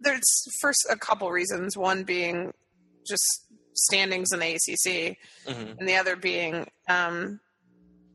there's 0.00 0.20
first 0.60 0.86
a 0.90 0.96
couple 0.96 1.30
reasons. 1.30 1.76
One 1.76 2.02
being 2.02 2.52
just 3.06 3.46
standings 3.74 4.32
in 4.32 4.40
the 4.40 4.54
ACC, 4.54 5.16
mm-hmm. 5.46 5.78
and 5.78 5.88
the 5.88 5.96
other 5.96 6.16
being 6.16 6.66
um, 6.88 7.40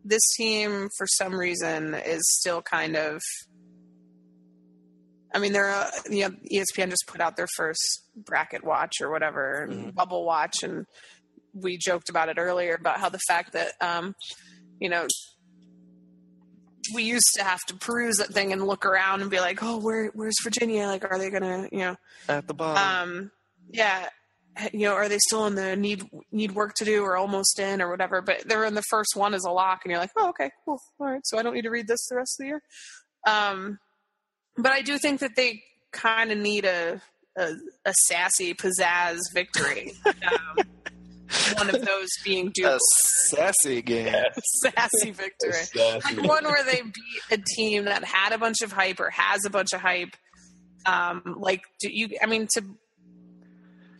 this 0.03 0.21
team 0.35 0.89
for 0.97 1.07
some 1.07 1.35
reason 1.35 1.93
is 1.93 2.21
still 2.39 2.61
kind 2.61 2.95
of 2.95 3.21
I 5.33 5.39
mean, 5.39 5.53
they're 5.53 5.71
uh, 5.71 5.89
you 6.09 6.21
know, 6.21 6.35
ESPN 6.51 6.89
just 6.89 7.05
put 7.07 7.21
out 7.21 7.35
their 7.35 7.47
first 7.55 8.03
bracket 8.15 8.63
watch 8.63 9.01
or 9.01 9.11
whatever, 9.11 9.67
mm-hmm. 9.69 9.89
bubble 9.91 10.25
watch, 10.25 10.63
and 10.63 10.85
we 11.53 11.77
joked 11.77 12.09
about 12.09 12.29
it 12.29 12.37
earlier 12.37 12.75
about 12.75 12.99
how 12.99 13.09
the 13.09 13.19
fact 13.27 13.53
that 13.53 13.73
um, 13.81 14.15
you 14.79 14.89
know 14.89 15.07
we 16.93 17.03
used 17.03 17.31
to 17.35 17.43
have 17.43 17.59
to 17.67 17.75
peruse 17.75 18.17
that 18.17 18.29
thing 18.29 18.53
and 18.53 18.65
look 18.65 18.85
around 18.85 19.21
and 19.21 19.29
be 19.29 19.39
like, 19.39 19.61
oh, 19.61 19.77
where 19.77 20.07
where's 20.13 20.37
Virginia? 20.43 20.87
Like, 20.87 21.03
are 21.03 21.17
they 21.17 21.29
gonna 21.29 21.67
you 21.71 21.79
know 21.79 21.95
at 22.29 22.47
the 22.47 22.53
bottom? 22.53 23.09
Um, 23.09 23.31
yeah, 23.69 24.09
you 24.71 24.81
know, 24.81 24.93
are 24.93 25.09
they 25.09 25.19
still 25.19 25.45
in 25.47 25.55
the 25.55 25.75
need 25.75 26.03
need 26.31 26.53
work 26.53 26.73
to 26.75 26.85
do 26.85 27.03
or 27.03 27.17
almost 27.17 27.59
in 27.59 27.81
or 27.81 27.89
whatever? 27.89 28.21
But 28.21 28.47
they're 28.47 28.65
in 28.65 28.75
the 28.75 28.83
first 28.89 29.15
one 29.15 29.33
as 29.33 29.43
a 29.43 29.51
lock, 29.51 29.81
and 29.83 29.91
you're 29.91 29.99
like, 29.99 30.11
oh, 30.17 30.29
okay, 30.29 30.51
cool, 30.65 30.79
all 30.99 31.07
right. 31.07 31.21
So 31.25 31.37
I 31.37 31.43
don't 31.43 31.53
need 31.53 31.63
to 31.63 31.71
read 31.71 31.87
this 31.87 32.07
the 32.07 32.15
rest 32.15 32.39
of 32.39 32.43
the 32.43 32.47
year. 32.47 32.61
Um, 33.25 33.79
but 34.57 34.71
I 34.71 34.81
do 34.81 34.97
think 34.97 35.19
that 35.19 35.35
they 35.35 35.63
kind 35.91 36.31
of 36.31 36.37
need 36.37 36.65
a, 36.65 37.01
a, 37.37 37.53
a 37.85 37.93
sassy 38.07 38.53
pizzazz 38.53 39.19
victory. 39.33 39.93
Um, 40.05 40.65
one 41.57 41.69
of 41.69 41.85
those 41.85 42.09
being 42.23 42.51
due 42.53 42.67
a 42.67 42.79
sassy 43.29 43.81
game, 43.81 44.13
sassy 44.61 45.11
victory, 45.11 45.51
sassy. 45.51 46.15
like 46.15 46.27
one 46.27 46.43
where 46.45 46.63
they 46.63 46.81
beat 46.81 47.21
a 47.31 47.37
team 47.55 47.85
that 47.85 48.03
had 48.03 48.33
a 48.33 48.37
bunch 48.37 48.61
of 48.61 48.71
hype 48.71 48.99
or 48.99 49.09
has 49.09 49.45
a 49.45 49.49
bunch 49.49 49.73
of 49.73 49.81
hype. 49.81 50.15
Um, 50.85 51.35
like, 51.37 51.61
do 51.81 51.89
you? 51.91 52.09
I 52.21 52.27
mean, 52.27 52.47
to 52.53 52.63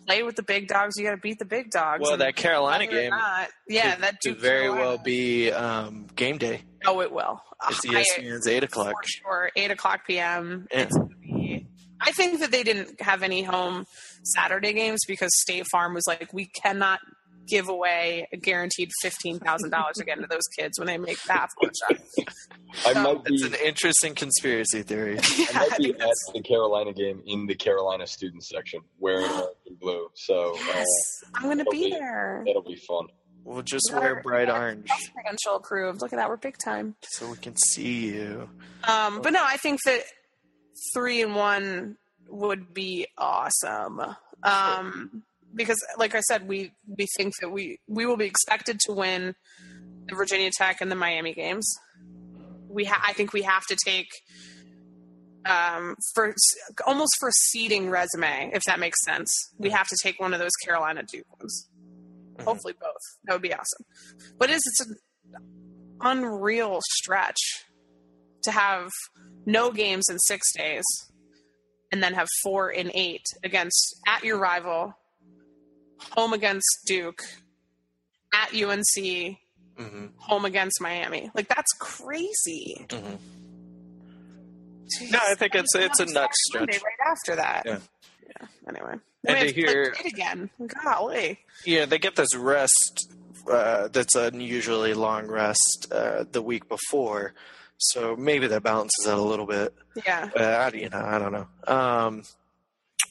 play 0.08 0.24
with 0.24 0.36
the 0.36 0.44
big 0.44 0.68
dogs, 0.68 0.96
you 0.98 1.04
got 1.04 1.12
to 1.12 1.18
beat 1.18 1.40
the 1.40 1.46
big 1.46 1.70
dogs. 1.70 2.02
Well, 2.02 2.18
that 2.18 2.36
Carolina 2.36 2.88
game, 2.88 3.12
not, 3.12 3.50
yeah, 3.68 3.96
could, 3.96 4.04
that 4.04 4.22
could 4.24 4.40
very 4.40 4.62
Carolina. 4.62 4.82
well 4.82 4.98
be 4.98 5.52
um, 5.52 6.08
game 6.16 6.38
day. 6.38 6.62
Oh, 6.86 7.02
it 7.02 7.12
will. 7.12 7.42
It's 7.70 7.82
the 7.82 7.90
ESPN's 7.90 8.48
eight 8.48 8.64
o'clock. 8.64 8.94
For 8.94 9.08
sure, 9.08 9.52
eight 9.56 9.72
o'clock 9.72 10.02
p.m. 10.08 10.68
Yeah. 10.72 10.88
I 12.00 12.12
think 12.12 12.40
that 12.42 12.52
they 12.52 12.64
didn't 12.64 13.02
have 13.02 13.24
any 13.24 13.42
home 13.44 13.86
Saturday 14.24 14.74
games 14.74 15.00
because 15.08 15.32
State 15.42 15.66
Farm 15.72 15.94
was 15.94 16.04
like, 16.08 16.32
we 16.32 16.46
cannot 16.46 17.00
give 17.48 17.70
away 17.70 18.28
a 18.32 18.38
guaranteed 18.38 18.90
fifteen 19.02 19.40
thousand 19.40 19.70
dollars 19.70 20.00
again 20.00 20.20
to 20.20 20.28
those 20.28 20.48
kids 20.58 20.80
when 20.80 20.88
they 20.88 20.98
make 20.98 21.22
the 21.24 21.34
half 21.34 21.56
court 21.56 21.74
shot. 21.88 22.00
I 22.86 22.94
so, 22.94 23.04
might 23.04 23.24
be, 23.24 23.36
it's 23.36 23.44
an 23.44 23.56
interesting 23.66 24.16
conspiracy 24.16 24.84
theory. 24.84 25.20
Yeah, 25.38 25.46
I 25.54 25.68
might 25.70 25.78
be 25.78 25.96
I 26.00 26.06
at 26.06 26.34
the 26.34 26.42
Carolina 26.42 26.94
game 26.94 27.22
in 27.26 27.46
the 27.46 27.56
Carolina 27.56 28.08
student 28.08 28.44
section 28.44 28.82
wearing 29.00 29.30
blue. 29.80 30.10
So 30.16 30.52
uh, 30.52 30.58
yes, 30.66 30.86
uh, 31.26 31.30
I'm 31.36 31.44
going 31.44 31.60
to 31.60 31.66
be, 31.66 31.86
be 31.86 31.90
there. 31.92 32.44
That'll 32.46 32.64
be 32.64 32.76
fun. 32.76 33.08
We'll 33.44 33.62
just 33.62 33.94
wear 33.94 34.22
bright 34.22 34.50
orange. 34.50 34.90
Credential 35.14 35.56
approved. 35.56 36.02
Look 36.02 36.12
at 36.12 36.18
that. 36.18 36.28
We're 36.28 36.36
big 36.36 36.58
time. 36.58 36.96
So 37.02 37.30
we 37.30 37.38
can 37.38 37.56
see 37.56 38.08
you. 38.08 38.50
Um, 38.84 39.22
but 39.22 39.32
no, 39.32 39.42
I 39.42 39.56
think 39.56 39.80
that 39.86 40.04
three 40.94 41.22
and 41.22 41.34
one 41.34 41.98
would 42.28 42.74
be 42.74 43.08
awesome. 43.18 44.02
Um, 44.44 45.24
because, 45.58 45.78
like 45.98 46.16
I 46.16 46.22
said, 46.22 46.48
we 46.48 46.72
we 46.88 47.08
think 47.18 47.34
that 47.42 47.50
we 47.50 47.80
we 47.88 48.06
will 48.06 48.18
be 48.18 48.26
expected 48.26 48.80
to 48.86 48.94
win 48.94 49.36
the 50.08 50.16
Virginia 50.16 50.50
Tech 50.58 50.80
and 50.80 50.90
the 50.90 50.96
Miami 50.96 51.34
games. 51.34 51.68
We 52.70 52.86
ha- 52.86 53.04
I 53.06 53.14
think 53.14 53.34
we 53.34 53.42
have 53.42 53.66
to 53.66 53.78
take 53.84 54.10
um, 55.48 55.96
for 56.14 56.34
almost 56.86 57.16
for 57.20 57.32
seeding 57.32 57.90
resume, 57.90 58.52
if 58.54 58.64
that 58.68 58.80
makes 58.80 59.04
sense. 59.04 59.32
We 59.58 59.70
have 59.72 59.88
to 59.88 59.96
take 60.02 60.20
one 60.20 60.34
of 60.34 60.40
those 60.40 60.56
Carolina 60.64 61.04
Duke 61.04 61.26
ones. 61.40 61.68
Mm-hmm. 62.34 62.46
Hopefully 62.46 62.74
both. 62.80 63.02
That 63.26 63.34
would 63.34 63.42
be 63.42 63.54
awesome. 63.54 63.86
But 64.38 64.50
it's, 64.50 64.68
it's 64.68 64.82
an 64.82 64.96
unreal 66.02 66.80
stretch 66.82 67.40
to 68.44 68.52
have 68.52 68.90
no 69.46 69.72
games 69.72 70.06
in 70.10 70.20
six 70.20 70.46
days 70.56 70.86
and 71.92 72.04
then 72.04 72.14
have 72.14 72.28
four 72.44 72.70
in 72.70 72.92
eight 72.94 73.24
against 73.44 73.96
at 74.08 74.24
your 74.24 74.38
rival, 74.38 74.94
home 76.12 76.34
against 76.34 76.66
Duke, 76.86 77.22
at 78.34 78.50
UNC, 78.54 78.84
mm-hmm. 78.96 80.06
home 80.18 80.46
against 80.46 80.82
Miami. 80.82 81.32
Like 81.34 81.48
that's 81.48 81.72
crazy. 81.80 82.86
Mm-hmm. 82.90 83.16
Jeez. 85.02 85.12
No, 85.12 85.20
I 85.28 85.36
think 85.36 85.56
it's 85.56 85.76
it's 85.76 86.00
a 86.00 86.06
nut 86.06 86.32
Monday 86.54 86.74
stretch. 86.74 86.84
right 86.84 87.12
after 87.12 87.36
that. 87.36 87.64
Yeah. 87.66 87.80
Yeah, 88.42 88.48
Anyway. 88.70 88.94
And 88.94 89.02
We 89.26 89.34
have 89.34 89.48
to 89.48 89.54
play 89.54 89.62
hear- 89.62 89.92
Creed 89.92 90.14
again. 90.14 90.50
Golly. 90.84 91.40
Yeah, 91.66 91.86
they 91.86 91.98
get 92.00 92.16
this 92.16 92.36
rest 92.36 93.10
uh, 93.52 93.88
that's 93.90 94.16
unusually 94.16 94.94
long 94.94 95.28
rest 95.28 95.88
uh, 95.92 96.24
the 96.32 96.42
week 96.42 96.70
before, 96.70 97.34
so 97.78 98.16
maybe 98.16 98.48
that 98.48 98.64
balances 98.64 99.08
out 99.08 99.18
a 99.18 99.22
little 99.22 99.46
bit. 99.46 99.74
Yeah. 100.06 100.30
Uh, 100.36 100.44
I, 100.44 100.70
you 100.76 100.90
know, 100.90 101.02
I 101.04 101.20
don't 101.20 101.32
know. 101.34 101.48
Um, 101.68 102.24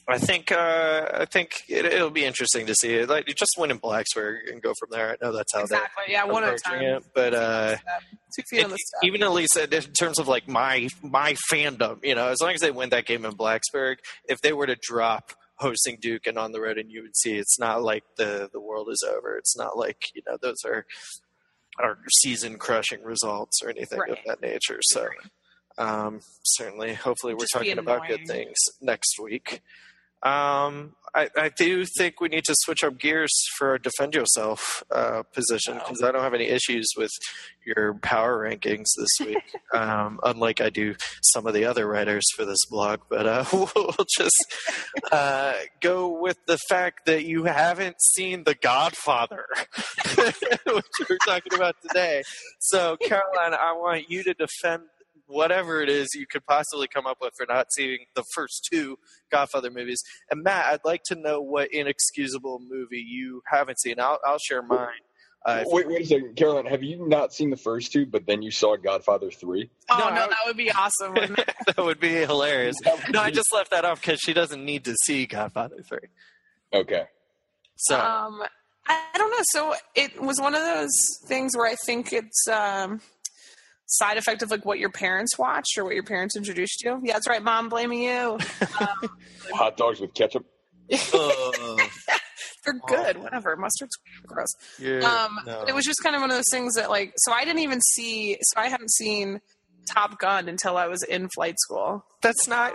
I 0.09 0.17
think 0.19 0.51
uh, 0.53 1.09
I 1.13 1.25
think 1.25 1.51
it, 1.67 1.83
it'll 1.85 2.09
be 2.09 2.23
interesting 2.23 2.65
to 2.67 2.75
see 2.75 2.93
it. 2.95 3.09
Like 3.09 3.27
you 3.27 3.33
just 3.33 3.55
win 3.57 3.71
in 3.71 3.79
Blacksburg 3.79 4.49
and 4.49 4.61
go 4.61 4.73
from 4.79 4.89
there. 4.91 5.09
I 5.11 5.15
know 5.25 5.33
that's 5.33 5.53
how 5.53 5.61
Exactly. 5.61 6.05
Yeah, 6.07 6.23
they're 6.23 6.33
one 6.33 6.43
at 6.45 6.53
a 6.53 6.57
time. 6.57 6.81
it, 6.81 7.03
but 7.13 7.33
uh, 7.33 7.75
Two 8.35 8.43
feet 8.49 8.63
on 8.63 8.69
it- 8.71 8.73
the 8.73 8.77
step. 8.77 8.99
even 9.03 9.21
at 9.23 9.31
least 9.33 9.57
in 9.57 9.69
terms 9.93 10.17
of 10.19 10.27
like 10.29 10.47
my 10.47 10.87
my 11.01 11.35
fandom, 11.51 11.99
you 12.03 12.15
know, 12.15 12.29
as 12.29 12.39
long 12.41 12.53
as 12.53 12.61
they 12.61 12.71
win 12.71 12.89
that 12.91 13.05
game 13.05 13.25
in 13.25 13.33
Blacksburg, 13.33 13.97
if 14.29 14.39
they 14.41 14.53
were 14.53 14.67
to 14.67 14.77
drop 14.81 15.33
hosting 15.55 15.97
Duke 15.99 16.25
and 16.27 16.37
on 16.37 16.51
the 16.53 16.61
road 16.61 16.77
and 16.77 16.87
UNC, 16.89 17.13
it's 17.25 17.59
not 17.59 17.81
like 17.83 18.03
the 18.15 18.49
the 18.53 18.61
world 18.61 18.87
is 18.89 19.03
over. 19.05 19.35
It's 19.37 19.57
not 19.57 19.77
like 19.77 20.03
you 20.15 20.21
know 20.25 20.37
those 20.41 20.57
are 20.65 20.85
are 21.79 21.97
season 22.21 22.57
crushing 22.57 23.03
results 23.03 23.61
or 23.61 23.69
anything 23.69 23.99
of 24.09 24.17
that 24.25 24.41
nature. 24.41 24.79
So 24.83 25.07
um, 25.77 26.21
certainly, 26.43 26.93
hopefully, 26.93 27.33
we're 27.33 27.41
Just 27.41 27.53
talking 27.53 27.77
about 27.77 28.07
good 28.07 28.25
things 28.25 28.55
next 28.81 29.19
week. 29.21 29.61
Um, 30.23 30.95
I, 31.17 31.29
I 31.35 31.49
do 31.49 31.85
think 31.97 32.21
we 32.21 32.27
need 32.27 32.43
to 32.45 32.55
switch 32.59 32.83
up 32.83 32.99
gears 32.99 33.31
for 33.57 33.69
our 33.69 33.77
defend 33.77 34.13
yourself 34.13 34.83
uh, 34.91 35.23
position 35.33 35.75
because 35.75 36.03
I 36.03 36.11
don't 36.11 36.21
have 36.21 36.33
any 36.33 36.45
issues 36.45 36.87
with 36.95 37.11
your 37.65 37.95
power 37.95 38.47
rankings 38.47 38.85
this 38.97 39.09
week, 39.25 39.55
um, 39.73 40.19
unlike 40.23 40.61
I 40.61 40.69
do 40.69 40.95
some 41.23 41.47
of 41.47 41.53
the 41.53 41.65
other 41.65 41.87
writers 41.87 42.23
for 42.35 42.45
this 42.45 42.63
blog. 42.69 43.01
But 43.09 43.25
uh, 43.25 43.45
we'll 43.53 43.95
just 44.15 44.45
uh, 45.11 45.53
go 45.81 46.19
with 46.21 46.37
the 46.45 46.57
fact 46.69 47.05
that 47.05 47.25
you 47.25 47.45
haven't 47.45 48.01
seen 48.01 48.43
The 48.43 48.55
Godfather, 48.55 49.45
which 50.15 50.85
we're 51.09 51.17
talking 51.25 51.53
about 51.55 51.75
today. 51.81 52.21
So, 52.59 52.97
Caroline, 53.01 53.53
I 53.53 53.73
want 53.73 54.09
you 54.09 54.23
to 54.23 54.33
defend 54.33 54.83
whatever 55.27 55.81
it 55.81 55.89
is 55.89 56.07
you 56.15 56.25
could 56.25 56.45
possibly 56.45 56.87
come 56.87 57.05
up 57.05 57.17
with 57.21 57.33
for 57.37 57.45
not 57.47 57.67
seeing 57.73 57.99
the 58.15 58.23
first 58.33 58.67
two 58.71 58.97
Godfather 59.31 59.69
movies. 59.69 60.01
And 60.31 60.41
Matt, 60.43 60.65
I'd 60.73 60.85
like 60.85 61.03
to 61.07 61.15
know 61.15 61.41
what 61.41 61.71
inexcusable 61.73 62.61
movie 62.67 63.05
you 63.07 63.41
haven't 63.45 63.79
seen. 63.79 63.99
I'll, 63.99 64.19
I'll 64.25 64.39
share 64.39 64.61
mine. 64.61 64.87
Uh, 65.45 65.63
Wait, 65.67 65.87
wait 65.87 66.01
a 66.01 66.05
second, 66.05 66.35
Caroline. 66.35 66.65
Have 66.65 66.83
you 66.83 67.07
not 67.07 67.31
seen 67.33 67.49
the 67.51 67.55
first 67.57 67.93
two, 67.93 68.05
but 68.05 68.25
then 68.25 68.41
you 68.41 68.51
saw 68.51 68.75
Godfather 68.75 69.31
three? 69.31 69.69
oh, 69.89 69.97
No, 69.97 70.09
no, 70.09 70.21
I- 70.23 70.27
that 70.27 70.37
would 70.45 70.57
be 70.57 70.71
awesome. 70.71 71.15
That 71.67 71.77
would 71.85 71.99
be 71.99 72.09
hilarious. 72.09 72.75
No, 73.11 73.21
I 73.21 73.29
just 73.29 73.53
left 73.53 73.71
that 73.71 73.83
off 73.85 74.01
because 74.01 74.19
she 74.21 74.33
doesn't 74.33 74.63
need 74.63 74.85
to 74.85 74.95
see 75.05 75.25
Godfather 75.25 75.77
3. 75.87 75.99
Okay. 76.73 77.03
So, 77.75 77.95
Um, 77.99 78.41
I, 78.87 79.01
I 79.13 79.17
don't 79.17 79.29
know. 79.31 79.43
So 79.51 79.75
it 79.95 80.21
was 80.21 80.39
one 80.39 80.55
of 80.55 80.61
those 80.61 80.91
things 81.27 81.55
where 81.57 81.67
I 81.69 81.75
think 81.85 82.13
it's 82.13 82.47
um, 82.47 83.01
side 83.87 84.17
effect 84.17 84.41
of 84.43 84.51
like 84.51 84.65
what 84.65 84.79
your 84.79 84.91
parents 84.91 85.37
watched 85.37 85.77
or 85.77 85.83
what 85.85 85.93
your 85.95 86.03
parents 86.03 86.35
introduced 86.35 86.83
you. 86.83 86.99
Yeah, 87.03 87.13
that's 87.13 87.27
right. 87.27 87.41
Mom 87.41 87.69
blaming 87.69 88.01
you. 88.03 88.37
Um, 88.79 89.09
Hot 89.53 89.75
dogs 89.77 89.99
with 89.99 90.13
ketchup. 90.13 90.45
uh, 90.91 90.97
they're 92.65 92.79
good. 92.87 93.17
Whatever. 93.17 93.55
Mustard's 93.55 93.97
gross. 94.25 94.49
you're- 94.77 95.01
Um, 95.03 95.39
no. 95.45 95.63
It 95.67 95.73
was 95.73 95.85
just 95.85 96.03
kind 96.03 96.15
of 96.15 96.21
one 96.21 96.29
of 96.31 96.37
those 96.37 96.49
things 96.51 96.75
that 96.75 96.89
like. 96.89 97.13
So 97.17 97.31
I 97.31 97.45
didn't 97.45 97.61
even 97.61 97.79
see. 97.81 98.37
So 98.41 98.59
I 98.59 98.67
haven't 98.67 98.91
seen 98.91 99.39
Top 99.93 100.19
Gun 100.19 100.47
until 100.47 100.77
I 100.77 100.87
was 100.87 101.03
in 101.03 101.29
flight 101.29 101.55
school. 101.59 102.05
That's 102.21 102.47
not. 102.47 102.73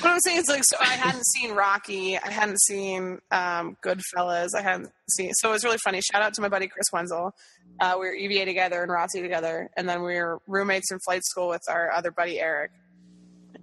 What 0.00 0.12
I'm 0.12 0.20
saying 0.20 0.38
It's 0.38 0.48
like, 0.48 0.62
so 0.64 0.76
I 0.80 0.94
hadn't 0.94 1.26
seen 1.26 1.52
Rocky, 1.52 2.16
I 2.16 2.30
hadn't 2.30 2.60
seen 2.62 3.18
um, 3.32 3.76
Goodfellas, 3.84 4.50
I 4.56 4.62
hadn't 4.62 4.90
seen. 5.10 5.32
So 5.34 5.48
it 5.48 5.52
was 5.52 5.64
really 5.64 5.78
funny. 5.78 6.00
Shout 6.00 6.22
out 6.22 6.34
to 6.34 6.40
my 6.40 6.48
buddy 6.48 6.68
Chris 6.68 6.86
Wenzel. 6.92 7.32
Uh, 7.80 7.94
we 7.98 8.06
were 8.06 8.14
UVA 8.14 8.44
together 8.44 8.82
and 8.82 8.90
ROTC 8.90 9.20
together, 9.22 9.70
and 9.76 9.88
then 9.88 10.02
we 10.02 10.14
were 10.14 10.40
roommates 10.46 10.90
in 10.92 10.98
flight 11.00 11.24
school 11.24 11.48
with 11.48 11.62
our 11.68 11.90
other 11.92 12.10
buddy 12.10 12.40
Eric. 12.40 12.70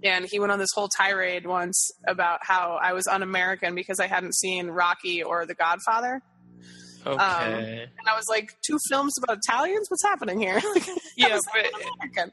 And 0.02 0.26
he 0.30 0.38
went 0.38 0.52
on 0.52 0.58
this 0.58 0.68
whole 0.74 0.88
tirade 0.88 1.46
once 1.46 1.90
about 2.06 2.40
how 2.42 2.78
I 2.82 2.92
was 2.92 3.06
un-American 3.06 3.74
because 3.74 3.98
I 3.98 4.06
hadn't 4.06 4.34
seen 4.34 4.68
Rocky 4.68 5.22
or 5.22 5.46
The 5.46 5.54
Godfather. 5.54 6.22
Okay. 7.06 7.82
And 7.98 8.08
I 8.08 8.16
was 8.16 8.26
like, 8.28 8.52
two 8.66 8.78
films 8.88 9.14
about 9.22 9.38
Italians? 9.46 9.86
What's 9.90 10.02
happening 10.02 10.40
here? 10.40 10.60
Like, 10.74 10.86
Yeah, 11.16 11.28
how 11.30 11.34
is 11.36 11.42
that 11.42 11.52
but- 11.72 11.82
un-American? 11.82 12.32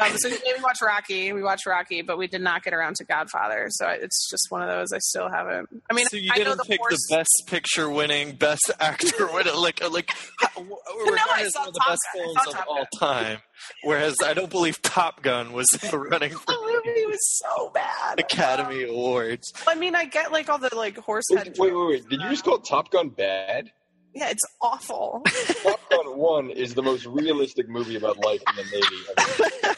Um, 0.00 0.16
so 0.18 0.28
we 0.30 0.36
we 0.56 0.62
watched 0.62 0.80
Rocky, 0.82 1.32
we 1.32 1.42
watched 1.42 1.66
Rocky, 1.66 2.02
but 2.02 2.16
we 2.18 2.26
did 2.28 2.40
not 2.40 2.62
get 2.62 2.72
around 2.72 2.96
to 2.96 3.04
Godfather. 3.04 3.66
So 3.70 3.88
it's 3.88 4.28
just 4.30 4.46
one 4.50 4.62
of 4.62 4.68
those 4.68 4.92
I 4.92 4.98
still 4.98 5.28
haven't. 5.28 5.68
I 5.90 5.94
mean, 5.94 6.06
so 6.06 6.16
you 6.16 6.30
I 6.32 6.38
know 6.38 6.44
didn't 6.44 6.58
the 6.58 6.64
pick 6.64 6.80
horse. 6.80 6.94
the 7.08 7.16
best 7.16 7.42
picture 7.46 7.90
winning, 7.90 8.36
best 8.36 8.70
actor 8.80 9.26
winning, 9.32 9.54
like 9.56 9.82
like 9.90 10.10
how- 10.40 10.62
regardless 11.08 11.52
saw 11.52 11.66
of 11.66 11.74
the 11.74 11.80
Top 11.80 11.88
best 11.88 12.00
Gun. 12.14 12.24
Films 12.24 12.54
of 12.54 12.64
all 12.68 12.86
time. 12.98 13.38
Whereas 13.82 14.16
I 14.24 14.34
don't 14.34 14.50
believe 14.50 14.80
Top 14.82 15.22
Gun 15.22 15.52
was 15.52 15.66
running 15.92 16.30
for 16.30 16.44
The 16.46 16.82
movie 16.86 17.06
was 17.06 17.40
so 17.42 17.70
bad. 17.70 18.20
Academy 18.20 18.84
Awards. 18.84 19.52
I 19.66 19.74
mean, 19.74 19.94
I 19.94 20.04
get 20.04 20.30
like 20.32 20.48
all 20.48 20.58
the 20.58 20.74
like 20.74 20.96
horse 20.98 21.24
head. 21.34 21.54
wait, 21.58 21.74
wait, 21.74 21.86
wait. 21.88 22.08
Did 22.08 22.20
you 22.20 22.30
just 22.30 22.44
call 22.44 22.58
Top 22.58 22.90
Gun 22.90 23.08
bad? 23.10 23.70
Yeah, 24.16 24.30
it's 24.30 24.44
awful. 24.62 25.22
Top 25.62 25.90
Gun 25.90 26.16
one 26.16 26.48
is 26.48 26.72
the 26.72 26.82
most 26.82 27.04
realistic 27.04 27.68
movie 27.68 27.96
about 27.96 28.16
life 28.24 28.40
in 28.48 28.56
the 28.56 28.62
Navy. 28.72 29.76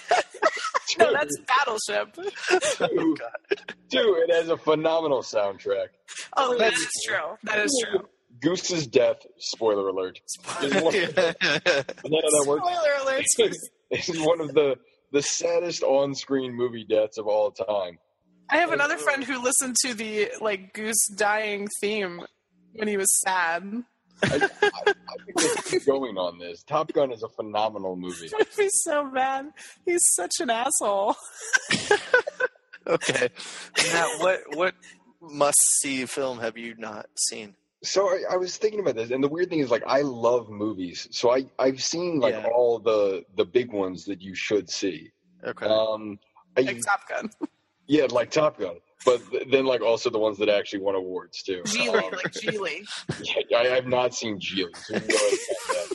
no, 1.00 1.12
that's 1.12 1.36
Battleship. 1.40 2.14
two, 2.14 3.16
oh, 3.20 3.56
two, 3.90 4.24
it 4.28 4.32
has 4.32 4.48
a 4.48 4.56
phenomenal 4.56 5.22
soundtrack. 5.22 5.88
Oh, 6.36 6.52
that 6.52 6.70
That's- 6.70 6.86
true. 7.04 7.36
That 7.42 7.58
is 7.64 7.84
true. 7.84 8.06
Goose's 8.40 8.86
death, 8.86 9.26
spoiler 9.38 9.88
alert, 9.88 10.20
is 10.62 10.72
one, 10.74 10.94
no, 10.94 11.00
no, 11.02 11.02
that 11.24 12.44
works. 12.46 12.62
Spoiler 12.64 12.94
alert. 13.02 13.24
is 13.90 14.20
one 14.20 14.40
of 14.40 14.54
the 14.54 14.76
the 15.10 15.22
saddest 15.22 15.82
on-screen 15.82 16.52
movie 16.54 16.84
deaths 16.84 17.18
of 17.18 17.26
all 17.26 17.50
time. 17.50 17.98
I 18.50 18.58
have 18.58 18.70
another 18.70 18.94
oh, 18.96 19.02
friend 19.02 19.24
who 19.24 19.42
listened 19.42 19.74
to 19.84 19.94
the 19.94 20.30
like 20.40 20.74
goose 20.74 21.08
dying 21.16 21.66
theme 21.80 22.20
when 22.74 22.86
he 22.86 22.96
was 22.96 23.08
sad. 23.24 23.82
I, 24.22 24.26
I, 24.62 24.70
I 24.86 24.92
think 25.24 25.36
they 25.40 25.70
keep 25.70 25.86
going 25.86 26.16
on 26.18 26.38
this. 26.38 26.62
Top 26.62 26.92
Gun 26.92 27.12
is 27.12 27.22
a 27.22 27.28
phenomenal 27.28 27.96
movie. 27.96 28.26
It 28.32 28.32
would 28.38 28.48
be 28.56 28.68
so 28.70 29.10
bad. 29.12 29.50
He's 29.84 30.02
such 30.14 30.34
an 30.40 30.50
asshole. 30.50 31.16
okay. 32.86 33.28
Now, 33.92 34.08
what 34.18 34.40
what 34.56 34.74
must 35.20 35.58
see 35.80 36.04
film 36.06 36.38
have 36.40 36.56
you 36.56 36.74
not 36.78 37.06
seen? 37.28 37.54
So 37.82 38.08
I, 38.08 38.22
I 38.32 38.36
was 38.36 38.56
thinking 38.56 38.80
about 38.80 38.96
this, 38.96 39.10
and 39.10 39.22
the 39.22 39.28
weird 39.28 39.50
thing 39.50 39.60
is, 39.60 39.70
like, 39.70 39.84
I 39.86 40.02
love 40.02 40.48
movies, 40.50 41.06
so 41.12 41.30
I 41.30 41.44
I've 41.58 41.82
seen 41.82 42.18
like 42.20 42.34
Yeah. 42.34 42.48
all 42.54 42.78
the 42.78 43.24
the 43.36 43.44
big 43.44 43.72
ones 43.72 44.04
that 44.06 44.20
you 44.20 44.34
should 44.34 44.68
see. 44.68 45.10
Okay. 45.44 45.66
Um, 45.66 46.18
I, 46.56 46.62
Like 46.62 46.82
Top 46.84 47.08
Gun. 47.08 47.30
yeah, 47.86 48.06
like 48.10 48.30
Top 48.32 48.58
Gun, 48.58 48.76
but 49.04 49.20
then 49.50 49.64
like 49.64 49.80
also 49.80 50.10
the 50.10 50.18
ones 50.18 50.38
that 50.38 50.48
actually 50.48 50.80
won 50.80 50.94
awards 50.94 51.42
too. 51.42 51.62
Gigli, 51.64 52.02
Um, 52.02 52.10
like 52.12 52.32
Gigli. 52.32 52.86
yeah, 53.50 53.58
I 53.58 53.66
have 53.66 53.86
not 53.86 54.14
seen 54.14 54.38
Gigli. 54.38 54.74
So 54.76 54.94
we 54.94 55.00
can 55.00 55.08
go 55.08 55.16
ahead 55.16 55.32
and 55.32 55.38
count 55.66 55.88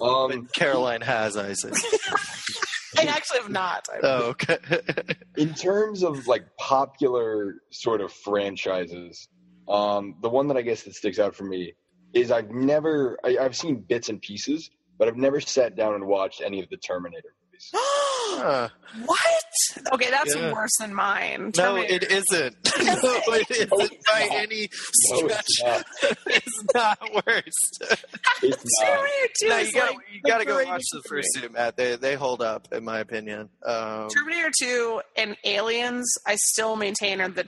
that. 0.00 0.36
Um, 0.36 0.48
Caroline 0.54 1.00
has 1.02 1.36
I 1.36 1.48
Isaac. 1.48 1.74
I 2.98 3.02
actually 3.02 3.40
have 3.40 3.50
not. 3.50 3.86
Oh, 4.02 4.28
okay. 4.30 4.58
in 5.36 5.52
terms 5.54 6.02
of 6.02 6.26
like 6.26 6.44
popular 6.58 7.56
sort 7.70 8.00
of 8.00 8.12
franchises, 8.12 9.28
um, 9.68 10.16
the 10.22 10.30
one 10.30 10.48
that 10.48 10.56
I 10.56 10.62
guess 10.62 10.82
that 10.84 10.94
sticks 10.94 11.18
out 11.18 11.34
for 11.34 11.44
me 11.44 11.74
is 12.14 12.30
I've 12.30 12.50
never 12.50 13.18
I, 13.24 13.36
I've 13.38 13.56
seen 13.56 13.76
bits 13.76 14.08
and 14.08 14.20
pieces, 14.20 14.70
but 14.98 15.08
I've 15.08 15.16
never 15.16 15.40
sat 15.40 15.76
down 15.76 15.94
and 15.94 16.06
watched 16.06 16.40
any 16.40 16.62
of 16.62 16.70
the 16.70 16.78
Terminator 16.78 17.34
movies. 17.44 17.70
Huh. 18.28 18.68
what? 19.04 19.92
Okay, 19.94 20.10
that's 20.10 20.34
Yeah. 20.34 20.52
worse 20.52 20.76
than 20.80 20.94
mine. 20.94 21.52
No, 21.56 21.74
Terminator. 21.76 21.94
it 22.06 22.10
isn't. 22.10 22.56
No, 22.78 23.34
it 23.34 23.50
isn't 23.50 23.70
by 24.06 24.28
any 24.32 24.68
No, 25.10 25.26
it's 25.26 25.36
stretch. 25.38 25.46
not. 25.62 25.86
It's 26.26 26.64
not 26.74 26.98
worse. 27.26 27.96
It's 28.42 28.80
not. 28.80 28.86
Terminator 28.88 29.32
2 29.40 29.48
No, 29.48 29.58
you 29.58 29.72
gotta, 29.72 29.92
like 29.94 30.06
you 30.12 30.20
gotta 30.24 30.44
go 30.44 30.64
watch 30.64 30.82
the 30.92 31.02
first 31.08 31.28
two, 31.36 31.48
Matt. 31.50 31.76
They 31.76 31.96
they 31.96 32.14
hold 32.14 32.42
up, 32.42 32.68
in 32.72 32.84
my 32.84 32.98
opinion. 33.00 33.48
Um, 33.64 34.08
Terminator 34.08 34.50
2 34.60 35.00
and 35.16 35.36
Aliens, 35.44 36.06
I 36.26 36.36
still 36.36 36.76
maintain 36.76 37.20
are 37.20 37.28
the 37.28 37.46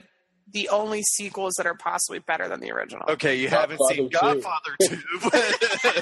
the 0.51 0.69
only 0.69 1.01
sequels 1.03 1.53
that 1.57 1.65
are 1.67 1.75
possibly 1.75 2.19
better 2.19 2.47
than 2.47 2.59
the 2.59 2.71
original. 2.71 3.03
okay, 3.09 3.35
you 3.35 3.47
haven't 3.49 3.79
seen 3.89 4.09
Godfather 4.09 4.75
Godfather 4.79 5.51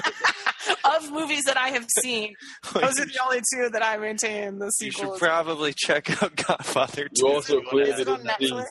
Of 0.84 1.10
movies 1.12 1.44
that 1.44 1.56
I 1.56 1.68
have 1.68 1.86
seen, 2.02 2.34
those 2.74 2.98
are 3.00 3.04
the 3.06 3.18
only 3.24 3.40
two 3.54 3.70
that 3.70 3.82
I 3.84 3.96
maintain 3.96 4.58
the 4.58 4.70
you 4.80 4.90
should 4.90 5.16
probably 5.18 5.72
check 5.76 6.22
out 6.22 6.36
Godfather 6.36 7.04
two. 7.08 7.26
You 7.26 7.28
also 7.28 7.58
if 7.58 7.64
wanna- 7.64 7.70
clearly 7.70 7.90
Is 7.92 8.00
it 8.00 8.08
on 8.08 8.22
didn't 8.22 8.30
Netflix? 8.40 8.66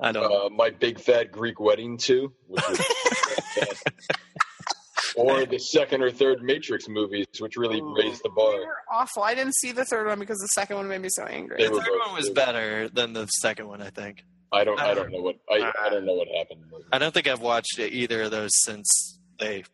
I 0.00 0.12
don't. 0.12 0.24
Uh, 0.32 0.48
my 0.50 0.70
big 0.70 0.98
fat 1.00 1.30
Greek 1.30 1.60
wedding 1.60 1.98
too. 1.98 2.32
Which 2.48 2.66
was 2.68 2.78
fantastic. 3.54 3.94
or 5.16 5.46
the 5.46 5.58
second 5.58 6.02
or 6.02 6.10
third 6.10 6.42
Matrix 6.42 6.88
movies, 6.88 7.26
which 7.38 7.56
really 7.56 7.80
raised 7.80 8.22
the 8.24 8.28
They 8.30 8.34
bar. 8.34 8.56
were 8.60 8.76
awful. 8.92 9.22
I 9.22 9.34
didn't 9.34 9.54
see 9.54 9.72
the 9.72 9.84
third 9.84 10.06
one 10.08 10.18
because 10.18 10.38
the 10.38 10.48
second 10.48 10.76
one 10.76 10.88
made 10.88 11.00
me 11.02 11.08
so 11.10 11.24
angry. 11.24 11.58
They 11.58 11.68
The 11.68 11.80
third 11.80 11.98
one 12.06 12.14
was 12.16 12.30
better 12.30 12.88
than 12.88 13.12
the 13.12 13.26
second 13.26 13.68
one, 13.68 13.80
I 13.82 13.90
think. 13.90 14.24
I 14.54 14.64
don't. 14.64 14.80
I 14.80 14.94
don't 14.94 15.10
know 15.12 15.20
what. 15.20 15.36
I, 15.50 15.72
I 15.84 15.88
don't 15.90 16.04
know 16.06 16.14
what 16.14 16.28
happened. 16.28 16.62
I 16.92 16.98
don't 16.98 17.12
think 17.12 17.26
I've 17.26 17.40
watched 17.40 17.78
either 17.78 18.22
of 18.22 18.30
those 18.30 18.50
since 18.62 19.18
they 19.38 19.64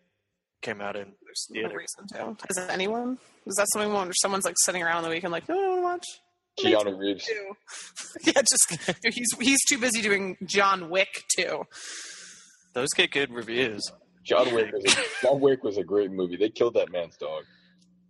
came 0.63 0.81
out 0.81 0.97
in 0.97 1.07
No 1.09 1.15
theater. 1.55 1.77
reason 1.79 2.07
to. 2.13 2.21
Oh, 2.23 2.37
is 2.49 2.57
it 2.59 2.71
anyone? 2.71 3.19
Is 3.47 3.55
that 3.57 3.67
something 3.73 3.93
where 3.93 4.11
someone's 4.21 4.45
like 4.45 4.57
sitting 4.65 4.83
around 4.83 4.99
on 4.99 5.03
the 5.05 5.09
weekend 5.11 5.33
like, 5.33 5.49
no, 5.49 5.55
I 5.55 5.69
want 5.69 5.79
to 5.79 5.83
watch? 5.83 6.07
Keanu 6.85 6.99
Reeves. 6.99 7.25
Too. 7.27 7.57
yeah, 8.33 8.43
just 8.43 8.97
he's 9.15 9.29
he's 9.41 9.65
too 9.69 9.79
busy 9.79 10.03
doing 10.03 10.37
John 10.45 10.91
Wick 10.91 11.23
too. 11.37 11.63
Those 12.75 12.89
get 12.91 13.11
good 13.13 13.31
reviews. 13.33 13.83
John 14.25 14.53
Wick 14.55 14.71
was 14.73 14.85
a, 14.85 15.03
John 15.23 15.41
Wick 15.41 15.65
was 15.65 15.79
a 15.79 15.85
great 15.85 16.11
movie. 16.11 16.37
They 16.37 16.51
killed 16.51 16.75
that 16.75 16.93
man's 16.93 17.17
dog. 17.17 17.45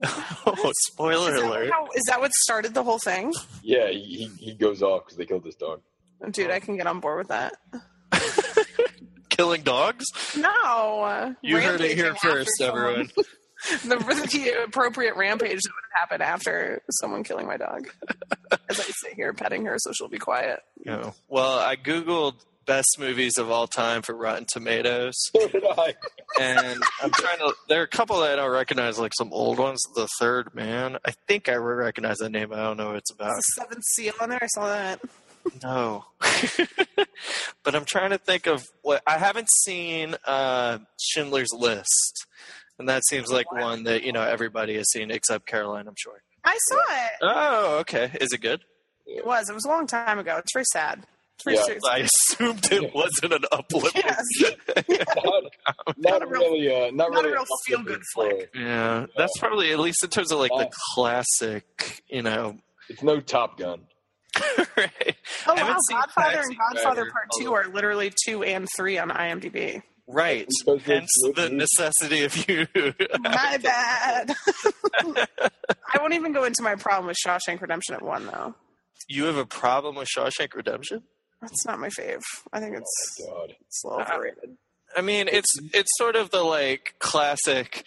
oh, 0.02 0.72
spoiler 0.88 1.34
Is 1.34 1.40
that, 1.40 1.48
alert! 1.50 1.70
how, 1.70 1.86
is 1.94 2.02
that 2.08 2.20
what 2.20 2.32
started 2.32 2.74
the 2.74 2.82
whole 2.82 2.98
thing? 2.98 3.32
Yeah, 3.62 3.88
he 3.90 4.00
he, 4.38 4.44
he 4.46 4.54
goes 4.54 4.82
off 4.82 5.04
because 5.04 5.16
they 5.18 5.26
killed 5.26 5.44
his 5.44 5.54
dog. 5.54 5.82
Dude, 6.30 6.50
I 6.50 6.60
can 6.60 6.76
get 6.76 6.86
on 6.86 7.00
board 7.00 7.18
with 7.18 7.28
that. 7.28 7.54
Killing 9.28 9.62
dogs? 9.62 10.04
No, 10.36 11.34
You 11.42 11.58
heard 11.60 11.80
it 11.80 11.96
here 11.96 12.14
first, 12.14 12.60
everyone. 12.60 13.10
the, 13.84 13.96
the 14.32 14.64
appropriate 14.64 15.16
rampage 15.16 15.60
that 15.62 15.70
would 15.70 15.98
happen 15.98 16.20
after 16.20 16.82
someone 16.90 17.24
killing 17.24 17.46
my 17.46 17.56
dog. 17.56 17.88
As 18.68 18.78
I 18.80 18.82
sit 18.84 19.14
here 19.14 19.32
petting 19.32 19.64
her, 19.66 19.76
so 19.78 19.92
she'll 19.92 20.08
be 20.08 20.18
quiet. 20.18 20.60
No. 20.84 21.14
Well, 21.28 21.58
I 21.58 21.76
googled 21.76 22.34
best 22.66 22.98
movies 22.98 23.38
of 23.38 23.50
all 23.50 23.66
time 23.66 24.02
for 24.02 24.14
Rotten 24.14 24.44
Tomatoes, 24.46 25.14
So 25.36 25.48
did 25.48 25.64
I. 25.64 25.94
and 26.40 26.82
I'm 27.02 27.10
trying 27.10 27.38
to. 27.38 27.54
There 27.68 27.80
are 27.80 27.84
a 27.84 27.88
couple 27.88 28.20
that 28.20 28.32
I 28.32 28.36
don't 28.36 28.50
recognize, 28.50 28.98
like 28.98 29.12
some 29.16 29.32
old 29.32 29.58
ones. 29.58 29.80
The 29.94 30.06
Third 30.18 30.54
Man. 30.54 30.98
I 31.04 31.12
think 31.28 31.48
I 31.48 31.54
recognize 31.54 32.18
that 32.18 32.30
name. 32.30 32.52
I 32.52 32.56
don't 32.56 32.76
know 32.76 32.88
what 32.88 32.96
it's 32.96 33.10
about. 33.12 33.34
The 33.36 33.40
seventh 33.62 33.84
seal 33.94 34.12
on 34.20 34.28
there. 34.30 34.38
I 34.42 34.46
saw 34.48 34.66
that. 34.66 35.00
No. 35.62 36.04
but 37.64 37.74
I'm 37.74 37.84
trying 37.84 38.10
to 38.10 38.18
think 38.18 38.46
of 38.46 38.64
what 38.82 39.02
I 39.06 39.18
haven't 39.18 39.48
seen 39.64 40.16
uh 40.24 40.78
Schindler's 41.00 41.52
List. 41.56 42.26
And 42.78 42.88
that 42.88 43.02
seems 43.08 43.30
like 43.30 43.52
one 43.52 43.84
that, 43.84 44.04
you 44.04 44.12
know, 44.12 44.22
everybody 44.22 44.76
has 44.76 44.90
seen 44.90 45.10
except 45.10 45.46
Caroline, 45.46 45.86
I'm 45.86 45.94
sure. 45.98 46.22
I 46.44 46.56
saw 46.68 46.76
it. 46.76 47.10
Oh, 47.20 47.78
okay. 47.80 48.10
Is 48.20 48.32
it 48.32 48.40
good? 48.40 48.62
It 49.06 49.26
was. 49.26 49.50
It 49.50 49.54
was 49.54 49.66
a 49.66 49.68
long 49.68 49.86
time 49.86 50.18
ago. 50.18 50.36
It's 50.38 50.52
very 50.54 50.64
sad. 50.72 51.04
It's 51.34 51.44
very 51.44 51.56
Yeah. 51.56 51.62
serious. 51.64 51.82
I 51.86 51.98
assumed 51.98 52.72
it 52.72 52.94
wasn't 52.94 53.34
an 53.34 53.44
uplifting. 53.52 54.02
Yes. 54.04 54.24
Not, 55.16 55.44
not 55.98 56.22
a 56.22 56.26
real- 56.26 56.40
really. 56.52 56.74
Uh, 56.88 56.90
not, 56.92 57.12
not 57.12 57.26
a 57.26 57.30
real 57.30 57.44
feel-good 57.66 58.00
flick. 58.14 58.30
story. 58.52 58.64
Yeah, 58.64 59.06
that's 59.16 59.36
probably 59.38 59.72
at 59.72 59.78
least 59.78 60.02
in 60.04 60.08
terms 60.10 60.32
of 60.32 60.38
like 60.38 60.50
the 60.50 60.70
classic, 60.94 62.02
you 62.08 62.22
know. 62.22 62.56
It's 62.88 63.02
no 63.02 63.20
Top 63.20 63.58
Gun. 63.58 63.82
right. 64.76 65.16
Oh 65.46 65.54
wow! 65.54 65.76
seen 65.88 65.98
Godfather 65.98 66.40
and 66.40 66.56
Godfather 66.56 67.10
Part 67.10 67.28
Two 67.38 67.54
are 67.54 67.68
literally 67.68 68.12
two 68.24 68.42
and 68.42 68.68
three 68.76 68.98
on 68.98 69.10
IMDb. 69.10 69.82
Right. 70.12 70.48
Because 70.64 70.80
it's 70.80 70.86
Hence 70.86 71.10
the 71.36 71.50
necessity 71.50 72.24
of 72.24 72.48
you. 72.48 72.66
My 73.20 73.58
bad. 73.62 74.34
I 75.94 75.98
won't 76.00 76.14
even 76.14 76.32
go 76.32 76.44
into 76.44 76.62
my 76.62 76.74
problem 76.74 77.06
with 77.06 77.16
Shawshank 77.24 77.60
Redemption 77.60 77.94
at 77.94 78.02
one 78.02 78.26
though. 78.26 78.54
you 79.08 79.24
have 79.24 79.36
a 79.36 79.46
problem 79.46 79.94
with 79.94 80.08
Shawshank 80.08 80.54
Redemption? 80.54 81.02
That's 81.40 81.64
not 81.64 81.78
my 81.78 81.88
fave. 81.88 82.22
I 82.52 82.60
think 82.60 82.76
it's 82.76 83.22
oh 83.22 83.34
God. 83.34 83.56
it's 83.60 83.84
a 83.84 83.88
little 83.88 84.02
uh, 84.02 84.14
overrated. 84.14 84.56
I 84.96 85.02
mean, 85.02 85.28
it's 85.28 85.48
it's 85.72 85.90
sort 85.96 86.16
of 86.16 86.30
the 86.30 86.42
like 86.42 86.94
classic 86.98 87.86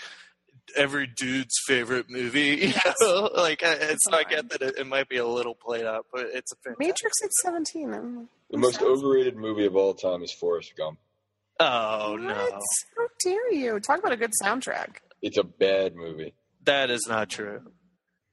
every 0.76 1.08
dude's 1.08 1.56
favorite 1.66 2.10
movie. 2.10 2.56
You 2.64 2.68
Yes. 2.86 2.96
know? 3.02 3.30
like, 3.36 3.62
it's 3.64 4.06
so 4.10 4.18
I 4.18 4.24
get 4.24 4.50
that 4.50 4.62
it, 4.62 4.78
it 4.80 4.88
might 4.88 5.10
be 5.10 5.18
a 5.18 5.26
little 5.28 5.56
played 5.56 5.86
out, 5.86 6.06
but 6.14 6.28
it's 6.34 6.52
a 6.52 6.56
fantastic. 6.64 6.80
Matrix 6.88 7.24
at 7.24 7.32
seventeen. 7.34 7.94
I'm- 7.94 8.30
The 8.52 8.58
most 8.58 8.82
overrated 8.82 9.36
movie 9.36 9.66
of 9.66 9.76
all 9.76 9.94
time 9.94 10.24
is 10.24 10.32
Forrest 10.34 10.74
Gump. 10.78 11.00
Oh 11.60 12.12
What? 12.14 12.22
no, 12.22 12.34
How 12.34 13.08
dare 13.24 13.54
you? 13.54 13.80
Talk 13.80 14.00
about 14.00 14.12
a 14.12 14.18
good 14.18 14.32
soundtrack. 14.44 14.98
It's 15.22 15.38
a 15.38 15.44
bad 15.44 15.96
movie. 15.96 16.34
that 16.66 16.90
is 16.90 17.06
not 17.08 17.30
true. 17.30 17.62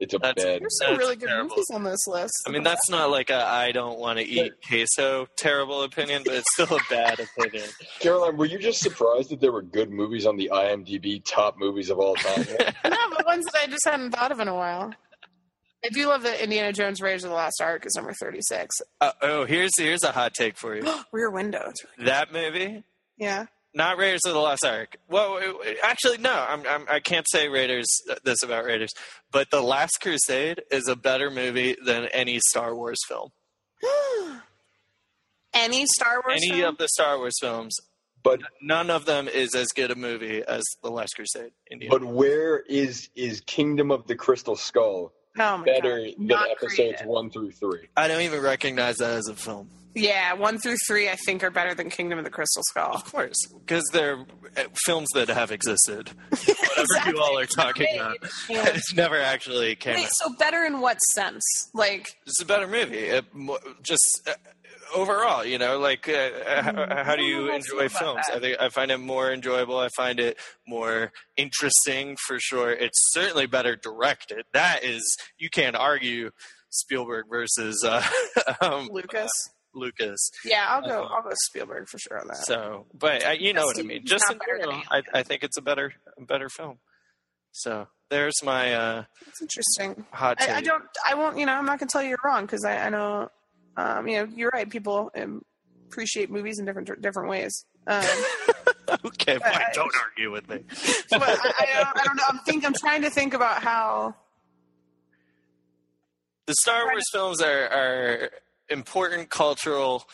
It's 0.01 0.15
a 0.15 0.19
That's- 0.19 0.43
bad. 0.45 0.63
There's 0.63 0.79
some 0.79 0.89
That's 0.95 0.99
really 0.99 1.17
good 1.17 1.29
terrible. 1.29 1.51
movies 1.51 1.67
on 1.75 1.85
this 1.85 2.07
list. 2.07 2.33
I 2.47 2.51
mean, 2.51 2.63
that's 2.63 2.89
not 2.89 3.11
like 3.11 3.29
a 3.31 3.45
I 3.45 3.71
don't 3.71 3.99
want 3.99 4.19
to 4.19 4.25
eat 4.25 4.53
queso 4.67 5.27
terrible 5.37 5.83
opinion, 5.83 6.23
but 6.25 6.35
it's 6.35 6.51
still 6.55 6.75
a 6.75 6.81
bad 6.89 7.21
opinion. 7.21 7.69
Caroline, 8.01 8.37
were 8.39 8.47
you 8.47 8.59
just 8.59 8.81
surprised 8.81 9.31
that 9.31 9.41
there 9.41 9.53
were 9.53 9.61
good 9.63 9.91
movies 9.91 10.25
on 10.25 10.37
the 10.39 10.51
IMDb 10.53 11.23
top 11.25 11.59
movies 11.59 11.91
of 11.91 11.99
all 11.99 12.15
time? 12.15 12.47
no, 12.85 12.97
but 13.11 13.27
ones 13.27 13.45
that 13.45 13.61
I 13.63 13.67
just 13.67 13.85
hadn't 13.85 14.13
thought 14.13 14.33
of 14.33 14.41
in 14.41 14.49
a 14.49 14.55
while. 14.55 14.93
I 15.85 15.89
do 15.91 16.07
love 16.09 16.23
that 16.25 16.41
Indiana 16.43 16.73
Jones: 16.73 17.01
Raiders 17.01 17.25
of 17.25 17.31
the 17.31 17.37
Lost 17.37 17.61
Ark 17.63 17.85
is 17.87 17.95
number 17.95 18.13
thirty-six. 18.21 18.77
Uh, 19.01 19.13
oh, 19.23 19.45
here's 19.45 19.71
here's 19.79 20.03
a 20.03 20.13
hot 20.13 20.35
take 20.35 20.57
for 20.57 20.75
you. 20.77 20.83
Rear 21.13 21.31
Window. 21.31 21.73
Really- 21.99 22.07
That 22.11 22.33
movie, 22.33 22.85
Yeah. 23.19 23.47
Not 23.75 23.99
Raiders 23.99 24.23
of 24.27 24.33
the 24.35 24.39
Lost 24.41 24.65
Ark. 24.65 24.97
Well, 25.09 25.37
it- 25.39 25.57
it- 25.69 25.79
actually, 25.83 26.19
no. 26.19 26.33
I'm, 26.49 26.65
I'm 26.69 26.87
I 26.91 27.01
can't 27.01 27.27
say 27.31 27.49
Raiders 27.49 27.87
uh, 28.11 28.17
this 28.25 28.43
about 28.43 28.65
Raiders, 28.65 28.91
but 29.31 29.51
The 29.51 29.61
Last 29.63 29.99
Crusade 30.03 30.63
is 30.71 30.89
a 30.89 30.97
better 30.97 31.31
movie 31.31 31.77
than 31.85 32.07
any 32.07 32.41
Star 32.49 32.75
Wars 32.75 32.99
film. 33.09 33.31
Any 35.53 35.85
Star 35.87 36.23
Wars? 36.25 36.41
Any 36.43 36.61
film? 36.61 36.73
of 36.75 36.79
the 36.79 36.89
Star 36.89 37.19
Wars 37.19 37.35
films, 37.41 37.77
but 38.23 38.41
none 38.63 38.89
of 38.89 39.05
them 39.05 39.27
is 39.27 39.55
as 39.55 39.67
good 39.75 39.91
a 39.91 39.97
movie 39.97 40.43
as 40.47 40.63
The 40.83 40.91
Last 40.91 41.15
Crusade. 41.17 41.51
Indiana. 41.71 41.99
but 41.99 42.05
where 42.07 42.59
is 42.61 43.09
is 43.17 43.41
Kingdom 43.43 43.91
of 43.91 44.07
the 44.07 44.15
Crystal 44.15 44.55
Skull 44.55 45.13
oh 45.39 45.59
my 45.59 45.65
better 45.65 45.99
God. 46.05 46.15
than 46.19 46.27
Not 46.29 46.51
episodes 46.51 46.75
creative. 46.77 47.07
one 47.07 47.31
through 47.31 47.51
three? 47.53 47.89
I 47.97 48.07
don't 48.07 48.23
even 48.23 48.41
recognize 48.43 48.99
that 48.99 49.11
as 49.11 49.27
a 49.27 49.35
film. 49.35 49.69
Yeah, 49.95 50.35
one 50.35 50.59
through 50.59 50.77
three, 50.87 51.09
I 51.09 51.17
think, 51.27 51.43
are 51.43 51.51
better 51.51 51.75
than 51.75 51.91
Kingdom 51.91 52.19
of 52.19 52.25
the 52.25 52.31
Crystal 52.31 52.63
Skull. 52.69 52.93
Of 52.95 53.11
course, 53.11 53.37
because 53.59 53.85
they're 53.93 54.25
uh, 54.57 54.65
films 54.85 55.09
that 55.15 55.29
have 55.29 55.51
existed. 55.51 56.11
Whatever 56.31 57.11
you 57.11 57.21
all 57.21 57.39
are 57.39 57.47
talking 57.47 57.87
about, 57.95 58.17
Yeah. 58.49 58.67
it's 58.75 58.95
never 58.95 59.21
actually 59.21 59.75
came. 59.77 59.95
Wait, 59.97 60.05
out. 60.05 60.11
so 60.15 60.35
better 60.39 60.65
in 60.65 60.81
what 60.81 60.99
sense? 61.15 61.43
Like, 61.75 62.09
It's 62.27 62.41
a 62.41 62.47
better 62.47 62.67
movie. 62.69 62.99
It, 62.99 63.25
just 63.83 64.03
uh, 64.29 64.33
overall, 64.95 65.45
you 65.45 65.59
know, 65.59 65.79
like 65.79 66.09
uh, 66.09 66.31
how, 66.63 66.73
how 66.73 66.73
do 66.73 66.81
I 66.93 67.05
don't 67.05 67.19
know 67.19 67.23
you 67.25 67.53
enjoy 67.53 67.89
films? 67.89 68.23
that. 68.29 68.37
I 68.37 68.39
think 68.41 68.61
I 68.61 68.69
find 68.69 68.91
it 68.91 68.99
more 68.99 69.33
enjoyable. 69.33 69.79
I 69.79 69.89
find 69.97 70.21
it 70.21 70.39
more 70.67 71.13
interesting 71.37 72.17
for 72.27 72.39
sure. 72.39 72.71
It's 72.71 72.99
certainly 73.13 73.47
better 73.47 73.77
directed. 73.77 74.45
That 74.53 74.85
is, 74.85 75.03
you 75.39 75.51
can't 75.51 75.75
argue 75.77 76.31
Spielberg 76.71 77.27
versus 77.29 77.85
uh, 77.85 78.03
um, 78.61 78.89
Lucas? 78.93 79.31
Lucas. 79.75 80.31
Yeah, 80.45 80.67
I'll 80.69 80.83
go. 80.83 81.05
Uh-huh. 81.05 81.15
I'll 81.17 81.23
go 81.23 81.31
Spielberg 81.47 81.89
for 81.89 81.99
sure 81.99 82.19
on 82.21 82.29
that. 82.29 82.39
So, 82.39 82.87
but 82.95 83.25
uh, 83.27 83.31
you 83.31 83.53
know 83.53 83.67
what 83.67 83.79
I 83.79 83.83
mean. 83.83 84.05
Just 84.05 84.31
in 84.31 84.39
general, 84.47 84.83
I, 84.91 85.03
I 85.15 85.23
think 85.23 85.43
it's 85.45 85.57
a 85.57 85.63
better, 85.63 85.93
better 86.19 86.49
film. 86.49 86.79
So 87.53 87.89
there's 88.11 88.43
my 88.43 88.75
uh, 88.75 89.05
It's 89.27 89.41
interesting. 89.43 90.05
hot. 90.13 90.37
I, 90.41 90.57
I 90.57 90.61
don't. 90.61 90.85
I 91.09 91.15
won't. 91.15 91.39
You 91.39 91.47
know, 91.47 91.53
I'm 91.55 91.67
not 91.67 91.79
gonna 91.79 91.89
tell 91.91 92.03
you 92.03 92.11
you're 92.11 92.19
wrong 92.25 92.47
because 92.47 92.65
I, 92.65 92.77
I 92.77 92.89
know. 92.91 93.29
Um, 93.77 94.09
you 94.09 94.19
know, 94.19 94.33
you're 94.35 94.51
right. 94.53 94.69
People 94.69 95.11
um, 95.17 95.43
appreciate 95.89 96.31
movies 96.31 96.59
in 96.59 96.65
different 96.65 97.01
different 97.01 97.29
ways. 97.29 97.65
Um, 97.87 98.05
okay. 99.07 99.39
I- 99.45 99.71
Don't 99.73 99.93
argue 100.05 100.31
with 100.31 100.49
me. 100.49 100.59
but 101.11 101.23
I, 101.23 101.33
I, 101.33 101.83
don't, 101.85 102.01
I 102.01 102.05
don't 102.05 102.17
know. 102.17 102.25
I'm 102.29 102.39
think. 102.41 102.65
I'm 102.65 102.75
trying 102.75 103.03
to 103.03 103.11
think 103.11 103.35
about 103.35 103.63
how. 103.63 104.15
the 106.47 106.55
Star 106.63 106.85
Wars 106.87 107.05
films 107.13 107.41
are, 107.41 107.69
are 107.69 108.31
important 108.71 109.31
cultural 109.31 110.05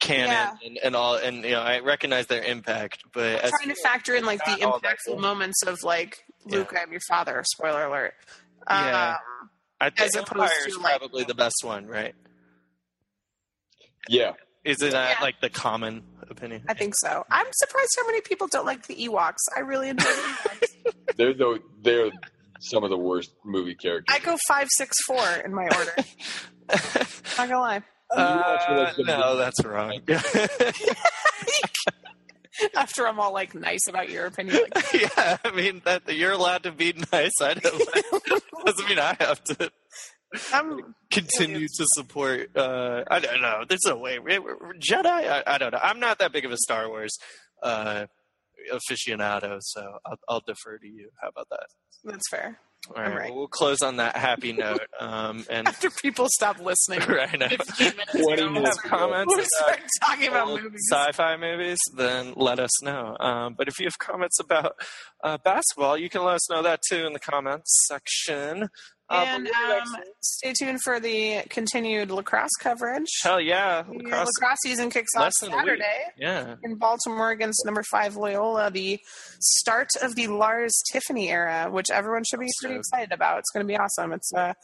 canon 0.00 0.28
Yeah. 0.30 0.56
and, 0.64 0.78
and 0.84 0.96
all, 0.96 1.16
and 1.16 1.44
you 1.44 1.52
know 1.52 1.60
I 1.60 1.80
recognize 1.80 2.26
their 2.26 2.42
impact, 2.42 3.02
but 3.12 3.38
I'm 3.40 3.44
as, 3.46 3.50
trying 3.50 3.74
to 3.74 3.80
factor 3.82 4.14
in 4.14 4.24
like 4.24 4.44
the 4.44 4.52
not 4.52 4.62
all 4.62 4.80
that 4.80 4.96
impactful 5.08 5.20
moments 5.20 5.62
of 5.64 5.82
like 5.82 6.24
Luke, 6.46 6.70
Yeah. 6.72 6.80
I 6.80 6.82
am 6.82 6.90
your 6.92 7.00
father. 7.08 7.42
Spoiler 7.46 7.84
alert. 7.86 8.14
Yeah. 8.68 9.16
Um, 9.42 9.50
I 9.80 9.90
think 9.90 10.00
as 10.02 10.14
opposed 10.14 10.30
Empire 10.32 10.48
to, 10.64 10.68
is 10.68 10.78
like- 10.78 10.98
probably 10.98 11.24
the 11.24 11.34
best 11.34 11.56
one, 11.62 11.86
right? 11.86 12.14
Yeah, 14.08 14.32
Is 14.64 14.82
it 14.82 14.92
not 14.92 15.10
Yeah. 15.18 15.22
like 15.22 15.40
the 15.40 15.48
common 15.50 16.02
opinion? 16.28 16.62
I 16.68 16.74
think 16.74 16.94
so. 16.96 17.24
I'm 17.30 17.46
surprised 17.52 17.90
how 17.98 18.06
many 18.06 18.20
people 18.20 18.46
don't 18.48 18.66
like 18.66 18.86
the 18.86 18.94
Ewoks. 18.96 19.36
I 19.56 19.60
really 19.60 19.88
enjoy 19.90 20.04
the 20.04 20.10
Ewoks. 20.12 20.94
they're 21.16 21.32
the, 21.34 21.58
they're 21.82 22.10
some 22.60 22.84
of 22.84 22.90
the 22.90 22.98
worst 22.98 23.32
movie 23.44 23.74
characters. 23.74 24.14
I 24.14 24.18
go 24.24 24.36
five, 24.48 24.68
six, 24.76 24.94
four 25.06 25.26
in 25.44 25.54
my 25.54 25.64
order. 25.64 25.94
Not 27.38 27.48
gonna 27.48 27.60
lie. 27.60 27.82
Uh, 28.14 28.92
no, 28.98 29.36
that's 29.36 29.64
wrong. 29.64 30.00
After 32.76 33.06
I'm 33.06 33.18
all 33.18 33.32
like 33.32 33.54
nice 33.54 33.88
about 33.88 34.10
your 34.10 34.26
opinion, 34.26 34.60
like 34.74 34.92
yeah, 35.16 35.38
I 35.44 35.50
mean 35.50 35.82
that 35.84 36.02
you're 36.14 36.32
allowed 36.32 36.62
to 36.64 36.72
be 36.72 36.94
nice. 37.12 37.32
I 37.40 37.54
don't. 37.54 37.82
doesn't 38.64 38.88
mean 38.88 39.00
I 39.00 39.16
have 39.18 39.42
to 39.44 39.72
I'm 40.52 40.94
continue 41.10 41.66
to 41.66 41.86
support. 41.94 42.56
Uh, 42.56 43.02
I 43.10 43.18
don't 43.18 43.40
know. 43.40 43.64
There's 43.68 43.84
no 43.86 43.96
way. 43.96 44.18
Jedi. 44.18 45.04
I, 45.04 45.42
I 45.46 45.58
don't 45.58 45.72
know. 45.72 45.80
I'm 45.82 46.00
not 46.00 46.18
that 46.20 46.32
big 46.32 46.44
of 46.44 46.52
a 46.52 46.56
Star 46.56 46.88
Wars 46.88 47.18
uh, 47.62 48.06
aficionado, 48.72 49.58
so 49.60 49.98
I'll, 50.06 50.18
I'll 50.28 50.42
defer 50.46 50.78
to 50.78 50.86
you. 50.86 51.10
How 51.20 51.28
about 51.28 51.48
that? 51.50 51.66
That's 52.04 52.28
fair. 52.30 52.58
All 52.88 53.02
right, 53.02 53.10
All 53.10 53.18
right. 53.18 53.30
well, 53.30 53.38
we'll 53.40 53.48
close 53.48 53.80
on 53.82 53.96
that 53.96 54.16
happy 54.16 54.52
note. 54.52 54.82
Um, 55.00 55.44
and 55.50 55.66
After 55.68 55.90
people 55.90 56.26
stop 56.34 56.58
listening, 56.60 57.00
right 57.08 57.38
now, 57.38 57.48
15 57.48 57.90
minutes 57.92 58.12
20 58.12 58.42
ago, 58.42 58.50
minutes 58.50 58.82
have 58.82 58.90
comments 58.90 59.34
we 59.34 59.40
about 59.40 59.46
start 59.46 59.80
talking 60.02 60.28
about 60.28 60.48
old 60.48 60.62
movies. 60.62 60.86
sci-fi 60.90 61.36
movies, 61.36 61.78
then 61.96 62.32
let 62.36 62.58
us 62.58 62.82
know. 62.82 63.16
Um, 63.20 63.54
but 63.56 63.68
if 63.68 63.78
you 63.78 63.86
have 63.86 63.98
comments 63.98 64.38
about 64.40 64.72
uh, 65.22 65.38
basketball, 65.44 65.96
you 65.96 66.08
can 66.10 66.22
let 66.24 66.34
us 66.36 66.50
know 66.50 66.62
that 66.62 66.80
too 66.88 67.06
in 67.06 67.12
the 67.12 67.20
comments 67.20 67.70
section. 67.88 68.68
Uh, 69.10 69.24
and 69.28 69.44
we'll 69.44 69.52
be 69.52 69.52
back 69.52 69.82
um, 69.86 70.02
stay 70.22 70.52
tuned 70.58 70.80
for 70.82 70.98
the 70.98 71.42
continued 71.50 72.10
lacrosse 72.10 72.54
coverage. 72.58 73.06
hell 73.22 73.40
yeah, 73.40 73.82
lacrosse. 73.86 74.28
lacrosse 74.40 74.58
season 74.64 74.88
kicks 74.90 75.10
off 75.16 75.22
less 75.24 75.32
than 75.42 75.52
a 75.52 75.56
week. 75.56 75.64
Saturday 75.66 76.04
Yeah, 76.16 76.54
in 76.62 76.76
Baltimore 76.76 77.30
against 77.30 77.62
number 77.66 77.82
five 77.90 78.16
Loyola, 78.16 78.70
the 78.70 78.98
start 79.40 79.88
of 80.02 80.14
the 80.14 80.28
Lars 80.28 80.72
Tiffany 80.90 81.28
era, 81.30 81.68
which 81.70 81.86
everyone 81.92 82.22
should 82.24 82.40
be 82.40 82.48
pretty 82.62 82.76
So- 82.76 82.78
excited 82.78 83.12
about. 83.12 83.40
It's 83.40 83.50
going 83.52 83.66
to 83.66 83.70
be 83.70 83.76
awesome. 83.76 84.12
It's 84.12 84.30
uh, 84.34 84.54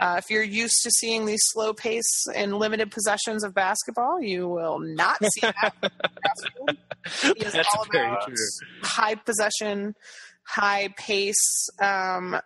uh, 0.00 0.16
if 0.18 0.30
you're 0.30 0.42
used 0.42 0.80
to 0.82 0.90
seeing 0.90 1.24
the 1.26 1.36
slow 1.38 1.72
pace 1.72 2.26
and 2.34 2.58
limited 2.58 2.90
possessions 2.90 3.42
of 3.44 3.54
basketball, 3.54 4.20
you 4.20 4.48
will 4.48 4.80
not 4.80 5.16
see 5.24 5.40
that. 5.42 5.74
It 7.24 7.42
is 7.42 7.52
that's 7.52 7.68
all 7.76 7.86
very 7.90 8.06
about 8.06 8.26
true. 8.26 8.34
high 8.82 9.14
possession, 9.16 9.94
high 10.44 10.88
pace, 10.96 11.68
um, 11.80 12.38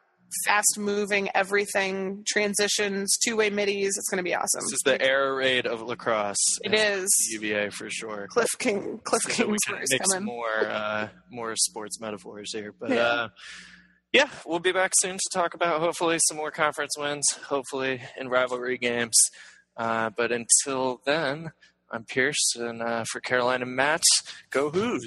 fast 0.45 0.79
moving, 0.79 1.29
everything, 1.35 2.23
transitions, 2.27 3.17
two 3.25 3.37
way 3.37 3.51
middies. 3.51 3.95
It's 3.97 4.09
going 4.09 4.19
to 4.19 4.25
be 4.25 4.35
awesome. 4.35 4.61
This 4.65 4.73
is 4.75 4.83
the 4.85 5.01
air 5.01 5.35
raid 5.35 5.67
of 5.67 5.83
lacrosse. 5.83 6.37
it 6.65 6.75
is. 6.75 7.09
UVA 7.33 7.71
for 7.71 7.89
sure. 7.91 8.27
Cliff 8.29 8.49
King, 8.59 9.01
Cliff 9.05 9.23
So 9.23 9.45
that 9.45 9.49
we 9.49 9.57
can 9.67 9.83
is 9.83 9.89
mix 9.93 10.07
coming. 10.13 10.25
more 10.27 10.67
uh, 10.69 11.09
more 11.31 11.55
sports 11.57 12.01
metaphors 12.01 12.53
here, 12.53 12.73
but 12.79 12.91
Yeah. 12.91 12.97
uh, 13.03 13.29
yeah, 14.13 14.29
we'll 14.47 14.61
be 14.61 14.73
back 14.73 14.93
soon 15.01 15.17
to 15.17 15.31
talk 15.39 15.55
about 15.55 15.81
hopefully 15.81 16.19
some 16.29 16.37
more 16.37 16.51
conference 16.51 16.93
wins, 16.99 17.27
hopefully 17.49 18.01
in 18.19 18.29
rivalry 18.29 18.79
games. 18.79 19.15
Uh, 19.77 20.11
but 20.17 20.33
until 20.33 21.03
then, 21.05 21.53
I'm 21.91 22.05
Pierce, 22.05 22.55
and 22.57 22.83
uh, 22.83 23.05
for 23.11 23.21
carolina 23.21 23.67
Matt, 23.67 24.03
go 24.51 24.71
Hoos. 24.71 25.07